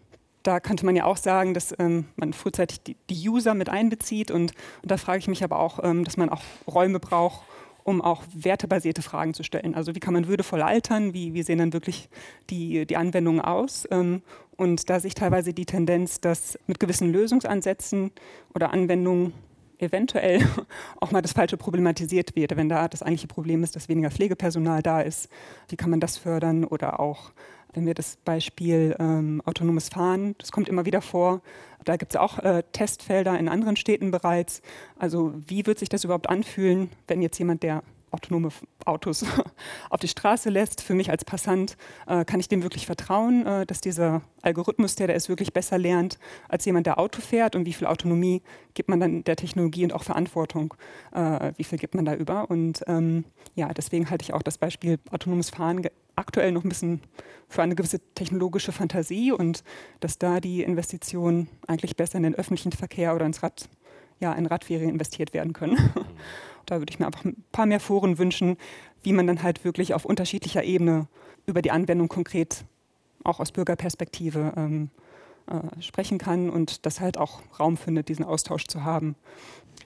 Da 0.43 0.61
könnte 0.61 0.87
man 0.87 0.97
ja 0.97 1.05
auch 1.05 1.17
sagen, 1.17 1.53
dass 1.53 1.75
ähm, 1.79 2.07
man 2.17 2.33
frühzeitig 2.33 2.81
die, 2.81 2.97
die, 3.11 3.29
User 3.29 3.55
mit 3.55 3.69
einbezieht 3.69 4.31
und, 4.31 4.53
und 4.83 4.91
da 4.91 4.97
frage 4.97 5.19
ich 5.19 5.29
mich 5.29 5.45
aber 5.45 5.59
auch, 5.59 5.83
ähm, 5.83 6.05
dass 6.05 6.17
man 6.17 6.29
auch 6.29 6.43
Räume 6.67 7.01
braucht, 7.01 7.43
um 7.89 8.03
auch 8.03 8.23
wertebasierte 8.35 9.03
Fragen 9.03 9.35
zu 9.35 9.43
stellen. 9.43 9.75
Also 9.75 9.95
wie 9.95 10.01
kann 10.01 10.13
man 10.13 10.29
würdevoll 10.29 10.63
altern? 10.63 11.15
Wie, 11.15 11.33
wie 11.35 11.43
sehen 11.43 11.59
dann 11.59 11.73
wirklich 11.73 12.09
die, 12.51 12.87
die 12.87 12.97
Anwendungen 12.97 13.41
aus? 13.41 13.89
Ähm, 13.91 14.23
und 14.57 14.91
da 14.91 15.01
sehe 15.01 15.09
ich 15.09 15.15
teilweise 15.15 15.55
die 15.55 15.67
Tendenz, 15.67 16.21
dass 16.21 16.59
mit 16.67 16.81
gewissen 16.81 17.13
Lösungsansätzen 17.13 18.11
oder 18.55 18.73
Anwendungen 18.73 19.33
eventuell 19.79 20.47
auch 21.01 21.11
mal 21.11 21.23
das 21.23 21.33
Falsche 21.33 21.57
problematisiert 21.57 22.37
wird. 22.37 22.57
Wenn 22.57 22.69
da 22.69 22.89
das 22.89 23.03
eigentliche 23.03 23.29
Problem 23.29 23.63
ist, 23.63 23.77
dass 23.77 23.89
weniger 23.89 24.11
Pflegepersonal 24.11 24.83
da 24.83 25.01
ist, 25.01 25.29
wie 25.69 25.77
kann 25.77 25.91
man 25.91 26.01
das 26.01 26.17
fördern? 26.17 26.65
Oder 26.65 27.01
auch, 27.01 27.33
wenn 27.73 27.87
wir 27.87 27.95
das 27.95 28.17
Beispiel 28.25 28.97
ähm, 28.99 29.43
autonomes 29.45 29.89
Fahren, 29.89 30.35
das 30.39 30.53
kommt 30.53 30.69
immer 30.69 30.87
wieder 30.87 31.01
vor, 31.01 31.43
da 31.85 31.97
gibt 31.97 32.13
es 32.13 32.17
auch 32.17 32.39
äh, 32.39 32.63
Testfelder 32.73 33.39
in 33.39 33.49
anderen 33.49 33.77
Städten 33.77 34.11
bereits. 34.11 34.63
Also 34.99 35.33
wie 35.47 35.67
wird 35.67 35.79
sich 35.79 35.89
das 35.89 36.05
überhaupt 36.05 36.29
anfühlen, 36.29 36.91
wenn 37.07 37.23
jetzt 37.23 37.39
jemand, 37.39 37.63
der 37.63 37.83
autonome 38.11 38.51
Autos 38.85 39.25
auf 39.91 40.01
die 40.01 40.09
Straße 40.09 40.51
lässt, 40.51 40.81
für 40.81 40.95
mich 40.95 41.11
als 41.11 41.25
Passant, 41.25 41.77
äh, 42.07 42.25
kann 42.25 42.41
ich 42.41 42.49
dem 42.49 42.63
wirklich 42.63 42.87
vertrauen, 42.87 43.47
äh, 43.47 43.67
dass 43.67 43.81
dieser 43.81 44.23
Algorithmus, 44.43 44.95
der 44.95 45.09
da 45.09 45.15
ist, 45.15 45.29
wirklich 45.29 45.53
besser 45.53 45.79
lernt 45.79 46.19
als 46.49 46.65
jemand, 46.65 46.87
der 46.87 46.99
Auto 46.99 47.21
fährt 47.21 47.57
und 47.57 47.67
wie 47.67 47.73
viel 47.73 47.87
Autonomie 47.87 48.43
gibt 48.75 48.89
man 48.89 49.01
dann 49.01 49.25
der 49.25 49.37
Technologie 49.37 49.85
und 49.85 49.93
auch 49.93 50.05
Verantwortung, 50.05 50.75
äh, 51.13 51.53
wie 51.57 51.65
viel 51.65 51.79
gibt 51.79 51.95
man 51.95 52.05
da 52.05 52.15
über. 52.15 52.51
Und 52.51 52.83
ähm, 52.87 53.25
ja, 53.55 53.73
deswegen 53.75 54.11
halte 54.11 54.23
ich 54.23 54.33
auch 54.33 54.43
das 54.43 54.59
Beispiel 54.59 54.99
autonomes 55.11 55.51
Fahren 55.51 55.83
aktuell 56.17 56.53
noch 56.53 56.65
ein 56.65 56.69
bisschen 56.69 57.01
für 57.49 57.63
eine 57.63 57.75
gewisse 57.75 58.01
technologische 58.15 58.73
Fantasie 58.73 59.33
und 59.33 59.65
dass 60.01 60.19
da 60.19 60.41
die 60.41 60.63
Investitionen 60.63 61.49
eigentlich 61.67 61.97
besser 61.97 62.19
in 62.19 62.25
den 62.25 62.35
öffentlichen 62.35 62.73
Verkehr 62.73 63.15
oder 63.15 63.25
ins 63.25 63.43
Rad, 63.43 63.69
ja, 64.21 64.33
in 64.33 64.47
Radferien 64.47 64.91
investiert 64.91 65.33
werden 65.35 65.53
können. 65.53 65.75
Mhm. 65.95 66.05
Da 66.67 66.81
würde 66.81 66.93
ich 66.93 66.99
mir 66.99 67.07
einfach 67.07 67.25
ein 67.25 67.43
paar 67.51 67.65
mehr 67.65 67.81
Foren 67.81 68.19
wünschen, 68.19 68.59
wie 69.03 69.15
man 69.15 69.27
dann 69.27 69.43
halt 69.43 69.65
wirklich 69.65 69.95
auf 69.95 70.05
unterschiedlicher 70.05 70.63
Ebene 70.65 71.07
über 71.47 71.63
die 71.63 71.71
Anwendung 71.71 72.09
konkret 72.09 72.67
auch 73.25 73.41
aus 73.41 73.53
Bürgerperspektive 73.53 74.53
ähm, 74.55 74.91
äh, 75.47 75.81
sprechen 75.81 76.19
kann 76.19 76.51
und 76.51 76.85
das 76.85 77.01
halt 77.01 77.17
auch 77.17 77.41
Raum 77.59 77.79
findet, 77.79 78.11
diesen 78.11 78.23
Austausch 78.25 78.67
zu 78.67 78.85
haben. 78.85 79.17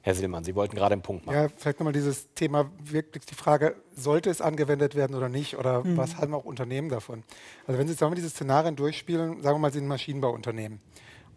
Herr 0.02 0.16
Silmann, 0.16 0.42
Sie 0.42 0.56
wollten 0.56 0.74
gerade 0.74 0.94
einen 0.94 1.02
Punkt 1.02 1.24
machen. 1.24 1.36
Ja, 1.36 1.48
vielleicht 1.56 1.78
nochmal 1.78 1.92
dieses 1.92 2.32
Thema, 2.34 2.68
wirklich 2.82 3.24
die 3.26 3.36
Frage, 3.36 3.76
sollte 3.94 4.30
es 4.30 4.40
angewendet 4.40 4.96
werden 4.96 5.14
oder 5.14 5.28
nicht? 5.28 5.56
Oder 5.56 5.84
mhm. 5.84 5.96
was 5.96 6.16
haben 6.16 6.34
auch 6.34 6.44
Unternehmen 6.44 6.88
davon? 6.88 7.22
Also 7.68 7.78
wenn 7.78 7.86
Sie 7.86 7.92
jetzt 7.92 8.00
mal 8.00 8.12
diese 8.14 8.30
Szenarien 8.30 8.74
durchspielen, 8.74 9.40
sagen 9.40 9.56
wir 9.56 9.60
mal, 9.60 9.70
Sie 9.70 9.78
sind 9.78 9.84
ein 9.84 9.88
Maschinenbauunternehmen. 9.88 10.80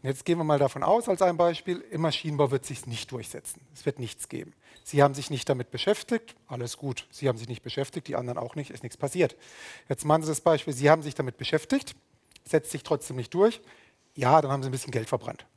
Und 0.05 0.09
jetzt 0.09 0.23
gehen 0.23 0.37
wir 0.37 0.43
mal 0.43 0.59
davon 0.59 0.83
aus, 0.83 1.09
als 1.09 1.23
ein 1.23 1.35
Beispiel, 1.35 1.83
im 1.89 2.01
Maschinenbau 2.01 2.51
wird 2.51 2.61
es 2.61 2.67
sich 2.67 2.85
nicht 2.85 3.11
durchsetzen. 3.11 3.59
Es 3.73 3.87
wird 3.87 3.97
nichts 3.97 4.29
geben. 4.29 4.53
Sie 4.83 5.01
haben 5.01 5.15
sich 5.15 5.31
nicht 5.31 5.49
damit 5.49 5.71
beschäftigt, 5.71 6.35
alles 6.45 6.77
gut. 6.77 7.07
Sie 7.09 7.27
haben 7.27 7.39
sich 7.39 7.47
nicht 7.47 7.63
beschäftigt, 7.63 8.07
die 8.07 8.15
anderen 8.15 8.37
auch 8.37 8.53
nicht, 8.53 8.69
ist 8.69 8.83
nichts 8.83 8.97
passiert. 8.97 9.35
Jetzt 9.89 10.05
machen 10.05 10.21
Sie 10.21 10.27
das 10.27 10.41
Beispiel, 10.41 10.75
Sie 10.75 10.91
haben 10.91 11.01
sich 11.01 11.15
damit 11.15 11.37
beschäftigt, 11.37 11.95
setzt 12.43 12.69
sich 12.69 12.83
trotzdem 12.83 13.15
nicht 13.15 13.33
durch. 13.33 13.61
Ja, 14.13 14.39
dann 14.43 14.51
haben 14.51 14.61
Sie 14.61 14.69
ein 14.69 14.71
bisschen 14.71 14.91
Geld 14.91 15.09
verbrannt, 15.09 15.47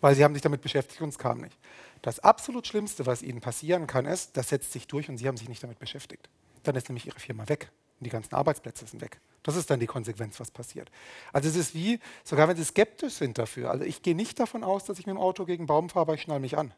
weil 0.00 0.14
Sie 0.14 0.24
haben 0.24 0.32
sich 0.32 0.42
damit 0.42 0.62
beschäftigt 0.62 1.02
und 1.02 1.10
es 1.10 1.18
kam 1.18 1.42
nicht. 1.42 1.58
Das 2.00 2.20
absolut 2.20 2.66
Schlimmste, 2.66 3.04
was 3.04 3.20
Ihnen 3.20 3.42
passieren 3.42 3.86
kann, 3.86 4.06
ist, 4.06 4.34
das 4.34 4.48
setzt 4.48 4.72
sich 4.72 4.86
durch 4.86 5.10
und 5.10 5.18
Sie 5.18 5.28
haben 5.28 5.36
sich 5.36 5.50
nicht 5.50 5.62
damit 5.62 5.78
beschäftigt. 5.78 6.30
Dann 6.62 6.74
ist 6.74 6.88
nämlich 6.88 7.06
Ihre 7.06 7.20
Firma 7.20 7.46
weg 7.50 7.70
und 7.98 8.04
die 8.06 8.10
ganzen 8.10 8.34
Arbeitsplätze 8.34 8.86
sind 8.86 9.02
weg. 9.02 9.20
Das 9.42 9.56
ist 9.56 9.70
dann 9.70 9.80
die 9.80 9.86
Konsequenz, 9.86 10.38
was 10.38 10.50
passiert. 10.50 10.90
Also 11.32 11.48
es 11.48 11.56
ist 11.56 11.74
wie, 11.74 11.98
sogar 12.24 12.48
wenn 12.48 12.56
Sie 12.56 12.64
skeptisch 12.64 13.14
sind 13.14 13.38
dafür, 13.38 13.70
also 13.70 13.84
ich 13.84 14.02
gehe 14.02 14.14
nicht 14.14 14.38
davon 14.38 14.64
aus, 14.64 14.84
dass 14.84 14.98
ich 14.98 15.06
mit 15.06 15.14
dem 15.14 15.20
Auto 15.20 15.44
gegen 15.44 15.66
Baum 15.66 15.88
fahre, 15.88 16.02
aber 16.02 16.14
ich 16.14 16.22
schnall 16.22 16.40
mich 16.40 16.58
an. 16.58 16.74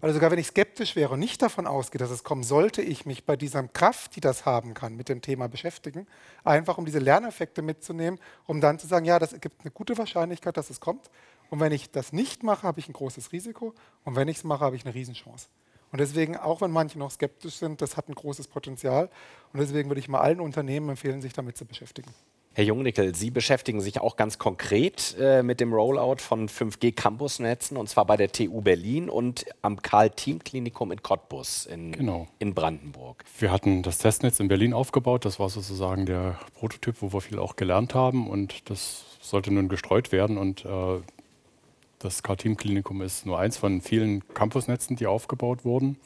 Also 0.00 0.14
sogar 0.14 0.30
wenn 0.30 0.38
ich 0.38 0.46
skeptisch 0.46 0.96
wäre 0.96 1.12
und 1.12 1.20
nicht 1.20 1.42
davon 1.42 1.66
ausgehe, 1.66 1.98
dass 1.98 2.10
es 2.10 2.24
kommt, 2.24 2.46
sollte 2.46 2.80
ich 2.80 3.04
mich 3.04 3.26
bei 3.26 3.36
dieser 3.36 3.62
Kraft, 3.68 4.16
die 4.16 4.20
das 4.20 4.46
haben 4.46 4.72
kann, 4.72 4.96
mit 4.96 5.10
dem 5.10 5.20
Thema 5.20 5.46
beschäftigen, 5.46 6.06
einfach 6.42 6.78
um 6.78 6.86
diese 6.86 7.00
Lerneffekte 7.00 7.60
mitzunehmen, 7.60 8.18
um 8.46 8.62
dann 8.62 8.78
zu 8.78 8.86
sagen, 8.86 9.04
ja, 9.04 9.18
das 9.18 9.38
gibt 9.40 9.60
eine 9.60 9.70
gute 9.70 9.98
Wahrscheinlichkeit, 9.98 10.56
dass 10.56 10.70
es 10.70 10.80
kommt. 10.80 11.10
Und 11.50 11.60
wenn 11.60 11.72
ich 11.72 11.90
das 11.90 12.14
nicht 12.14 12.42
mache, 12.42 12.62
habe 12.62 12.80
ich 12.80 12.88
ein 12.88 12.94
großes 12.94 13.32
Risiko. 13.32 13.74
Und 14.04 14.16
wenn 14.16 14.28
ich 14.28 14.38
es 14.38 14.44
mache, 14.44 14.64
habe 14.64 14.76
ich 14.76 14.86
eine 14.86 14.94
Riesenchance. 14.94 15.48
Und 15.92 16.00
deswegen, 16.00 16.36
auch 16.36 16.60
wenn 16.60 16.70
manche 16.70 16.98
noch 16.98 17.10
skeptisch 17.10 17.56
sind, 17.56 17.82
das 17.82 17.96
hat 17.96 18.08
ein 18.08 18.14
großes 18.14 18.48
Potenzial. 18.48 19.10
Und 19.52 19.60
deswegen 19.60 19.90
würde 19.90 20.00
ich 20.00 20.08
mal 20.08 20.20
allen 20.20 20.40
Unternehmen 20.40 20.90
empfehlen, 20.90 21.20
sich 21.20 21.32
damit 21.32 21.56
zu 21.56 21.64
beschäftigen. 21.64 22.10
Herr 22.52 22.64
Jungnickel, 22.64 23.14
Sie 23.14 23.30
beschäftigen 23.30 23.80
sich 23.80 24.00
auch 24.00 24.16
ganz 24.16 24.38
konkret 24.38 25.16
äh, 25.20 25.44
mit 25.44 25.60
dem 25.60 25.72
Rollout 25.72 26.16
von 26.18 26.48
5G-Campusnetzen 26.48 27.76
und 27.76 27.88
zwar 27.88 28.04
bei 28.06 28.16
der 28.16 28.32
TU 28.32 28.60
Berlin 28.60 29.08
und 29.08 29.46
am 29.62 29.80
Karl-Team-Klinikum 29.80 30.90
in 30.90 31.00
Cottbus 31.00 31.66
in, 31.66 31.92
genau. 31.92 32.26
in 32.40 32.52
Brandenburg. 32.52 33.24
Wir 33.38 33.52
hatten 33.52 33.84
das 33.84 33.98
Testnetz 33.98 34.40
in 34.40 34.48
Berlin 34.48 34.74
aufgebaut. 34.74 35.24
Das 35.24 35.38
war 35.38 35.48
sozusagen 35.48 36.06
der 36.06 36.40
Prototyp, 36.54 36.96
wo 37.00 37.12
wir 37.12 37.20
viel 37.20 37.38
auch 37.38 37.54
gelernt 37.54 37.94
haben 37.94 38.28
und 38.28 38.68
das 38.68 39.04
sollte 39.20 39.52
nun 39.52 39.68
gestreut 39.68 40.10
werden. 40.10 40.36
Und 40.36 40.64
äh, 40.64 41.00
das 42.00 42.24
Karl-Team-Klinikum 42.24 43.02
ist 43.02 43.26
nur 43.26 43.38
eins 43.38 43.56
von 43.56 43.80
vielen 43.80 44.26
Campusnetzen, 44.34 44.96
die 44.96 45.06
aufgebaut 45.06 45.64
wurden. 45.64 45.96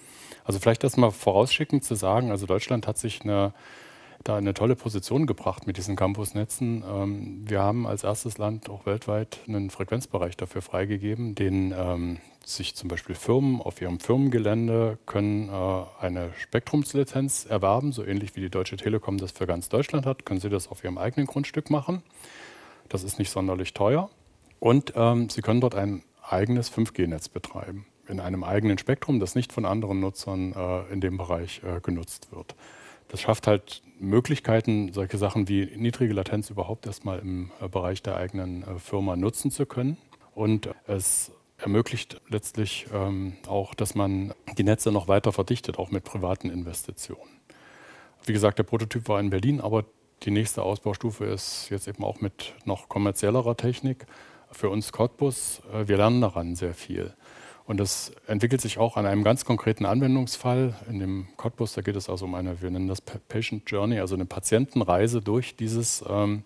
Also 0.44 0.61
vielleicht 0.61 0.85
das 0.85 0.98
mal 0.98 1.11
vorausschickend 1.11 1.85
zu 1.85 1.94
sagen, 1.94 2.30
also 2.30 2.44
Deutschland 2.46 2.87
hat 2.87 2.98
sich 2.98 3.22
eine 3.22 3.54
da 4.24 4.37
eine 4.37 4.54
tolle 4.54 4.74
Position 4.74 5.26
gebracht 5.26 5.66
mit 5.66 5.76
diesen 5.76 5.96
Campusnetzen. 5.96 6.83
Ähm, 6.90 7.44
wir 7.46 7.61
haben 7.61 7.87
als 7.87 8.04
erstes 8.04 8.38
Land 8.38 8.70
auch 8.70 8.87
weltweit 8.87 9.38
einen 9.46 9.70
Frequenzbereich 9.70 10.37
dafür 10.37 10.62
freigegeben, 10.62 11.35
den 11.35 11.74
ähm, 11.76 12.18
sich 12.44 12.74
zum 12.74 12.88
Beispiel 12.88 13.14
Firmen 13.14 13.61
auf 13.61 13.80
ihrem 13.80 14.00
Firmengelände 14.00 14.98
können 15.07 15.50
äh, 15.50 15.85
eine 16.00 16.33
Spektrumslizenz 16.38 17.44
erwerben, 17.44 17.92
so 17.92 18.02
ähnlich 18.02 18.35
wie 18.35 18.40
die 18.40 18.50
Deutsche 18.50 18.76
Telekom 18.76 19.18
das 19.18 19.33
für 19.33 19.46
ganz 19.46 19.68
Deutschland 19.68 20.07
hat, 20.07 20.24
können 20.24 20.40
sie 20.40 20.50
das 20.50 20.68
auf 20.68 20.83
ihrem 20.83 20.98
eigenen 20.98 21.26
Grundstück 21.26 21.70
machen. 21.70 22.02
Das 22.88 23.02
ist 23.02 23.18
nicht 23.18 23.30
sonderlich 23.30 23.74
teuer. 23.74 24.11
Und 24.60 24.92
ähm, 24.96 25.28
sie 25.28 25.42
können 25.42 25.60
dort 25.60 25.74
ein 25.74 26.02
eigenes 26.22 26.72
5G-Netz 26.72 27.28
betreiben, 27.28 27.86
in 28.08 28.20
einem 28.20 28.44
eigenen 28.44 28.78
Spektrum, 28.78 29.20
das 29.20 29.34
nicht 29.34 29.52
von 29.52 29.64
anderen 29.64 30.00
Nutzern 30.00 30.52
äh, 30.52 30.92
in 30.92 31.00
dem 31.00 31.16
Bereich 31.16 31.62
äh, 31.64 31.80
genutzt 31.80 32.28
wird. 32.32 32.54
Das 33.08 33.20
schafft 33.20 33.46
halt 33.46 33.82
Möglichkeiten, 33.98 34.92
solche 34.92 35.18
Sachen 35.18 35.48
wie 35.48 35.70
niedrige 35.76 36.14
Latenz 36.14 36.50
überhaupt 36.50 36.86
erstmal 36.86 37.18
im 37.18 37.50
äh, 37.60 37.68
Bereich 37.68 38.02
der 38.02 38.16
eigenen 38.16 38.62
äh, 38.62 38.78
Firma 38.78 39.16
nutzen 39.16 39.50
zu 39.50 39.66
können. 39.66 39.96
Und 40.34 40.68
es 40.86 41.30
ermöglicht 41.58 42.20
letztlich 42.28 42.86
ähm, 42.92 43.34
auch, 43.46 43.74
dass 43.74 43.94
man 43.94 44.34
die 44.58 44.64
Netze 44.64 44.90
noch 44.90 45.08
weiter 45.08 45.32
verdichtet, 45.32 45.78
auch 45.78 45.90
mit 45.90 46.04
privaten 46.04 46.50
Investitionen. 46.50 47.40
Wie 48.24 48.32
gesagt, 48.32 48.58
der 48.58 48.64
Prototyp 48.64 49.08
war 49.08 49.20
in 49.20 49.30
Berlin, 49.30 49.60
aber 49.60 49.84
die 50.22 50.30
nächste 50.30 50.62
Ausbaustufe 50.62 51.24
ist 51.26 51.68
jetzt 51.70 51.86
eben 51.86 52.02
auch 52.02 52.20
mit 52.20 52.54
noch 52.64 52.88
kommerziellerer 52.88 53.56
Technik. 53.56 54.06
Für 54.54 54.70
uns 54.70 54.92
Cottbus, 54.92 55.60
äh, 55.72 55.88
wir 55.88 55.96
lernen 55.96 56.20
daran 56.20 56.54
sehr 56.54 56.74
viel. 56.74 57.12
Und 57.66 57.80
das 57.80 58.12
entwickelt 58.26 58.60
sich 58.60 58.78
auch 58.78 58.96
an 58.96 59.04
einem 59.04 59.24
ganz 59.24 59.44
konkreten 59.44 59.84
Anwendungsfall. 59.84 60.74
In 60.88 61.00
dem 61.00 61.26
Cottbus, 61.36 61.72
da 61.72 61.82
geht 61.82 61.96
es 61.96 62.08
also 62.08 62.26
um 62.26 62.34
eine, 62.34 62.62
wir 62.62 62.70
nennen 62.70 62.88
das 62.88 63.00
Patient 63.00 63.68
Journey, 63.68 63.98
also 63.98 64.14
eine 64.14 64.26
Patientenreise 64.26 65.22
durch 65.22 65.56
dieses 65.56 66.04
ähm, 66.08 66.44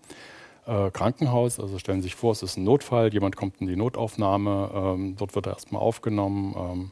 äh, 0.66 0.90
Krankenhaus. 0.90 1.60
Also 1.60 1.78
stellen 1.78 2.00
Sie 2.00 2.04
sich 2.04 2.14
vor, 2.14 2.32
es 2.32 2.42
ist 2.42 2.56
ein 2.56 2.64
Notfall, 2.64 3.12
jemand 3.12 3.36
kommt 3.36 3.60
in 3.60 3.66
die 3.66 3.76
Notaufnahme, 3.76 4.70
ähm, 4.72 5.16
dort 5.16 5.34
wird 5.34 5.46
er 5.46 5.54
erstmal 5.54 5.82
aufgenommen. 5.82 6.54
Ähm, 6.56 6.90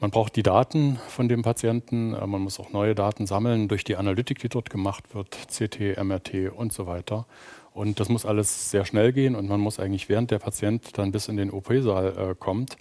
man 0.00 0.10
braucht 0.10 0.34
die 0.34 0.42
Daten 0.42 0.98
von 1.08 1.28
dem 1.28 1.42
Patienten, 1.42 2.14
äh, 2.14 2.26
man 2.26 2.42
muss 2.42 2.58
auch 2.58 2.72
neue 2.72 2.94
Daten 2.96 3.26
sammeln 3.26 3.68
durch 3.68 3.84
die 3.84 3.96
Analytik, 3.96 4.40
die 4.40 4.48
dort 4.48 4.68
gemacht 4.68 5.14
wird, 5.14 5.38
CT, 5.48 6.02
MRT 6.02 6.50
und 6.54 6.72
so 6.72 6.86
weiter. 6.86 7.26
Und 7.74 8.00
das 8.00 8.08
muss 8.08 8.26
alles 8.26 8.70
sehr 8.70 8.84
schnell 8.84 9.12
gehen 9.12 9.34
und 9.34 9.48
man 9.48 9.60
muss 9.60 9.78
eigentlich, 9.78 10.08
während 10.08 10.30
der 10.30 10.38
Patient 10.38 10.98
dann 10.98 11.10
bis 11.10 11.28
in 11.28 11.36
den 11.36 11.50
OP-Saal 11.50 12.30
äh, 12.30 12.34
kommt, 12.38 12.76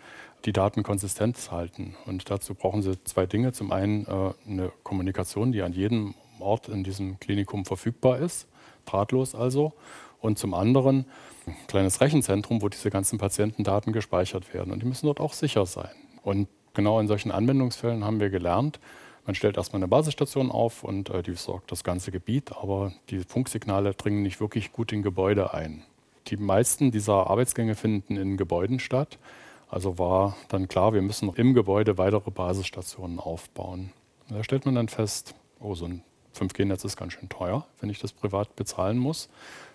die 0.45 0.53
Daten 0.53 0.83
konsistent 0.83 1.51
halten. 1.51 1.95
Und 2.05 2.29
dazu 2.29 2.55
brauchen 2.55 2.81
Sie 2.81 3.01
zwei 3.03 3.25
Dinge. 3.25 3.53
Zum 3.53 3.71
einen 3.71 4.05
äh, 4.05 4.33
eine 4.47 4.71
Kommunikation, 4.83 5.51
die 5.51 5.61
an 5.61 5.71
jedem 5.71 6.13
Ort 6.39 6.67
in 6.67 6.83
diesem 6.83 7.19
Klinikum 7.19 7.65
verfügbar 7.65 8.19
ist, 8.19 8.47
drahtlos 8.85 9.35
also. 9.35 9.73
und 10.19 10.37
zum 10.37 10.53
anderen 10.53 11.05
ein 11.47 11.55
kleines 11.67 12.01
Rechenzentrum, 12.01 12.61
wo 12.61 12.69
diese 12.69 12.89
ganzen 12.89 13.17
Patientendaten 13.17 13.93
gespeichert 13.93 14.53
werden. 14.53 14.71
Und 14.71 14.81
die 14.81 14.87
müssen 14.87 15.05
dort 15.05 15.19
auch 15.19 15.33
sicher 15.33 15.65
sein. 15.65 15.91
Und 16.23 16.47
genau 16.73 16.99
in 16.99 17.07
solchen 17.07 17.31
Anwendungsfällen 17.31 18.03
haben 18.03 18.19
wir 18.19 18.29
gelernt, 18.29 18.79
man 19.31 19.35
stellt 19.35 19.55
erstmal 19.55 19.79
eine 19.79 19.87
Basisstation 19.87 20.51
auf 20.51 20.83
und 20.83 21.09
äh, 21.09 21.23
die 21.23 21.31
versorgt 21.31 21.71
das 21.71 21.85
ganze 21.85 22.11
Gebiet, 22.11 22.51
aber 22.51 22.91
die 23.09 23.19
Funksignale 23.19 23.93
dringen 23.93 24.23
nicht 24.23 24.41
wirklich 24.41 24.73
gut 24.73 24.91
in 24.91 25.03
Gebäude 25.03 25.53
ein. 25.53 25.83
Die 26.27 26.35
meisten 26.35 26.91
dieser 26.91 27.29
Arbeitsgänge 27.29 27.75
finden 27.75 28.17
in 28.17 28.35
Gebäuden 28.35 28.81
statt. 28.81 29.19
Also 29.69 29.97
war 29.97 30.35
dann 30.49 30.67
klar, 30.67 30.93
wir 30.93 31.01
müssen 31.01 31.33
im 31.33 31.53
Gebäude 31.53 31.97
weitere 31.97 32.29
Basisstationen 32.29 33.19
aufbauen. 33.19 33.93
Da 34.27 34.43
stellt 34.43 34.65
man 34.65 34.75
dann 34.75 34.89
fest, 34.89 35.33
oh, 35.61 35.75
so 35.75 35.85
ein 35.85 36.03
5G-Netz 36.37 36.83
ist 36.83 36.97
ganz 36.97 37.13
schön 37.13 37.29
teuer, 37.29 37.65
wenn 37.79 37.89
ich 37.89 37.99
das 37.99 38.11
privat 38.11 38.57
bezahlen 38.57 38.97
muss. 38.97 39.29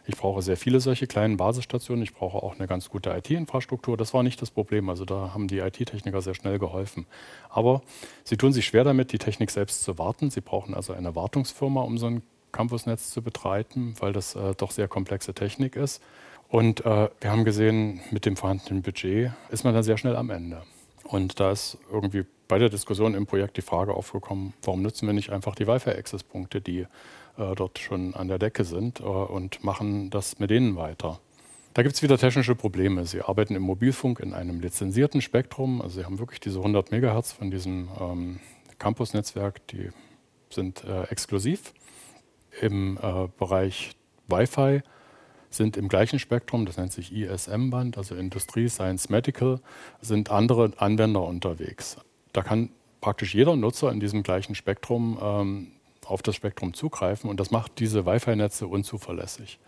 Ich 0.09 0.17
brauche 0.17 0.41
sehr 0.41 0.57
viele 0.57 0.81
solche 0.81 1.07
kleinen 1.07 1.37
Basisstationen. 1.37 2.03
Ich 2.03 2.15
brauche 2.15 2.39
auch 2.39 2.55
eine 2.55 2.69
ganz 2.69 2.89
gute 2.89 3.11
IT-Infrastruktur. 3.11 3.97
Das 3.97 4.15
war 4.15 4.23
nicht 4.23 4.41
das 4.41 4.51
Problem. 4.51 4.89
Also 4.89 5.05
da 5.05 5.33
haben 5.35 5.49
die 5.49 5.59
IT-Techniker 5.59 6.23
sehr 6.23 6.35
schnell 6.35 6.59
geholfen. 6.59 7.07
Aber 7.49 7.83
sie 8.23 8.37
tun 8.37 8.53
sich 8.53 8.67
schwer 8.67 8.85
damit, 8.85 9.13
die 9.13 9.19
Technik 9.19 9.51
selbst 9.51 9.83
zu 9.83 9.99
warten. 9.99 10.31
Sie 10.31 10.41
brauchen 10.41 10.75
also 10.75 10.93
eine 10.93 11.17
Wartungsfirma, 11.17 11.81
um 11.83 11.99
so 11.99 12.07
ein 12.07 12.23
Campusnetz 12.53 13.11
zu 13.11 13.21
betreiben, 13.21 13.95
weil 13.99 14.13
das 14.13 14.37
äh, 14.37 14.55
doch 14.57 14.71
sehr 14.71 14.89
komplexe 14.89 15.35
Technik 15.35 15.77
ist. 15.77 16.01
Und 16.49 16.87
äh, 16.87 17.09
wir 17.21 17.31
haben 17.31 17.45
gesehen, 17.45 18.01
mit 18.13 18.25
dem 18.25 18.37
vorhandenen 18.37 18.83
Budget 18.83 19.33
ist 19.51 19.65
man 19.65 19.75
dann 19.75 19.83
sehr 19.83 19.99
schnell 19.99 20.15
am 20.15 20.31
Ende. 20.31 20.63
Und 21.03 21.41
da 21.41 21.51
ist 21.51 21.79
irgendwie 21.91 22.25
bei 22.49 22.59
der 22.59 22.69
Diskussion 22.69 23.15
im 23.15 23.27
Projekt 23.27 23.57
die 23.57 23.63
Frage 23.63 23.95
aufgekommen, 23.95 24.55
warum 24.63 24.83
nutzen 24.83 25.07
wir 25.07 25.13
nicht 25.13 25.31
einfach 25.31 25.55
die 25.55 25.67
Wi-Fi-Access-Punkte, 25.67 26.61
die 26.61 26.87
dort 27.37 27.79
schon 27.79 28.15
an 28.15 28.29
der 28.29 28.39
Decke 28.39 28.65
sind 28.65 29.01
äh, 29.01 29.05
und 29.05 29.63
machen 29.65 30.11
das 30.11 30.39
mit 30.39 30.51
denen 30.51 30.77
weiter. 30.77 31.21
Da 31.75 31.83
gibt 31.83 31.95
es 31.95 32.03
wieder 32.03 32.17
technische 32.17 32.55
Probleme. 32.55 33.05
Sie 33.05 33.21
arbeiten 33.21 33.55
im 33.55 33.63
Mobilfunk 33.63 34.21
in 34.21 34.33
einem 34.33 34.61
lizenzierten 34.61 35.21
Spektrum. 35.21 35.83
Also 35.83 36.01
Sie 36.01 36.07
haben 36.07 36.19
wirklich 36.19 36.41
diese 36.41 36.59
100 36.59 36.91
Megahertz 36.91 37.33
von 37.33 37.51
diesem 37.51 37.89
ähm, 38.01 38.41
Campus-Netzwerk, 38.79 39.67
die 39.69 39.91
sind 40.49 40.85
äh, 40.85 41.03
exklusiv. 41.05 41.75
Im 42.63 42.99
äh, 43.03 43.29
Bereich 43.39 43.93
Wi-Fi 44.29 44.81
sind 45.51 45.77
im 45.77 45.89
gleichen 45.89 46.19
Spektrum, 46.19 46.67
das 46.67 46.77
nennt 46.77 46.93
sich 46.93 47.13
ISM-Band, 47.13 47.99
also 47.99 48.15
Industrie, 48.15 48.69
Science, 48.69 49.09
Medical, 49.09 49.61
sind 50.01 50.31
andere 50.31 50.73
Anwender 50.79 51.23
unterwegs. 51.23 51.97
Da 52.33 52.43
kann 52.43 52.71
praktisch 53.01 53.35
jeder 53.35 53.55
Nutzer 53.57 53.93
in 53.93 54.01
diesem 54.01 54.23
gleichen 54.23 54.55
Spektrum 54.55 55.19
ähm, 55.21 55.73
auf 56.07 56.23
das 56.23 56.35
Spektrum 56.35 56.75
zugreifen 56.75 57.31
und 57.31 57.41
das 57.41 57.51
macht 57.51 57.79
diese 57.79 58.07
Wi-Fi-Netze 58.07 58.67
unzuverlässig. 58.67 59.59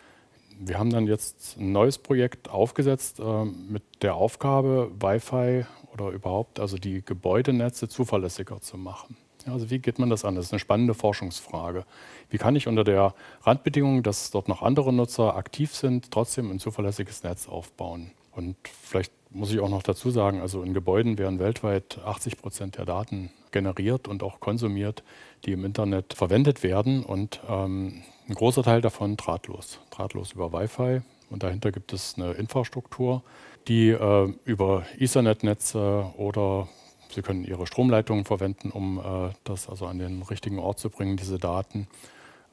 Wir 0.61 0.79
haben 0.79 0.91
dann 0.91 1.07
jetzt 1.07 1.57
ein 1.59 1.73
neues 1.73 1.99
Projekt 1.99 2.49
aufgesetzt 2.49 3.21
äh, 3.21 3.45
mit 3.45 3.83
der 4.03 4.17
Aufgabe, 4.17 4.91
Wi-Fi 5.01 5.67
oder 5.93 6.11
überhaupt 6.11 6.59
also 6.59 6.79
die 6.79 7.05
Gebäudenetze 7.05 7.89
zuverlässiger 7.89 8.61
zu 8.61 8.77
machen. 8.77 9.17
Ja, 9.47 9.53
also 9.53 9.71
wie 9.71 9.79
geht 9.79 9.99
man 9.99 10.11
das 10.11 10.25
an? 10.25 10.35
Das 10.35 10.47
ist 10.47 10.53
eine 10.53 10.59
spannende 10.59 10.95
Forschungsfrage. 10.95 11.85
Wie 12.29 12.39
kann 12.39 12.57
ich 12.57 12.67
unter 12.67 12.85
der 12.85 13.15
Randbedingung, 13.43 14.03
dass 14.03 14.31
dort 14.31 14.49
noch 14.49 14.63
andere 14.63 14.93
Nutzer 14.93 15.37
aktiv 15.37 15.75
sind, 15.75 16.11
trotzdem 16.11 16.51
ein 16.51 16.59
zuverlässiges 16.59 17.23
Netz 17.23 17.49
aufbauen? 17.49 18.11
Und 18.33 18.57
vielleicht 18.83 19.13
muss 19.31 19.53
ich 19.53 19.61
auch 19.61 19.69
noch 19.69 19.83
dazu 19.83 20.11
sagen, 20.11 20.41
also 20.41 20.63
in 20.63 20.75
Gebäuden 20.75 21.19
werden 21.19 21.39
weltweit 21.39 21.99
80 22.05 22.39
Prozent 22.39 22.79
der 22.79 22.85
Daten 22.85 23.31
generiert 23.51 24.09
und 24.09 24.23
auch 24.23 24.41
konsumiert, 24.41 25.03
die 25.45 25.53
im 25.53 25.65
Internet 25.65 26.15
verwendet 26.15 26.63
werden. 26.63 27.03
Und 27.03 27.41
ähm, 27.49 28.03
ein 28.29 28.35
großer 28.35 28.63
Teil 28.63 28.81
davon 28.81 29.17
drahtlos, 29.17 29.81
drahtlos 29.91 30.33
über 30.33 30.53
Wi-Fi. 30.53 31.03
Und 31.31 31.43
dahinter 31.43 31.73
gibt 31.73 31.93
es 31.93 32.15
eine 32.17 32.33
Infrastruktur, 32.33 33.23
die 33.69 33.91
äh, 33.91 34.33
über 34.45 34.85
Ethernet-Netze 34.99 36.13
oder 36.17 36.69
Sie 37.11 37.23
können 37.23 37.45
Ihre 37.45 37.67
Stromleitungen 37.67 38.27
verwenden, 38.27 38.71
um 38.71 38.99
äh, 38.99 39.31
das 39.45 39.69
also 39.69 39.87
an 39.87 39.99
den 39.99 40.23
richtigen 40.23 40.59
Ort 40.59 40.79
zu 40.79 40.91
bringen, 40.91 41.17
diese 41.17 41.39
Daten. 41.39 41.87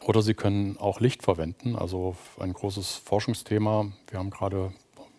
Oder 0.01 0.21
Sie 0.21 0.34
können 0.34 0.78
auch 0.78 0.99
Licht 0.99 1.23
verwenden, 1.23 1.76
also 1.76 2.15
ein 2.39 2.53
großes 2.53 2.95
Forschungsthema. 2.95 3.91
Wir 4.09 4.19
haben 4.19 4.30
gerade 4.30 4.71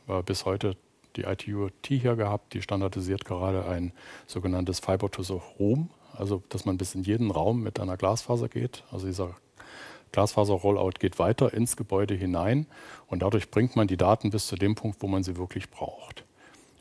äh, 0.09 0.23
bis 0.23 0.45
heute 0.47 0.77
die 1.17 1.23
ITUT 1.23 1.73
hier 1.87 2.17
gehabt, 2.17 2.55
die 2.55 2.63
standardisiert 2.63 3.25
gerade 3.25 3.67
ein 3.67 3.93
sogenanntes 4.27 4.81
Fiber 4.81 5.11
to 5.11 5.23
the 5.23 5.41
Room, 5.59 5.91
also 6.13 6.43
dass 6.49 6.65
man 6.65 6.79
bis 6.79 6.95
in 6.95 7.03
jeden 7.03 7.31
Raum 7.31 7.63
mit 7.63 7.81
einer 7.81 7.97
Glasfaser 7.97 8.49
geht. 8.49 8.85
Also 8.91 9.07
dieser 9.07 9.35
Glasfaser-Rollout 10.13 10.99
geht 10.99 11.19
weiter 11.19 11.53
ins 11.53 11.77
Gebäude 11.77 12.15
hinein 12.15 12.67
und 13.07 13.23
dadurch 13.23 13.51
bringt 13.51 13.77
man 13.77 13.87
die 13.87 13.97
Daten 13.97 14.31
bis 14.31 14.47
zu 14.47 14.57
dem 14.57 14.75
Punkt, 14.75 15.03
wo 15.03 15.09
man 15.09 15.23
sie 15.23 15.37
wirklich 15.37 15.71
braucht. 15.71 16.25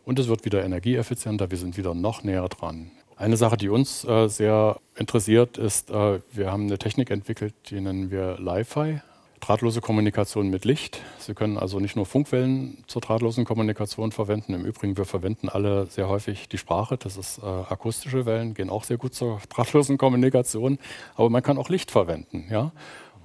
Und 0.06 0.20
es 0.20 0.28
wird 0.28 0.46
wieder 0.46 0.64
energieeffizienter, 0.64 1.50
wir 1.50 1.58
sind 1.58 1.78
wieder 1.78 1.96
noch 1.96 2.24
näher 2.24 2.48
dran. 2.48 2.92
Eine 3.18 3.38
Sache, 3.38 3.58
die 3.58 3.70
uns 3.70 4.04
äh, 4.04 4.28
sehr 4.28 4.80
interessiert, 4.96 5.58
ist, 5.58 5.90
äh, 5.90 6.20
wir 6.32 6.52
haben 6.52 6.64
eine 6.64 6.78
Technik 6.78 7.10
entwickelt, 7.12 7.54
die 7.70 7.80
nennen 7.80 8.12
wir 8.12 8.38
Li-Fi, 8.40 9.02
drahtlose 9.46 9.80
Kommunikation 9.80 10.50
mit 10.50 10.66
Licht. 10.66 11.02
Sie 11.20 11.36
können 11.36 11.58
also 11.58 11.80
nicht 11.80 11.96
nur 11.96 12.08
Funkwellen 12.08 12.84
zur 12.88 13.02
drahtlosen 13.02 13.46
Kommunikation 13.46 14.12
verwenden. 14.12 14.56
Im 14.56 14.66
Übrigen, 14.66 14.98
wir 14.98 15.06
verwenden 15.06 15.50
alle 15.50 15.86
sehr 15.86 16.10
häufig 16.10 16.50
die 16.50 16.58
Sprache. 16.58 16.98
Das 16.98 17.16
ist 17.16 17.38
äh, 17.38 17.46
akustische 17.46 18.26
Wellen, 18.26 18.56
gehen 18.56 18.72
auch 18.72 18.84
sehr 18.84 18.98
gut 18.98 19.14
zur 19.14 19.40
drahtlosen 19.50 20.00
Kommunikation. 20.00 20.80
Aber 21.16 21.30
man 21.30 21.44
kann 21.44 21.60
auch 21.60 21.70
Licht 21.70 21.92
verwenden. 21.92 22.46
Ja? 22.50 22.72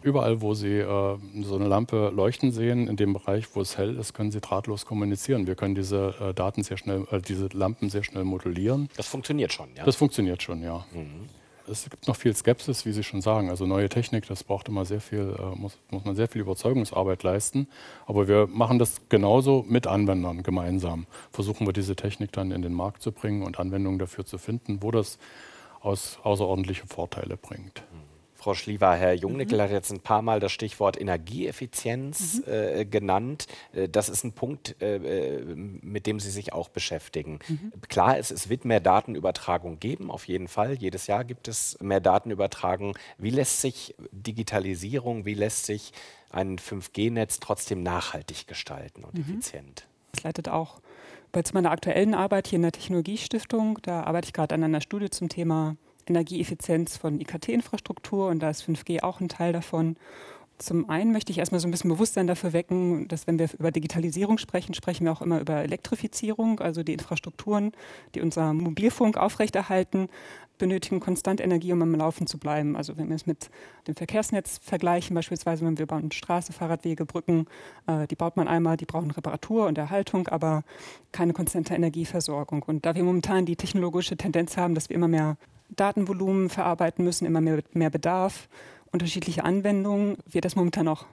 Überall, 0.03 0.43
wo 0.43 0.53
Sie 0.53 0.77
äh, 0.79 1.17
so 1.43 1.55
eine 1.55 1.67
Lampe 1.67 2.13
leuchten 2.15 2.53
sehen, 2.53 2.87
in 2.87 2.97
dem 2.97 3.15
Bereich, 3.15 3.47
wo 3.55 3.63
es 3.63 3.79
hell 3.79 3.97
ist, 3.97 4.13
können 4.13 4.31
Sie 4.31 4.43
drahtlos 4.43 4.85
kommunizieren. 4.85 5.47
Wir 5.47 5.55
können 5.55 5.75
diese 5.75 6.15
äh, 6.21 6.35
Daten 6.35 6.63
sehr 6.63 6.77
schnell, 6.77 7.07
äh, 7.11 7.21
diese 7.21 7.49
Lampen 7.53 7.89
sehr 7.89 8.03
schnell 8.03 8.25
modulieren. 8.25 8.91
Das 8.97 9.07
funktioniert 9.07 9.55
schon, 9.55 9.69
ja? 9.75 9.85
Das 9.85 9.97
funktioniert 9.97 10.43
schon, 10.43 10.63
ja. 10.63 10.85
Mhm 10.93 11.31
es 11.71 11.89
gibt 11.89 12.09
noch 12.09 12.17
viel 12.17 12.35
Skepsis, 12.35 12.85
wie 12.85 12.93
Sie 12.93 13.03
schon 13.03 13.23
sagen. 13.23 13.49
Also 13.49 13.67
neue 13.67 13.89
Technik, 13.89 14.27
das 14.27 14.45
braucht 14.45 14.69
immer 14.69 14.85
sehr 14.85 15.01
viel, 15.01 15.35
äh, 15.39 15.57
muss, 15.57 15.79
muss 15.91 16.05
man 16.05 16.17
sehr 16.17 16.29
viel 16.29 16.41
Überzeugungsarbeit 16.41 17.23
leisten. 17.23 17.69
Aber 18.07 18.29
wir 18.29 18.47
machen 18.47 18.79
das 18.79 19.09
genauso 19.09 19.65
mit 19.69 19.87
Anwendern 19.87 20.43
gemeinsam. 20.43 21.07
Versuchen 21.33 21.67
wir 21.67 21.73
diese 21.73 21.97
Technik 21.97 22.33
dann 22.33 22.51
in 22.51 22.63
den 22.63 22.75
Markt 22.75 23.03
zu 23.03 23.13
bringen 23.13 23.43
und 23.43 23.59
Anwendungen 23.59 23.99
dafür 23.99 24.27
zu 24.27 24.39
finden, 24.39 24.83
wo 24.83 24.91
das 24.91 25.19
aus, 25.81 26.19
außerordentliche 26.23 26.87
Vorteile 26.87 27.37
bringt. 27.37 27.83
Frau 28.41 28.55
Schliever, 28.55 28.95
Herr 28.95 29.13
Jungnickel 29.13 29.59
mhm. 29.59 29.63
hat 29.63 29.71
jetzt 29.71 29.93
ein 29.93 30.01
paar 30.01 30.23
Mal 30.23 30.41
das 30.41 30.51
Stichwort 30.51 30.99
Energieeffizienz 30.99 32.39
mhm. 32.47 32.53
äh, 32.53 32.85
genannt. 32.87 33.47
Äh, 33.75 33.91
das 33.91 34.09
ist 34.09 34.25
ein 34.25 34.33
Punkt, 34.33 34.81
äh, 34.81 34.97
äh, 34.97 35.55
mit 35.55 36.07
dem 36.07 36.19
Sie 36.21 36.31
sich 36.31 36.55
auch 36.55 36.71
beschäftigen. 36.71 37.41
Mhm. 37.47 37.73
Klar 37.91 38.17
ist, 38.17 38.31
es 38.31 38.49
wird 38.49 38.65
mehr 38.65 38.81
Datenübertragung 38.81 39.79
geben, 39.79 40.11
auf 40.11 40.27
jeden 40.27 40.49
Fall. 40.49 40.73
Jedes 40.73 41.07
Jahr 41.07 41.25
gibt 41.25 41.49
es 41.49 41.79
mehr 41.83 42.01
Datenübertragung. 42.01 42.97
Wie 43.19 43.29
lässt 43.29 43.61
sich 43.61 43.95
Digitalisierung, 44.11 45.27
wie 45.27 45.35
lässt 45.35 45.67
sich 45.67 45.93
ein 46.31 46.59
5G-Netz 46.59 47.41
trotzdem 47.41 47.83
nachhaltig 47.83 48.47
gestalten 48.47 49.05
und 49.05 49.15
mhm. 49.15 49.21
effizient? 49.21 49.87
Das 50.13 50.23
leitet 50.23 50.49
auch 50.49 50.81
bei 51.31 51.43
meiner 51.53 51.73
aktuellen 51.73 52.15
Arbeit 52.15 52.49
hier 52.49 52.57
in 52.57 52.63
der 52.63 52.73
Technologiestiftung. 52.73 53.81
Da 53.83 54.05
arbeite 54.05 54.29
ich 54.29 54.33
gerade 54.33 54.55
an 54.55 54.65
einer 54.65 54.81
Studie 54.81 55.11
zum 55.11 55.29
Thema 55.29 55.77
Energieeffizienz 56.11 56.97
von 56.97 57.21
IKT-Infrastruktur 57.21 58.29
und 58.29 58.41
da 58.41 58.51
ist 58.51 58.63
5G 58.63 59.03
auch 59.03 59.21
ein 59.21 59.29
Teil 59.29 59.53
davon. 59.53 59.97
Zum 60.59 60.91
einen 60.91 61.11
möchte 61.11 61.33
ich 61.33 61.39
erstmal 61.39 61.59
so 61.59 61.67
ein 61.67 61.71
bisschen 61.71 61.89
Bewusstsein 61.89 62.27
dafür 62.27 62.53
wecken, 62.53 63.09
dass 63.09 63.27
wenn 63.27 63.39
wir 63.39 63.49
über 63.59 63.71
Digitalisierung 63.71 64.37
sprechen, 64.37 64.75
sprechen 64.75 65.07
wir 65.07 65.13
auch 65.13 65.23
immer 65.23 65.41
über 65.41 65.63
Elektrifizierung, 65.63 66.61
also 66.61 66.83
die 66.83 66.93
Infrastrukturen, 66.93 67.73
die 68.15 68.21
unser 68.21 68.53
Mobilfunk 68.53 69.17
aufrechterhalten, 69.17 70.11
benötigen 70.59 71.01
konstant 71.01 71.41
Energie, 71.41 71.73
um 71.73 71.81
am 71.81 71.95
Laufen 71.95 72.27
zu 72.27 72.37
bleiben. 72.37 72.77
Also 72.77 72.99
wenn 72.99 73.09
wir 73.09 73.17
es 73.17 73.25
mit 73.25 73.49
dem 73.89 73.95
Verkehrsnetz 73.97 74.61
vergleichen, 74.63 75.15
beispielsweise 75.15 75.65
wenn 75.65 75.79
wir 75.79 75.87
bauen 75.87 76.13
Straße, 76.13 76.53
Fahrradwege, 76.53 77.07
Brücken, 77.07 77.47
äh, 77.87 78.07
die 78.07 78.17
baut 78.17 78.37
man 78.37 78.47
einmal, 78.47 78.77
die 78.77 78.85
brauchen 78.85 79.11
Reparatur 79.11 79.67
und 79.67 79.79
Erhaltung, 79.79 80.29
aber 80.29 80.63
keine 81.11 81.33
konstante 81.33 81.75
Energieversorgung. 81.75 82.63
Und 82.65 82.85
da 82.85 82.95
wir 82.95 83.03
momentan 83.03 83.47
die 83.47 83.57
technologische 83.57 84.19
Tendenz 84.19 84.59
haben, 84.59 84.75
dass 84.75 84.91
wir 84.91 84.97
immer 84.97 85.09
mehr 85.09 85.39
Datenvolumen 85.77 86.49
verarbeiten 86.49 87.05
müssen, 87.05 87.27
immer 87.27 87.41
mehr, 87.41 87.63
mehr 87.73 87.91
Bedarf, 87.91 88.49
unterschiedliche 88.93 89.45
Anwendungen, 89.45 90.17
wird 90.27 90.45
das 90.45 90.57
momentan 90.57 90.89
auch 90.89 91.07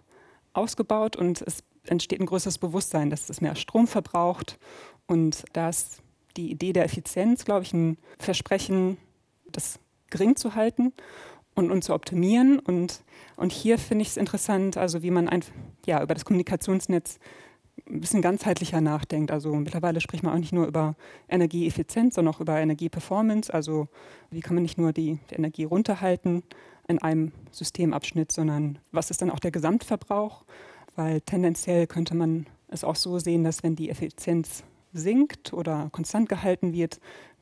ausgebaut 0.53 1.16
und 1.16 1.41
es 1.41 1.64
entsteht 1.86 2.20
ein 2.20 2.26
größeres 2.26 2.58
Bewusstsein, 2.58 3.10
dass 3.10 3.30
es 3.30 3.41
mehr 3.41 3.55
Strom 3.55 3.88
verbraucht. 3.88 4.58
Und 5.05 5.45
da 5.53 5.70
ist 5.70 6.01
die 6.36 6.51
Idee 6.51 6.74
der 6.74 6.86
Effizienz, 6.86 7.45
glaube 7.45 7.64
ich, 7.64 7.74
ein 7.74 7.97
Versprechen, 8.20 8.97
das 9.51 9.80
gering 10.10 10.36
zu 10.36 10.55
halten 10.55 10.93
und, 11.55 11.72
und 11.72 11.84
zu 11.84 11.93
optimieren. 11.93 12.60
Und, 12.60 13.03
und 13.36 13.51
hier 13.51 13.78
finde 13.78 14.03
ich 14.03 14.10
es 14.10 14.18
interessant, 14.18 14.78
also 14.78 15.01
wie 15.01 15.12
man 15.12 15.30
ein, 15.30 15.43
ja, 15.86 16.01
über 16.01 16.14
das 16.14 16.26
Kommunikationsnetz 16.26 17.20
ein 17.89 18.01
bisschen 18.01 18.21
ganzheitlicher 18.21 18.81
nachdenkt. 18.81 19.31
Also 19.31 19.53
mittlerweile 19.55 20.01
spricht 20.01 20.23
man 20.23 20.33
auch 20.33 20.39
nicht 20.39 20.53
nur 20.53 20.67
über 20.67 20.95
Energieeffizienz, 21.29 22.15
sondern 22.15 22.33
auch 22.33 22.41
über 22.41 22.59
Energieperformance. 22.59 23.53
Also 23.53 23.88
wie 24.29 24.41
kann 24.41 24.55
man 24.55 24.63
nicht 24.63 24.77
nur 24.77 24.93
die, 24.93 25.19
die 25.29 25.35
Energie 25.35 25.63
runterhalten 25.63 26.43
in 26.88 26.99
einem 26.99 27.31
Systemabschnitt, 27.51 28.31
sondern 28.31 28.79
was 28.91 29.11
ist 29.11 29.21
dann 29.21 29.31
auch 29.31 29.39
der 29.39 29.51
Gesamtverbrauch? 29.51 30.43
weil 30.97 31.21
tendenziell 31.21 31.88
könnte 31.88 32.15
man 32.15 32.47
es 32.67 32.83
auch 32.83 32.97
so 32.97 33.19
sehen, 33.19 33.45
dass 33.45 33.63
wenn 33.63 33.77
die 33.77 33.89
Effizienz 33.89 34.63
sinkt 34.91 35.53
oder 35.53 35.89
konstant 35.93 36.27
gehalten 36.27 36.73
wird, 36.73 36.99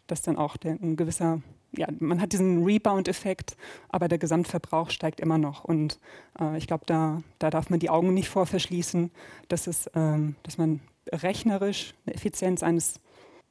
dass 0.08 0.22
dann 0.22 0.36
auch 0.36 0.58
der, 0.58 0.74
ein 0.74 0.98
gewisser, 0.98 1.42
ja, 1.78 1.88
man 2.00 2.22
hat 2.22 2.34
diesen 2.34 2.64
Rebound-Effekt, 2.64 3.58
aber 3.90 4.08
der 4.08 4.18
Gesamtverbrauch 4.18 4.90
steigt 4.90 5.20
immer 5.20 5.38
noch. 5.38 5.64
Und 5.64 6.00
äh, 6.40 6.58
ich 6.58 6.68
glaube, 6.68 6.86
da, 6.86 7.22
da 7.40 7.50
darf 7.50 7.70
man 7.70 7.80
die 7.80 7.90
Augen 7.90 8.14
nicht 8.14 8.30
vor 8.30 8.46
verschließen, 8.46 9.12
dass, 9.48 9.68
es, 9.68 9.90
ähm, 9.96 10.36
dass 10.44 10.58
man 10.58 10.82
rechnerisch 11.12 11.94
eine 12.06 12.16
Effizienz 12.16 12.64
eines 12.64 13.00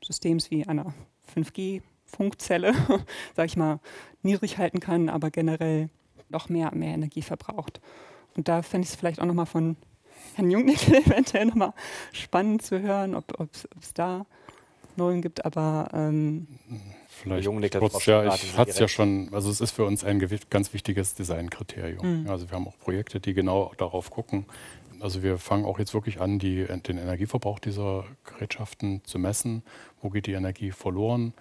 Systems 0.02 0.50
wie 0.50 0.66
einer 0.66 0.94
5G-Funkzelle, 1.34 2.74
sage 3.34 3.46
ich 3.46 3.56
mal, 3.56 3.80
niedrig 4.22 4.58
halten 4.58 4.80
kann, 4.80 5.08
aber 5.08 5.30
generell 5.30 5.88
noch 6.28 6.48
mehr, 6.48 6.74
mehr 6.74 6.94
Energie 6.94 7.22
verbraucht. 7.22 7.80
Und 8.36 8.48
da 8.48 8.62
fände 8.62 8.84
ich 8.84 8.90
es 8.90 8.96
vielleicht 8.96 9.20
auch 9.20 9.26
nochmal 9.26 9.46
von 9.46 9.76
Herrn 10.34 10.50
Jungnickel 10.50 10.94
eventuell 11.06 11.46
nochmal 11.46 11.72
spannend 12.12 12.62
zu 12.62 12.80
hören, 12.80 13.14
ob 13.14 13.50
es 13.50 13.94
da 13.94 14.26
Neuem 14.96 15.22
gibt, 15.22 15.44
aber 15.44 15.88
ähm 15.92 16.46
Vielleicht 17.22 17.46
kurz, 17.78 18.06
ja, 18.06 18.34
ich 18.34 18.56
hatte 18.56 18.70
es 18.70 18.78
ja 18.78 18.88
schon, 18.88 19.28
also 19.32 19.50
es 19.50 19.60
ist 19.60 19.70
für 19.70 19.84
uns 19.84 20.04
ein 20.04 20.18
ganz 20.50 20.72
wichtiges 20.74 21.14
Designkriterium. 21.14 22.22
Mhm. 22.22 22.30
Also 22.30 22.50
wir 22.50 22.56
haben 22.56 22.66
auch 22.66 22.78
Projekte, 22.78 23.20
die 23.20 23.34
genau 23.34 23.72
darauf 23.76 24.10
gucken. 24.10 24.46
Also 25.00 25.22
wir 25.22 25.38
fangen 25.38 25.64
auch 25.64 25.78
jetzt 25.78 25.94
wirklich 25.94 26.20
an, 26.20 26.38
die, 26.38 26.64
den 26.64 26.98
Energieverbrauch 26.98 27.58
dieser 27.58 28.04
Gerätschaften 28.24 29.02
zu 29.04 29.18
messen. 29.18 29.62
Wo 30.00 30.10
geht 30.10 30.26
die 30.26 30.32
Energie 30.32 30.70
verloren? 30.70 31.34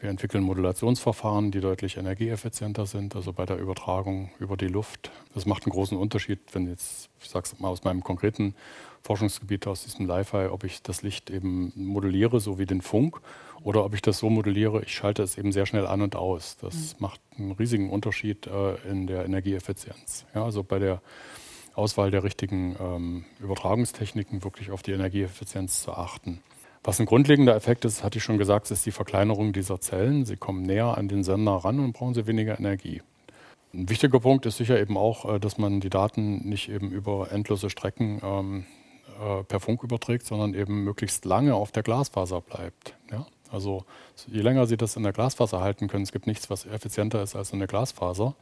Wir 0.00 0.10
entwickeln 0.10 0.44
Modulationsverfahren, 0.44 1.50
die 1.50 1.60
deutlich 1.60 1.96
energieeffizienter 1.96 2.86
sind, 2.86 3.16
also 3.16 3.32
bei 3.32 3.46
der 3.46 3.58
Übertragung 3.58 4.30
über 4.38 4.56
die 4.56 4.68
Luft. 4.68 5.10
Das 5.34 5.44
macht 5.44 5.64
einen 5.64 5.72
großen 5.72 5.98
Unterschied, 5.98 6.38
wenn 6.52 6.68
jetzt, 6.68 7.10
ich 7.20 7.28
sage 7.28 7.46
es 7.46 7.58
mal 7.58 7.68
aus 7.68 7.82
meinem 7.82 8.04
konkreten 8.04 8.54
Forschungsgebiet, 9.02 9.66
aus 9.66 9.82
diesem 9.82 10.06
Li-Fi, 10.06 10.46
ob 10.52 10.62
ich 10.62 10.82
das 10.82 11.02
Licht 11.02 11.30
eben 11.30 11.72
modelliere, 11.74 12.38
so 12.38 12.60
wie 12.60 12.66
den 12.66 12.80
Funk, 12.80 13.20
oder 13.64 13.84
ob 13.84 13.92
ich 13.94 14.02
das 14.02 14.18
so 14.18 14.30
modelliere, 14.30 14.82
ich 14.82 14.94
schalte 14.94 15.24
es 15.24 15.36
eben 15.36 15.50
sehr 15.50 15.66
schnell 15.66 15.86
an 15.86 16.00
und 16.00 16.14
aus. 16.14 16.56
Das 16.58 16.74
mhm. 16.74 17.00
macht 17.00 17.20
einen 17.36 17.52
riesigen 17.52 17.90
Unterschied 17.90 18.46
äh, 18.46 18.76
in 18.88 19.08
der 19.08 19.24
Energieeffizienz. 19.24 20.26
Ja, 20.32 20.44
also 20.44 20.62
bei 20.62 20.78
der 20.78 21.02
Auswahl 21.74 22.12
der 22.12 22.22
richtigen 22.22 22.76
ähm, 22.80 23.24
Übertragungstechniken 23.40 24.44
wirklich 24.44 24.70
auf 24.70 24.82
die 24.82 24.92
Energieeffizienz 24.92 25.82
zu 25.82 25.92
achten. 25.92 26.40
Was 26.84 27.00
ein 27.00 27.06
grundlegender 27.06 27.54
Effekt 27.54 27.84
ist, 27.84 28.02
hatte 28.02 28.18
ich 28.18 28.24
schon 28.24 28.38
gesagt, 28.38 28.70
ist 28.70 28.86
die 28.86 28.92
Verkleinerung 28.92 29.52
dieser 29.52 29.80
Zellen. 29.80 30.24
Sie 30.24 30.36
kommen 30.36 30.62
näher 30.62 30.96
an 30.96 31.08
den 31.08 31.24
Sender 31.24 31.52
ran 31.52 31.80
und 31.80 31.92
brauchen 31.92 32.14
sie 32.14 32.26
weniger 32.26 32.58
Energie. 32.58 33.02
Ein 33.74 33.88
wichtiger 33.90 34.20
Punkt 34.20 34.46
ist 34.46 34.56
sicher 34.56 34.80
eben 34.80 34.96
auch, 34.96 35.34
äh, 35.34 35.38
dass 35.38 35.58
man 35.58 35.80
die 35.80 35.90
Daten 35.90 36.48
nicht 36.48 36.70
eben 36.70 36.90
über 36.90 37.30
endlose 37.32 37.68
Strecken 37.68 38.20
ähm, 38.22 38.66
äh, 39.20 39.42
per 39.44 39.60
Funk 39.60 39.82
überträgt, 39.82 40.24
sondern 40.26 40.54
eben 40.54 40.84
möglichst 40.84 41.24
lange 41.24 41.54
auf 41.54 41.72
der 41.72 41.82
Glasfaser 41.82 42.40
bleibt. 42.40 42.94
Ja? 43.10 43.26
Also 43.50 43.84
je 44.26 44.42
länger 44.42 44.66
Sie 44.66 44.76
das 44.76 44.96
in 44.96 45.02
der 45.02 45.12
Glasfaser 45.12 45.60
halten 45.60 45.88
können, 45.88 46.04
es 46.04 46.12
gibt 46.12 46.26
nichts, 46.26 46.50
was 46.50 46.66
effizienter 46.66 47.22
ist 47.22 47.36
als 47.36 47.52
eine 47.52 47.66
Glasfaser. 47.66 48.34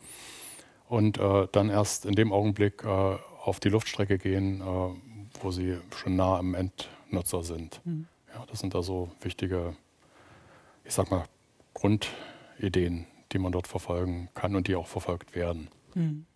Und 0.89 1.19
äh, 1.19 1.49
dann 1.51 1.69
erst 1.69 2.07
in 2.07 2.15
dem 2.15 2.33
Augenblick 2.33 2.85
äh, 2.85 3.17
auf 3.45 3.59
die 3.59 3.69
Luftstrecke 3.69 4.19
gehen, 4.19 4.61
äh, 4.61 5.43
wo 5.43 5.51
Sie 5.51 5.77
schon 5.97 6.17
nah 6.17 6.39
am 6.39 6.55
Endnutzer 6.55 7.43
sind. 7.43 7.81
Mhm. 7.85 8.07
Ja, 8.37 8.45
das 8.47 8.61
sind 8.61 8.75
da 8.75 8.83
so 8.83 9.11
wichtige, 9.23 9.75
ich 10.85 10.93
sag 10.93 11.11
mal, 11.11 11.25
Grundideen, 11.73 13.07
die 13.33 13.39
man 13.39 13.51
dort 13.51 13.67
verfolgen 13.67 14.29
kann 14.35 14.55
und 14.55 14.69
die 14.69 14.77
auch 14.77 14.87
verfolgt 14.87 15.35
werden. 15.35 15.69
Mhm. 15.95 16.27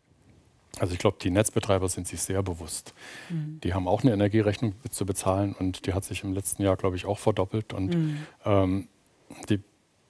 Also 0.79 0.95
ich 0.95 0.99
glaube, 0.99 1.19
die 1.21 1.31
Netzbetreiber 1.31 1.89
sind 1.91 2.09
sich 2.09 2.23
sehr 2.23 2.43
bewusst. 2.43 2.95
Mhm. 3.29 3.61
Die 3.63 3.75
haben 3.75 3.87
auch 3.87 4.03
eine 4.03 4.13
Energierechnung 4.13 4.75
zu 4.89 5.05
bezahlen 5.05 5.53
und 5.53 5.87
die 5.87 5.93
hat 5.93 6.05
sich 6.05 6.25
im 6.25 6.33
letzten 6.33 6.63
Jahr, 6.63 6.77
glaube 6.77 6.97
ich, 6.97 7.05
auch 7.05 7.19
verdoppelt 7.19 7.75
und 7.75 7.95
mhm. 7.95 8.27
ähm, 8.47 8.89
die 9.51 9.61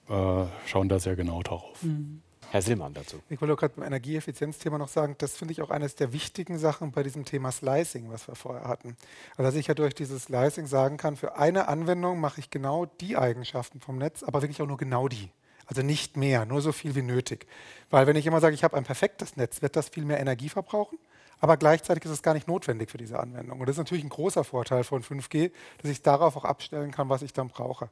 äh, 0.07 0.45
schauen 0.67 0.87
da 0.87 0.97
sehr 0.97 1.17
genau 1.17 1.43
darauf. 1.43 1.83
Mhm. 1.83 2.21
Herr 2.51 2.61
Sillmann 2.61 2.93
dazu. 2.93 3.21
Ich 3.29 3.39
wollte 3.39 3.55
gerade 3.55 3.75
beim 3.77 3.85
Energieeffizienzthema 3.85 4.77
noch 4.77 4.89
sagen, 4.89 5.15
das 5.19 5.37
finde 5.37 5.53
ich 5.53 5.61
auch 5.61 5.69
eines 5.69 5.95
der 5.95 6.11
wichtigen 6.11 6.59
Sachen 6.59 6.91
bei 6.91 7.01
diesem 7.01 7.23
Thema 7.23 7.49
Slicing, 7.49 8.11
was 8.11 8.27
wir 8.27 8.35
vorher 8.35 8.67
hatten. 8.67 8.97
Also 9.37 9.43
dass 9.43 9.55
ich 9.55 9.67
ja 9.67 9.73
durch 9.73 9.95
dieses 9.95 10.25
Slicing 10.25 10.67
sagen 10.67 10.97
kann, 10.97 11.15
für 11.15 11.37
eine 11.37 11.69
Anwendung 11.69 12.19
mache 12.19 12.41
ich 12.41 12.49
genau 12.49 12.87
die 12.99 13.15
Eigenschaften 13.15 13.79
vom 13.79 13.97
Netz, 13.97 14.21
aber 14.21 14.41
wirklich 14.41 14.61
auch 14.61 14.67
nur 14.67 14.75
genau 14.75 15.07
die. 15.07 15.29
Also 15.65 15.81
nicht 15.81 16.17
mehr, 16.17 16.45
nur 16.45 16.61
so 16.61 16.73
viel 16.73 16.93
wie 16.95 17.01
nötig. 17.01 17.47
Weil 17.89 18.05
wenn 18.05 18.17
ich 18.17 18.27
immer 18.27 18.41
sage, 18.41 18.53
ich 18.53 18.65
habe 18.65 18.75
ein 18.75 18.83
perfektes 18.83 19.37
Netz, 19.37 19.61
wird 19.61 19.77
das 19.77 19.87
viel 19.87 20.03
mehr 20.03 20.19
Energie 20.19 20.49
verbrauchen, 20.49 20.99
aber 21.41 21.57
gleichzeitig 21.57 22.05
ist 22.05 22.11
es 22.11 22.21
gar 22.21 22.35
nicht 22.35 22.47
notwendig 22.47 22.91
für 22.91 22.99
diese 22.99 23.19
Anwendung. 23.19 23.59
Und 23.59 23.67
das 23.67 23.73
ist 23.73 23.79
natürlich 23.79 24.03
ein 24.03 24.09
großer 24.09 24.43
Vorteil 24.43 24.83
von 24.83 25.03
5G, 25.03 25.51
dass 25.81 25.91
ich 25.91 26.03
darauf 26.03 26.37
auch 26.37 26.45
abstellen 26.45 26.91
kann, 26.91 27.09
was 27.09 27.23
ich 27.23 27.33
dann 27.33 27.49
brauche. 27.49 27.89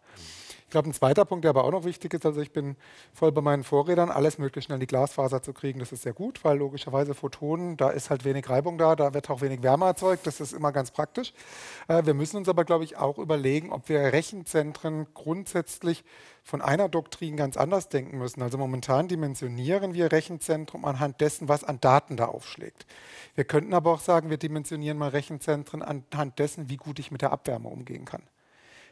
Ich 0.65 0.71
glaube, 0.71 0.87
ein 0.87 0.93
zweiter 0.93 1.25
Punkt, 1.25 1.45
der 1.45 1.49
aber 1.49 1.63
auch 1.63 1.71
noch 1.71 1.83
wichtig 1.83 2.13
ist, 2.13 2.27
also 2.27 2.41
ich 2.41 2.51
bin 2.51 2.75
voll 3.11 3.31
bei 3.31 3.41
meinen 3.41 3.63
Vorredern, 3.63 4.11
alles 4.11 4.37
möglichst 4.37 4.67
schnell 4.67 4.75
in 4.75 4.81
die 4.81 4.85
Glasfaser 4.85 5.41
zu 5.41 5.51
kriegen, 5.51 5.79
das 5.79 5.91
ist 5.91 6.03
sehr 6.03 6.13
gut, 6.13 6.45
weil 6.45 6.59
logischerweise 6.59 7.15
Photonen, 7.15 7.75
da 7.75 7.89
ist 7.89 8.11
halt 8.11 8.23
wenig 8.23 8.47
Reibung 8.47 8.77
da, 8.77 8.95
da 8.95 9.15
wird 9.15 9.31
auch 9.31 9.41
wenig 9.41 9.63
Wärme 9.63 9.85
erzeugt, 9.85 10.27
das 10.27 10.39
ist 10.39 10.53
immer 10.53 10.71
ganz 10.71 10.91
praktisch. 10.91 11.33
Äh, 11.87 12.05
wir 12.05 12.13
müssen 12.13 12.37
uns 12.37 12.47
aber, 12.47 12.65
glaube 12.65 12.83
ich, 12.83 12.97
auch 12.97 13.17
überlegen, 13.17 13.71
ob 13.71 13.89
wir 13.89 13.99
Rechenzentren 13.99 15.07
grundsätzlich 15.15 16.03
von 16.49 16.61
einer 16.63 16.89
Doktrin 16.89 17.37
ganz 17.37 17.57
anders 17.57 17.89
denken 17.89 18.17
müssen. 18.17 18.41
Also 18.41 18.57
momentan 18.57 19.07
dimensionieren 19.07 19.93
wir 19.93 20.11
Rechenzentrum 20.11 20.83
anhand 20.83 21.21
dessen, 21.21 21.47
was 21.47 21.63
an 21.63 21.79
Daten 21.79 22.17
da 22.17 22.25
aufschlägt. 22.25 22.87
Wir 23.35 23.43
könnten 23.43 23.73
aber 23.73 23.93
auch 23.93 24.01
sagen, 24.01 24.31
wir 24.31 24.37
dimensionieren 24.37 24.97
mal 24.97 25.09
Rechenzentren 25.09 25.83
anhand 25.83 26.39
dessen, 26.39 26.67
wie 26.67 26.77
gut 26.77 26.97
ich 26.97 27.11
mit 27.11 27.21
der 27.21 27.31
Abwärme 27.31 27.69
umgehen 27.69 28.05
kann. 28.05 28.23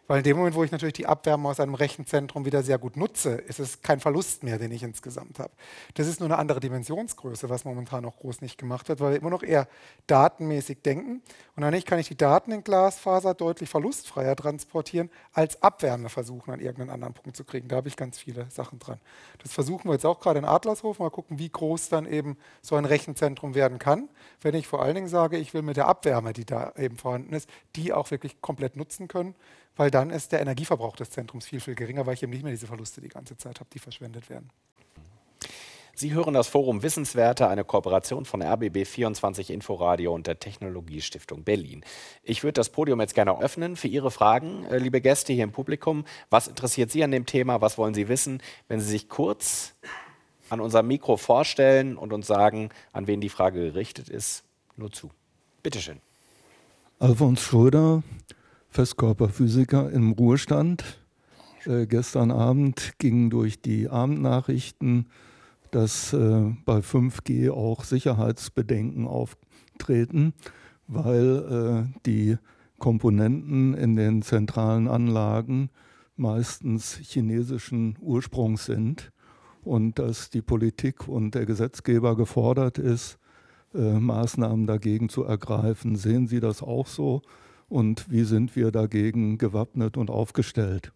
Weil 0.07 0.19
in 0.19 0.23
dem 0.23 0.37
Moment, 0.37 0.55
wo 0.55 0.63
ich 0.63 0.71
natürlich 0.71 0.93
die 0.93 1.05
Abwärme 1.05 1.49
aus 1.49 1.59
einem 1.59 1.75
Rechenzentrum 1.75 2.45
wieder 2.45 2.63
sehr 2.63 2.77
gut 2.77 2.95
nutze, 2.95 3.35
ist 3.35 3.59
es 3.59 3.81
kein 3.81 3.99
Verlust 3.99 4.41
mehr, 4.41 4.57
den 4.57 4.71
ich 4.71 4.81
insgesamt 4.81 5.37
habe. 5.37 5.51
Das 5.95 6.07
ist 6.07 6.21
nur 6.21 6.29
eine 6.29 6.37
andere 6.37 6.61
Dimensionsgröße, 6.61 7.49
was 7.49 7.65
momentan 7.65 8.03
noch 8.03 8.15
groß 8.17 8.39
nicht 8.39 8.57
gemacht 8.57 8.87
wird, 8.87 9.01
weil 9.01 9.11
wir 9.11 9.19
immer 9.19 9.29
noch 9.29 9.43
eher 9.43 9.67
datenmäßig 10.07 10.81
denken. 10.81 11.21
Und 11.57 11.63
eigentlich 11.65 11.85
kann 11.85 11.99
ich 11.99 12.07
die 12.07 12.15
Daten 12.15 12.53
in 12.53 12.63
Glasfaser 12.63 13.33
deutlich 13.33 13.69
verlustfreier 13.69 14.37
transportieren, 14.37 15.09
als 15.33 15.61
Abwärme 15.61 16.07
versuchen, 16.07 16.51
an 16.51 16.61
irgendeinen 16.61 16.91
anderen 16.91 17.13
Punkt 17.13 17.35
zu 17.35 17.43
kriegen. 17.43 17.67
Da 17.67 17.75
habe 17.75 17.89
ich 17.89 17.97
ganz 17.97 18.17
viele 18.17 18.49
Sachen 18.49 18.79
dran. 18.79 18.99
Das 19.43 19.51
versuchen 19.51 19.89
wir 19.89 19.93
jetzt 19.93 20.05
auch 20.05 20.21
gerade 20.21 20.39
in 20.39 20.45
Adlershof. 20.45 20.99
Mal 20.99 21.11
gucken, 21.11 21.37
wie 21.37 21.49
groß 21.49 21.89
dann 21.89 22.05
eben 22.05 22.37
so 22.61 22.75
ein 22.77 22.85
Rechenzentrum 22.85 23.55
werden 23.55 23.77
kann. 23.77 24.07
Wenn 24.39 24.55
ich 24.55 24.67
vor 24.67 24.81
allen 24.81 24.95
Dingen 24.95 25.09
sage, 25.09 25.37
ich 25.37 25.53
will 25.53 25.63
mit 25.63 25.75
der 25.75 25.87
Abwärme, 25.87 26.31
die 26.31 26.45
da 26.45 26.71
eben 26.77 26.97
vorhanden 26.97 27.33
ist, 27.33 27.49
die 27.75 27.91
auch 27.91 28.09
wirklich 28.09 28.41
komplett 28.41 28.77
nutzen 28.77 29.09
können 29.09 29.35
weil 29.77 29.91
dann 29.91 30.09
ist 30.09 30.31
der 30.31 30.41
Energieverbrauch 30.41 30.95
des 30.95 31.11
Zentrums 31.11 31.45
viel, 31.45 31.59
viel 31.59 31.75
geringer, 31.75 32.05
weil 32.05 32.15
ich 32.15 32.23
eben 32.23 32.31
nicht 32.31 32.43
mehr 32.43 32.51
diese 32.51 32.67
Verluste 32.67 32.99
die 32.99 33.09
ganze 33.09 33.37
Zeit 33.37 33.59
habe, 33.59 33.69
die 33.73 33.79
verschwendet 33.79 34.29
werden. 34.29 34.49
Sie 35.99 36.13
hören 36.13 36.35
das 36.35 36.47
Forum 36.47 36.83
Wissenswerte, 36.83 37.47
eine 37.47 37.63
Kooperation 37.63 38.25
von 38.25 38.43
RBB24 38.43 39.49
Inforadio 39.49 40.13
und 40.13 40.27
der 40.27 40.39
Technologiestiftung 40.39 41.43
Berlin. 41.43 41.83
Ich 42.21 42.43
würde 42.43 42.53
das 42.53 42.69
Podium 42.69 43.01
jetzt 43.01 43.15
gerne 43.15 43.39
öffnen 43.41 43.75
für 43.75 43.87
Ihre 43.87 44.11
Fragen, 44.11 44.65
äh, 44.65 44.77
liebe 44.77 45.01
Gäste 45.01 45.33
hier 45.33 45.43
im 45.43 45.51
Publikum. 45.51 46.05
Was 46.29 46.47
interessiert 46.47 46.91
Sie 46.91 47.03
an 47.03 47.09
dem 47.09 47.25
Thema? 47.25 47.61
Was 47.61 47.79
wollen 47.79 47.95
Sie 47.95 48.09
wissen? 48.09 48.43
Wenn 48.67 48.79
Sie 48.79 48.89
sich 48.89 49.09
kurz 49.09 49.73
an 50.49 50.61
unserem 50.61 50.85
Mikro 50.85 51.17
vorstellen 51.17 51.97
und 51.97 52.13
uns 52.13 52.27
sagen, 52.27 52.69
an 52.93 53.07
wen 53.07 53.19
die 53.19 53.29
Frage 53.29 53.59
gerichtet 53.59 54.07
ist, 54.07 54.43
nur 54.75 54.91
zu. 54.91 55.09
Bitte 55.63 55.81
schön. 55.81 55.99
Alfons 56.99 57.41
Schröder, 57.41 58.03
Festkörperphysiker 58.77 59.89
im 59.89 60.11
Ruhestand. 60.11 60.99
Äh, 61.65 61.87
gestern 61.87 62.29
Abend 62.29 62.93
gingen 62.99 63.31
durch 63.31 63.59
die 63.59 63.89
Abendnachrichten, 63.89 65.07
dass 65.71 66.13
äh, 66.13 66.53
bei 66.63 66.77
5G 66.77 67.49
auch 67.49 67.83
Sicherheitsbedenken 67.83 69.07
auftreten, 69.07 70.35
weil 70.85 71.87
äh, 71.89 71.99
die 72.05 72.37
Komponenten 72.77 73.73
in 73.73 73.95
den 73.95 74.21
zentralen 74.21 74.87
Anlagen 74.87 75.71
meistens 76.15 76.99
chinesischen 77.01 77.97
Ursprungs 77.99 78.65
sind 78.65 79.11
und 79.63 79.97
dass 79.97 80.29
die 80.29 80.43
Politik 80.43 81.07
und 81.07 81.33
der 81.33 81.47
Gesetzgeber 81.47 82.15
gefordert 82.15 82.77
ist, 82.77 83.17
äh, 83.73 83.99
Maßnahmen 83.99 84.67
dagegen 84.67 85.09
zu 85.09 85.23
ergreifen. 85.23 85.95
Sehen 85.95 86.27
Sie 86.27 86.39
das 86.39 86.61
auch 86.61 86.85
so? 86.85 87.23
Und 87.69 88.09
wie 88.11 88.23
sind 88.23 88.55
wir 88.55 88.71
dagegen 88.71 89.37
gewappnet 89.37 89.97
und 89.97 90.09
aufgestellt. 90.09 90.91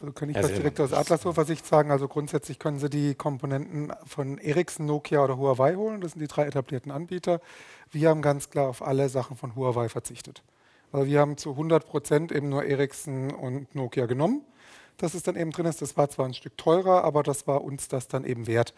Also 0.00 0.12
kann 0.12 0.28
ich 0.28 0.36
das 0.36 0.52
direkt 0.52 0.80
aus 0.80 0.92
Atlashofer 0.92 1.44
Sicht 1.44 1.66
sagen. 1.66 1.90
Also 1.90 2.08
grundsätzlich 2.08 2.58
können 2.58 2.78
Sie 2.78 2.90
die 2.90 3.14
Komponenten 3.14 3.92
von 4.04 4.38
Ericsson, 4.38 4.86
Nokia 4.86 5.22
oder 5.22 5.38
Huawei 5.38 5.76
holen. 5.76 6.00
Das 6.00 6.12
sind 6.12 6.20
die 6.20 6.26
drei 6.26 6.46
etablierten 6.46 6.90
Anbieter. 6.90 7.40
Wir 7.90 8.08
haben 8.08 8.20
ganz 8.20 8.50
klar 8.50 8.68
auf 8.68 8.82
alle 8.82 9.08
Sachen 9.08 9.36
von 9.36 9.54
Huawei 9.54 9.88
verzichtet. 9.88 10.42
Also 10.90 11.06
wir 11.06 11.20
haben 11.20 11.36
zu 11.36 11.50
100 11.50 11.86
Prozent 11.86 12.32
eben 12.32 12.48
nur 12.48 12.64
Ericsson 12.64 13.30
und 13.32 13.74
Nokia 13.74 14.06
genommen. 14.06 14.42
Dass 14.96 15.14
es 15.14 15.22
dann 15.22 15.36
eben 15.36 15.50
drin 15.50 15.66
ist. 15.66 15.82
Das 15.82 15.96
war 15.96 16.08
zwar 16.08 16.26
ein 16.26 16.34
Stück 16.34 16.56
teurer, 16.56 17.04
aber 17.04 17.22
das 17.22 17.46
war 17.46 17.62
uns 17.62 17.88
das 17.88 18.08
dann 18.08 18.24
eben 18.24 18.46
wert. 18.46 18.74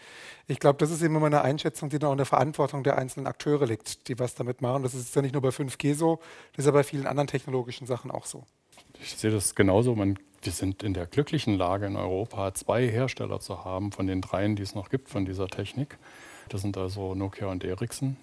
Ich 0.47 0.59
glaube, 0.59 0.79
das 0.79 0.91
ist 0.91 1.03
immer 1.03 1.21
meine 1.21 1.43
Einschätzung, 1.43 1.89
die 1.89 1.99
dann 1.99 2.09
auch 2.09 2.13
in 2.13 2.19
der 2.19 2.27
Verantwortung 2.27 2.83
der 2.83 2.99
einzelnen 2.99 3.27
Akteure 3.27 3.67
liegt, 3.67 4.09
die 4.09 4.19
was 4.19 4.35
damit 4.35 4.63
machen. 4.63 4.83
Das 4.83 4.95
ist 4.95 5.15
ja 5.15 5.23
nicht 5.23 5.33
nur 5.33 5.43
bei 5.43 5.51
5G 5.51 5.95
so, 5.95 6.21
das 6.53 6.61
ist 6.61 6.67
ja 6.67 6.73
bei 6.73 6.85
vielen 6.85 7.07
anderen 7.07 7.27
technologischen 7.27 7.87
Sachen 7.87 8.11
auch 8.11 8.27
so. 8.27 8.45
Ich 9.01 9.17
sehe 9.17 9.31
das 9.31 9.55
genauso. 9.55 9.95
Man, 9.95 10.19
wir 10.43 10.53
sind 10.53 10.83
in 10.83 10.95
der 10.95 11.07
glücklichen 11.07 11.57
Lage 11.57 11.87
in 11.87 11.97
Europa, 11.97 12.55
zwei 12.55 12.87
Hersteller 12.89 13.41
zu 13.41 13.65
haben 13.65 13.93
von 13.93 14.07
den 14.07 14.21
dreien, 14.21 14.57
die 14.57 14.63
es 14.63 14.75
noch 14.75 14.89
gibt 14.89 15.09
von 15.09 15.25
dieser 15.25 15.49
Technik. 15.49 15.99
Das 16.49 16.63
sind 16.63 16.77
also 16.77 17.15
Nokia 17.15 17.49
und 17.49 17.65
Ericsson. 17.65 18.17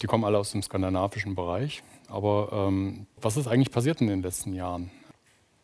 Die 0.00 0.06
kommen 0.06 0.24
alle 0.24 0.38
aus 0.38 0.52
dem 0.52 0.62
skandinavischen 0.62 1.34
Bereich. 1.34 1.82
Aber 2.08 2.50
ähm, 2.52 3.06
was 3.20 3.36
ist 3.36 3.46
eigentlich 3.46 3.70
passiert 3.70 4.00
in 4.00 4.08
den 4.08 4.22
letzten 4.22 4.52
Jahren? 4.52 4.90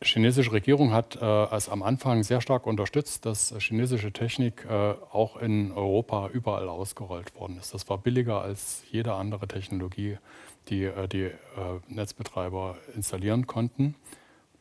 Chinesische 0.01 0.53
Regierung 0.53 0.93
hat 0.93 1.17
äh, 1.17 1.55
es 1.55 1.69
am 1.69 1.83
Anfang 1.83 2.23
sehr 2.23 2.41
stark 2.41 2.69
unterstützt, 2.69 3.27
dass 3.27 3.53
chinesische 3.59 4.13
Technik 4.13 4.65
äh, 4.65 4.95
auch 5.11 5.37
in 5.37 5.73
Europa 5.73 6.29
überall 6.29 6.69
ausgerollt 6.69 7.35
worden 7.35 7.59
ist. 7.59 7.75
Das 7.75 7.89
war 7.89 7.99
billiger 7.99 8.41
als 8.41 8.85
jede 8.93 9.15
andere 9.15 9.49
Technologie, 9.49 10.19
die 10.69 10.85
äh, 10.85 11.09
die 11.09 11.25
äh, 11.25 11.35
Netzbetreiber 11.89 12.77
installieren 12.95 13.49
konnten. 13.49 13.97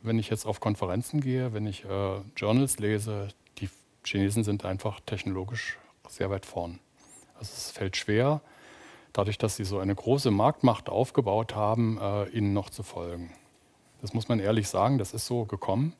Wenn 0.01 0.17
ich 0.17 0.29
jetzt 0.31 0.47
auf 0.47 0.59
Konferenzen 0.59 1.21
gehe, 1.21 1.53
wenn 1.53 1.67
ich 1.67 1.85
äh, 1.85 2.19
Journals 2.35 2.79
lese, 2.79 3.27
die 3.59 3.69
Chinesen 4.03 4.43
sind 4.43 4.65
einfach 4.65 4.99
technologisch 5.01 5.77
sehr 6.09 6.31
weit 6.31 6.47
vorn. 6.47 6.79
Also 7.35 7.51
es 7.55 7.69
fällt 7.69 7.95
schwer, 7.95 8.41
dadurch, 9.13 9.37
dass 9.37 9.55
sie 9.55 9.65
so 9.65 9.77
eine 9.77 9.93
große 9.93 10.31
Marktmacht 10.31 10.89
aufgebaut 10.89 11.53
haben, 11.53 11.99
äh, 12.01 12.27
ihnen 12.29 12.53
noch 12.53 12.71
zu 12.71 12.81
folgen. 12.81 13.33
Das 14.01 14.13
muss 14.13 14.27
man 14.27 14.39
ehrlich 14.39 14.67
sagen, 14.67 14.97
das 14.97 15.13
ist 15.13 15.25
so 15.25 15.45
gekommen. 15.45 15.93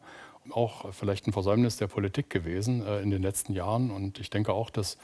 Auch 0.51 0.93
vielleicht 0.93 1.27
ein 1.27 1.33
Versäumnis 1.33 1.77
der 1.77 1.87
Politik 1.87 2.29
gewesen 2.29 2.85
äh, 2.85 3.01
in 3.01 3.09
den 3.09 3.21
letzten 3.21 3.53
Jahren. 3.53 3.91
Und 3.91 4.19
ich 4.19 4.29
denke 4.29 4.53
auch, 4.53 4.69
dass 4.69 4.97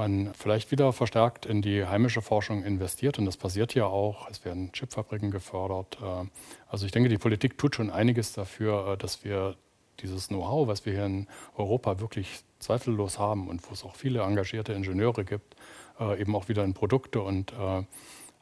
man 0.00 0.32
vielleicht 0.34 0.70
wieder 0.70 0.92
verstärkt 0.92 1.44
in 1.44 1.60
die 1.60 1.84
heimische 1.84 2.22
Forschung 2.22 2.64
investiert. 2.64 3.18
Und 3.18 3.26
das 3.26 3.36
passiert 3.36 3.74
ja 3.74 3.84
auch. 3.84 4.28
Es 4.30 4.44
werden 4.44 4.72
Chipfabriken 4.72 5.30
gefördert. 5.30 5.98
Äh, 6.02 6.26
also 6.68 6.86
ich 6.86 6.92
denke, 6.92 7.08
die 7.08 7.18
Politik 7.18 7.58
tut 7.58 7.76
schon 7.76 7.90
einiges 7.90 8.32
dafür, 8.32 8.92
äh, 8.92 8.96
dass 8.96 9.24
wir 9.24 9.56
dieses 10.00 10.28
Know-how, 10.28 10.66
was 10.66 10.86
wir 10.86 10.94
hier 10.94 11.04
in 11.04 11.26
Europa 11.56 12.00
wirklich 12.00 12.40
zweifellos 12.58 13.18
haben 13.18 13.48
und 13.48 13.68
wo 13.68 13.74
es 13.74 13.84
auch 13.84 13.94
viele 13.94 14.22
engagierte 14.22 14.72
Ingenieure 14.72 15.24
gibt, 15.24 15.56
äh, 15.98 16.18
eben 16.18 16.34
auch 16.34 16.48
wieder 16.48 16.64
in 16.64 16.72
Produkte 16.72 17.20
und 17.20 17.52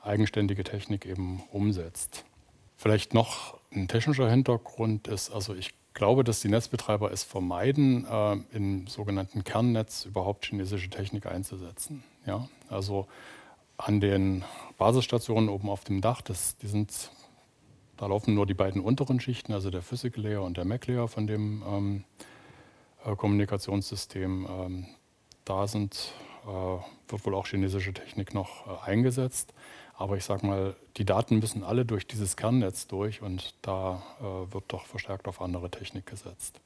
eigenständige 0.01 0.63
Technik 0.63 1.05
eben 1.05 1.43
umsetzt. 1.51 2.25
Vielleicht 2.77 3.13
noch 3.13 3.58
ein 3.75 3.89
technischer 3.89 4.31
Hintergrund 4.31 5.09
ist, 5.09 5.31
also 5.31 5.55
ich 5.55 5.75
glaube, 5.95 6.25
dass 6.25 6.41
die 6.41 6.49
Netzbetreiber 6.49 7.11
es 7.11 7.25
vermeiden, 7.25 8.07
äh, 8.07 8.37
im 8.53 8.87
sogenannten 8.87 9.45
Kernnetz 9.45 10.05
überhaupt 10.05 10.47
chinesische 10.47 10.91
Technik 10.91 11.27
einzusetzen. 11.27 12.05
Ja? 12.25 12.49
Also 12.69 13.09
an 13.77 14.01
den 14.01 14.45
Basisstationen 14.79 15.49
oben 15.49 15.69
auf 15.69 15.85
dem 15.85 16.01
Dach, 16.01 16.23
das, 16.23 16.57
die 16.59 16.67
sind, 16.67 17.11
da 17.97 18.07
laufen 18.07 18.35
nur 18.35 18.47
die 18.47 18.55
beiden 18.55 18.81
unteren 18.81 19.21
Schichten, 19.21 19.53
also 19.53 19.71
der 19.71 19.83
Physical 19.83 20.23
Layer 20.25 20.43
und 20.43 20.57
der 20.57 20.65
Mac 20.65 20.87
Layer 20.87 21.09
von 21.09 21.27
dem 21.27 21.63
ähm, 21.67 22.05
äh, 23.05 23.15
Kommunikationssystem. 23.15 24.47
Ähm, 24.49 24.87
da 25.45 25.67
sind, 25.67 26.13
äh, 26.45 27.11
wird 27.11 27.27
wohl 27.27 27.35
auch 27.35 27.47
chinesische 27.47 27.93
Technik 27.93 28.35
noch 28.35 28.67
äh, 28.67 28.91
eingesetzt. 28.91 29.53
Aber 29.99 30.17
ich 30.17 30.25
sage 30.25 30.47
mal, 30.47 30.77
die 30.97 31.05
Daten 31.05 31.41
müssen 31.41 31.65
alle 31.65 31.85
durch 31.85 32.07
dieses 32.07 32.37
Kernnetz 32.37 32.87
durch 32.87 33.21
und 33.21 33.55
da 33.63 34.01
äh, 34.21 34.55
wird 34.55 34.65
doch 34.69 34.87
verstärkt 34.87 35.27
auf 35.27 35.43
andere 35.43 35.71
Technik 35.71 36.07
gesetzt. 36.07 36.61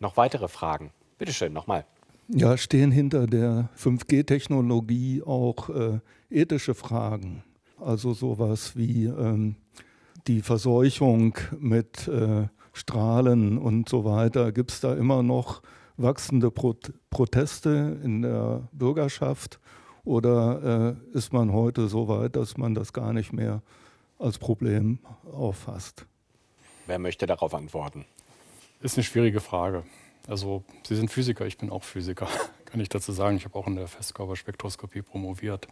Noch 0.00 0.16
weitere 0.16 0.48
Fragen? 0.48 0.90
Bitte 1.16 1.32
schön, 1.32 1.52
nochmal. 1.52 1.84
Ja, 2.26 2.56
stehen 2.56 2.90
hinter 2.90 3.28
der 3.28 3.68
5G-Technologie 3.78 5.22
auch 5.24 5.68
äh, 5.68 6.00
ethische 6.30 6.74
Fragen. 6.74 7.44
Also 7.78 8.12
sowas 8.12 8.76
wie 8.76 9.04
ähm, 9.04 9.54
die 10.26 10.42
Verseuchung 10.42 11.38
mit 11.56 12.08
äh, 12.08 12.48
Strahlen 12.72 13.56
und 13.56 13.88
so 13.88 14.04
weiter. 14.04 14.50
Gibt 14.50 14.72
es 14.72 14.80
da 14.80 14.94
immer 14.94 15.22
noch 15.22 15.62
wachsende 15.96 16.50
Pro 16.50 16.74
Proteste 17.10 18.00
in 18.02 18.22
der 18.22 18.68
Bürgerschaft? 18.72 19.60
Oder 20.04 20.96
äh, 21.12 21.16
ist 21.16 21.32
man 21.32 21.52
heute 21.52 21.88
so 21.88 22.08
weit, 22.08 22.36
dass 22.36 22.56
man 22.56 22.74
das 22.74 22.92
gar 22.92 23.12
nicht 23.12 23.32
mehr 23.32 23.62
als 24.18 24.38
Problem 24.38 24.98
auffasst? 25.32 26.06
Wer 26.86 26.98
möchte 26.98 27.26
darauf 27.26 27.54
antworten? 27.54 28.04
Ist 28.80 28.98
eine 28.98 29.04
schwierige 29.04 29.40
Frage. 29.40 29.84
Also 30.28 30.62
Sie 30.86 30.96
sind 30.96 31.10
Physiker, 31.10 31.46
ich 31.46 31.58
bin 31.58 31.70
auch 31.70 31.82
Physiker, 31.84 32.28
kann 32.66 32.80
ich 32.80 32.88
dazu 32.88 33.12
sagen. 33.12 33.36
Ich 33.36 33.44
habe 33.44 33.58
auch 33.58 33.66
in 33.66 33.76
der 33.76 33.88
Festkörperspektroskopie 33.88 35.02
promoviert. 35.02 35.68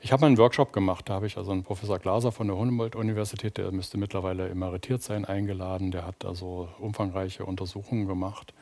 Ich 0.00 0.12
habe 0.12 0.26
einen 0.26 0.36
Workshop 0.38 0.72
gemacht, 0.72 1.08
da 1.08 1.14
habe 1.14 1.28
ich 1.28 1.36
also 1.36 1.52
einen 1.52 1.62
Professor 1.62 1.98
Glaser 1.98 2.32
von 2.32 2.48
der 2.48 2.56
Humboldt-Universität, 2.56 3.56
der 3.56 3.70
müsste 3.70 3.98
mittlerweile 3.98 4.48
emeritiert 4.48 5.00
sein, 5.00 5.24
eingeladen. 5.24 5.92
Der 5.92 6.04
hat 6.04 6.24
also 6.24 6.68
umfangreiche 6.80 7.44
Untersuchungen 7.44 8.08
gemacht. 8.08 8.52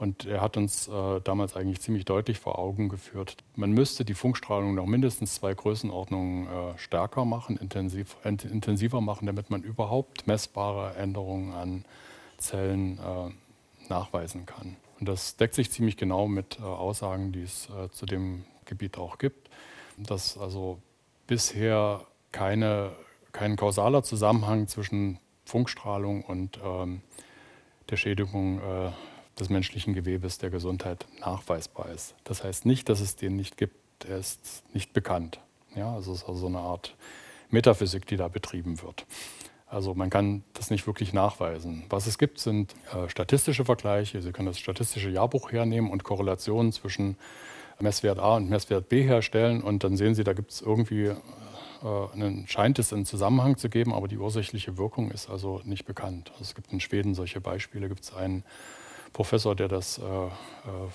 Und 0.00 0.24
er 0.24 0.40
hat 0.40 0.56
uns 0.56 0.88
äh, 0.88 1.20
damals 1.24 1.54
eigentlich 1.54 1.82
ziemlich 1.82 2.06
deutlich 2.06 2.38
vor 2.38 2.58
Augen 2.58 2.88
geführt, 2.88 3.36
man 3.54 3.70
müsste 3.72 4.02
die 4.02 4.14
Funkstrahlung 4.14 4.74
noch 4.74 4.86
mindestens 4.86 5.34
zwei 5.34 5.52
Größenordnungen 5.52 6.46
äh, 6.46 6.78
stärker 6.78 7.26
machen, 7.26 7.58
intensiv, 7.58 8.16
intensiver 8.24 9.02
machen, 9.02 9.26
damit 9.26 9.50
man 9.50 9.62
überhaupt 9.62 10.26
messbare 10.26 10.94
Änderungen 10.96 11.52
an 11.52 11.84
Zellen 12.38 12.98
äh, 12.98 13.90
nachweisen 13.90 14.46
kann. 14.46 14.76
Und 15.00 15.06
das 15.06 15.36
deckt 15.36 15.54
sich 15.54 15.70
ziemlich 15.70 15.98
genau 15.98 16.28
mit 16.28 16.58
äh, 16.58 16.62
Aussagen, 16.62 17.32
die 17.32 17.42
es 17.42 17.68
äh, 17.68 17.90
zu 17.90 18.06
dem 18.06 18.46
Gebiet 18.64 18.96
auch 18.96 19.18
gibt, 19.18 19.50
dass 19.98 20.38
also 20.38 20.78
bisher 21.26 22.06
keine, 22.32 22.92
kein 23.32 23.54
kausaler 23.56 24.02
Zusammenhang 24.02 24.66
zwischen 24.66 25.18
Funkstrahlung 25.44 26.24
und 26.24 26.58
ähm, 26.64 27.02
der 27.90 27.98
Schädigung 27.98 28.60
äh, 28.60 28.92
des 29.40 29.48
menschlichen 29.48 29.94
Gewebes 29.94 30.38
der 30.38 30.50
Gesundheit 30.50 31.06
nachweisbar 31.20 31.88
ist. 31.90 32.14
Das 32.24 32.44
heißt 32.44 32.66
nicht, 32.66 32.88
dass 32.88 33.00
es 33.00 33.16
den 33.16 33.36
nicht 33.36 33.56
gibt, 33.56 34.04
er 34.08 34.18
ist 34.18 34.62
nicht 34.74 34.92
bekannt. 34.92 35.40
Ja, 35.74 35.94
also 35.94 36.12
es 36.12 36.22
ist 36.22 36.28
also 36.28 36.40
so 36.40 36.46
eine 36.46 36.58
Art 36.58 36.94
Metaphysik, 37.50 38.06
die 38.06 38.16
da 38.16 38.28
betrieben 38.28 38.82
wird. 38.82 39.06
Also 39.66 39.94
man 39.94 40.10
kann 40.10 40.42
das 40.54 40.70
nicht 40.70 40.86
wirklich 40.86 41.12
nachweisen. 41.12 41.84
Was 41.90 42.08
es 42.08 42.18
gibt, 42.18 42.40
sind 42.40 42.74
äh, 42.92 43.08
statistische 43.08 43.64
Vergleiche. 43.64 44.20
Sie 44.20 44.32
können 44.32 44.46
das 44.46 44.58
statistische 44.58 45.10
Jahrbuch 45.10 45.52
hernehmen 45.52 45.90
und 45.90 46.02
Korrelationen 46.02 46.72
zwischen 46.72 47.16
Messwert 47.78 48.18
A 48.18 48.36
und 48.36 48.50
Messwert 48.50 48.88
B 48.88 49.02
herstellen 49.02 49.62
und 49.62 49.84
dann 49.84 49.96
sehen 49.96 50.14
Sie, 50.14 50.24
da 50.24 50.32
gibt 50.32 50.50
es 50.50 50.60
irgendwie, 50.60 51.06
äh, 51.06 51.16
einen, 52.12 52.46
scheint 52.46 52.78
es 52.78 52.92
einen 52.92 53.06
Zusammenhang 53.06 53.56
zu 53.56 53.68
geben, 53.68 53.94
aber 53.94 54.08
die 54.08 54.18
ursächliche 54.18 54.76
Wirkung 54.76 55.10
ist 55.12 55.30
also 55.30 55.60
nicht 55.64 55.86
bekannt. 55.86 56.30
Also 56.32 56.42
es 56.42 56.54
gibt 56.54 56.72
in 56.72 56.80
Schweden 56.80 57.14
solche 57.14 57.40
Beispiele, 57.40 57.88
gibt 57.88 58.02
es 58.02 58.12
einen 58.12 58.44
Professor, 59.12 59.54
der 59.54 59.68
das 59.68 59.98
äh, 59.98 60.02
äh, 60.02 60.30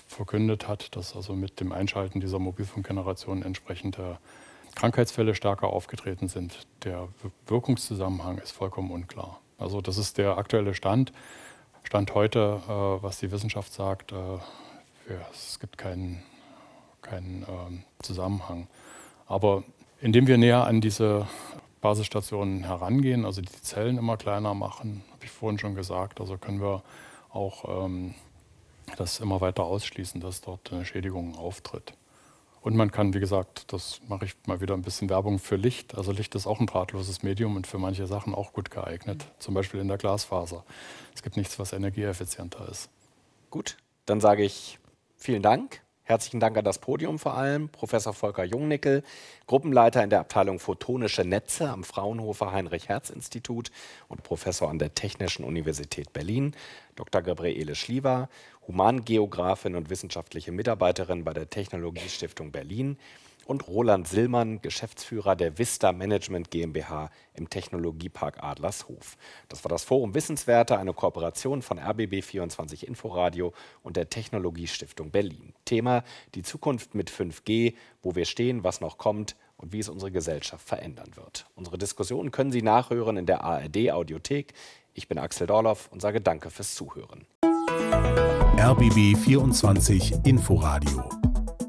verkündet 0.06 0.68
hat, 0.68 0.96
dass 0.96 1.14
also 1.14 1.34
mit 1.34 1.60
dem 1.60 1.72
Einschalten 1.72 2.20
dieser 2.20 2.38
Mobilfunkgeneration 2.38 3.42
entsprechende 3.42 4.18
Krankheitsfälle 4.74 5.34
stärker 5.34 5.68
aufgetreten 5.68 6.28
sind. 6.28 6.66
Der 6.84 7.08
Wirkungszusammenhang 7.46 8.38
ist 8.38 8.52
vollkommen 8.52 8.90
unklar. 8.90 9.40
Also 9.58 9.80
das 9.80 9.98
ist 9.98 10.18
der 10.18 10.38
aktuelle 10.38 10.74
Stand. 10.74 11.12
Stand 11.82 12.14
heute, 12.14 12.60
äh, 12.66 12.70
was 13.02 13.20
die 13.20 13.30
Wissenschaft 13.30 13.72
sagt, 13.72 14.12
äh, 14.12 14.16
es 15.32 15.60
gibt 15.60 15.78
keinen, 15.78 16.22
keinen 17.00 17.46
ähm, 17.48 17.84
Zusammenhang. 18.02 18.66
Aber 19.26 19.62
indem 20.00 20.26
wir 20.26 20.36
näher 20.36 20.64
an 20.64 20.80
diese 20.80 21.26
Basisstationen 21.80 22.64
herangehen, 22.64 23.24
also 23.24 23.40
die 23.40 23.62
Zellen 23.62 23.98
immer 23.98 24.16
kleiner 24.16 24.54
machen, 24.54 25.04
habe 25.12 25.24
ich 25.24 25.30
vorhin 25.30 25.58
schon 25.58 25.74
gesagt, 25.74 26.20
also 26.20 26.36
können 26.38 26.60
wir 26.60 26.82
auch 27.36 27.86
ähm, 27.86 28.14
das 28.96 29.20
immer 29.20 29.40
weiter 29.40 29.64
ausschließen, 29.64 30.20
dass 30.20 30.40
dort 30.40 30.72
eine 30.72 30.84
Schädigung 30.84 31.36
auftritt. 31.36 31.94
Und 32.62 32.74
man 32.74 32.90
kann, 32.90 33.14
wie 33.14 33.20
gesagt, 33.20 33.72
das 33.72 34.00
mache 34.08 34.24
ich 34.24 34.34
mal 34.46 34.60
wieder 34.60 34.74
ein 34.74 34.82
bisschen 34.82 35.08
Werbung 35.08 35.38
für 35.38 35.54
Licht. 35.54 35.96
Also 35.96 36.10
Licht 36.10 36.34
ist 36.34 36.48
auch 36.48 36.58
ein 36.58 36.66
drahtloses 36.66 37.22
Medium 37.22 37.54
und 37.54 37.66
für 37.68 37.78
manche 37.78 38.08
Sachen 38.08 38.34
auch 38.34 38.52
gut 38.52 38.72
geeignet, 38.72 39.24
zum 39.38 39.54
Beispiel 39.54 39.78
in 39.78 39.86
der 39.86 39.98
Glasfaser. 39.98 40.64
Es 41.14 41.22
gibt 41.22 41.36
nichts, 41.36 41.60
was 41.60 41.72
energieeffizienter 41.72 42.68
ist. 42.68 42.90
Gut, 43.50 43.76
dann 44.04 44.20
sage 44.20 44.42
ich 44.42 44.80
vielen 45.16 45.42
Dank. 45.42 45.80
Herzlichen 46.02 46.38
Dank 46.38 46.56
an 46.56 46.64
das 46.64 46.78
Podium 46.78 47.18
vor 47.18 47.34
allem, 47.36 47.68
Professor 47.68 48.12
Volker 48.12 48.44
Jungnickel, 48.44 49.02
Gruppenleiter 49.48 50.04
in 50.04 50.10
der 50.10 50.20
Abteilung 50.20 50.60
Photonische 50.60 51.24
Netze 51.24 51.68
am 51.68 51.82
Fraunhofer 51.82 52.52
Heinrich-Hertz-Institut 52.52 53.72
und 54.06 54.22
Professor 54.22 54.70
an 54.70 54.78
der 54.78 54.94
Technischen 54.94 55.44
Universität 55.44 56.12
Berlin, 56.12 56.54
Dr. 56.96 57.22
Gabriele 57.22 57.74
Schliever, 57.74 58.28
Humangeografin 58.66 59.76
und 59.76 59.90
wissenschaftliche 59.90 60.50
Mitarbeiterin 60.50 61.24
bei 61.24 61.32
der 61.32 61.48
Technologiestiftung 61.48 62.50
Berlin 62.50 62.98
und 63.46 63.68
Roland 63.68 64.08
Sillmann, 64.08 64.60
Geschäftsführer 64.60 65.36
der 65.36 65.58
Vista 65.58 65.92
Management 65.92 66.50
GmbH 66.50 67.10
im 67.34 67.48
Technologiepark 67.48 68.42
Adlershof. 68.42 69.16
Das 69.48 69.64
war 69.64 69.68
das 69.68 69.84
Forum 69.84 70.14
Wissenswerte, 70.14 70.78
eine 70.78 70.92
Kooperation 70.92 71.62
von 71.62 71.78
RBB24 71.78 72.84
Inforadio 72.84 73.52
und 73.82 73.96
der 73.96 74.10
Technologiestiftung 74.10 75.10
Berlin. 75.10 75.54
Thema 75.64 76.02
die 76.34 76.42
Zukunft 76.42 76.94
mit 76.94 77.10
5G, 77.10 77.74
wo 78.02 78.14
wir 78.16 78.24
stehen, 78.24 78.64
was 78.64 78.80
noch 78.80 78.98
kommt 78.98 79.36
und 79.56 79.72
wie 79.72 79.78
es 79.78 79.88
unsere 79.88 80.10
Gesellschaft 80.10 80.66
verändern 80.66 81.10
wird. 81.14 81.46
Unsere 81.54 81.78
Diskussion 81.78 82.32
können 82.32 82.52
Sie 82.52 82.62
nachhören 82.62 83.16
in 83.16 83.26
der 83.26 83.44
ARD 83.44 83.92
Audiothek. 83.92 84.54
Ich 84.98 85.08
bin 85.08 85.18
Axel 85.18 85.46
Dorloff 85.46 85.90
und 85.92 86.00
sage 86.00 86.22
Danke 86.22 86.50
fürs 86.50 86.74
Zuhören. 86.74 87.26
RBB 88.58 89.14
24 89.14 90.24
Inforadio 90.24 91.04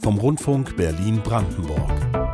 vom 0.02 0.18
Rundfunk 0.18 0.78
Berlin-Brandenburg. 0.78 2.27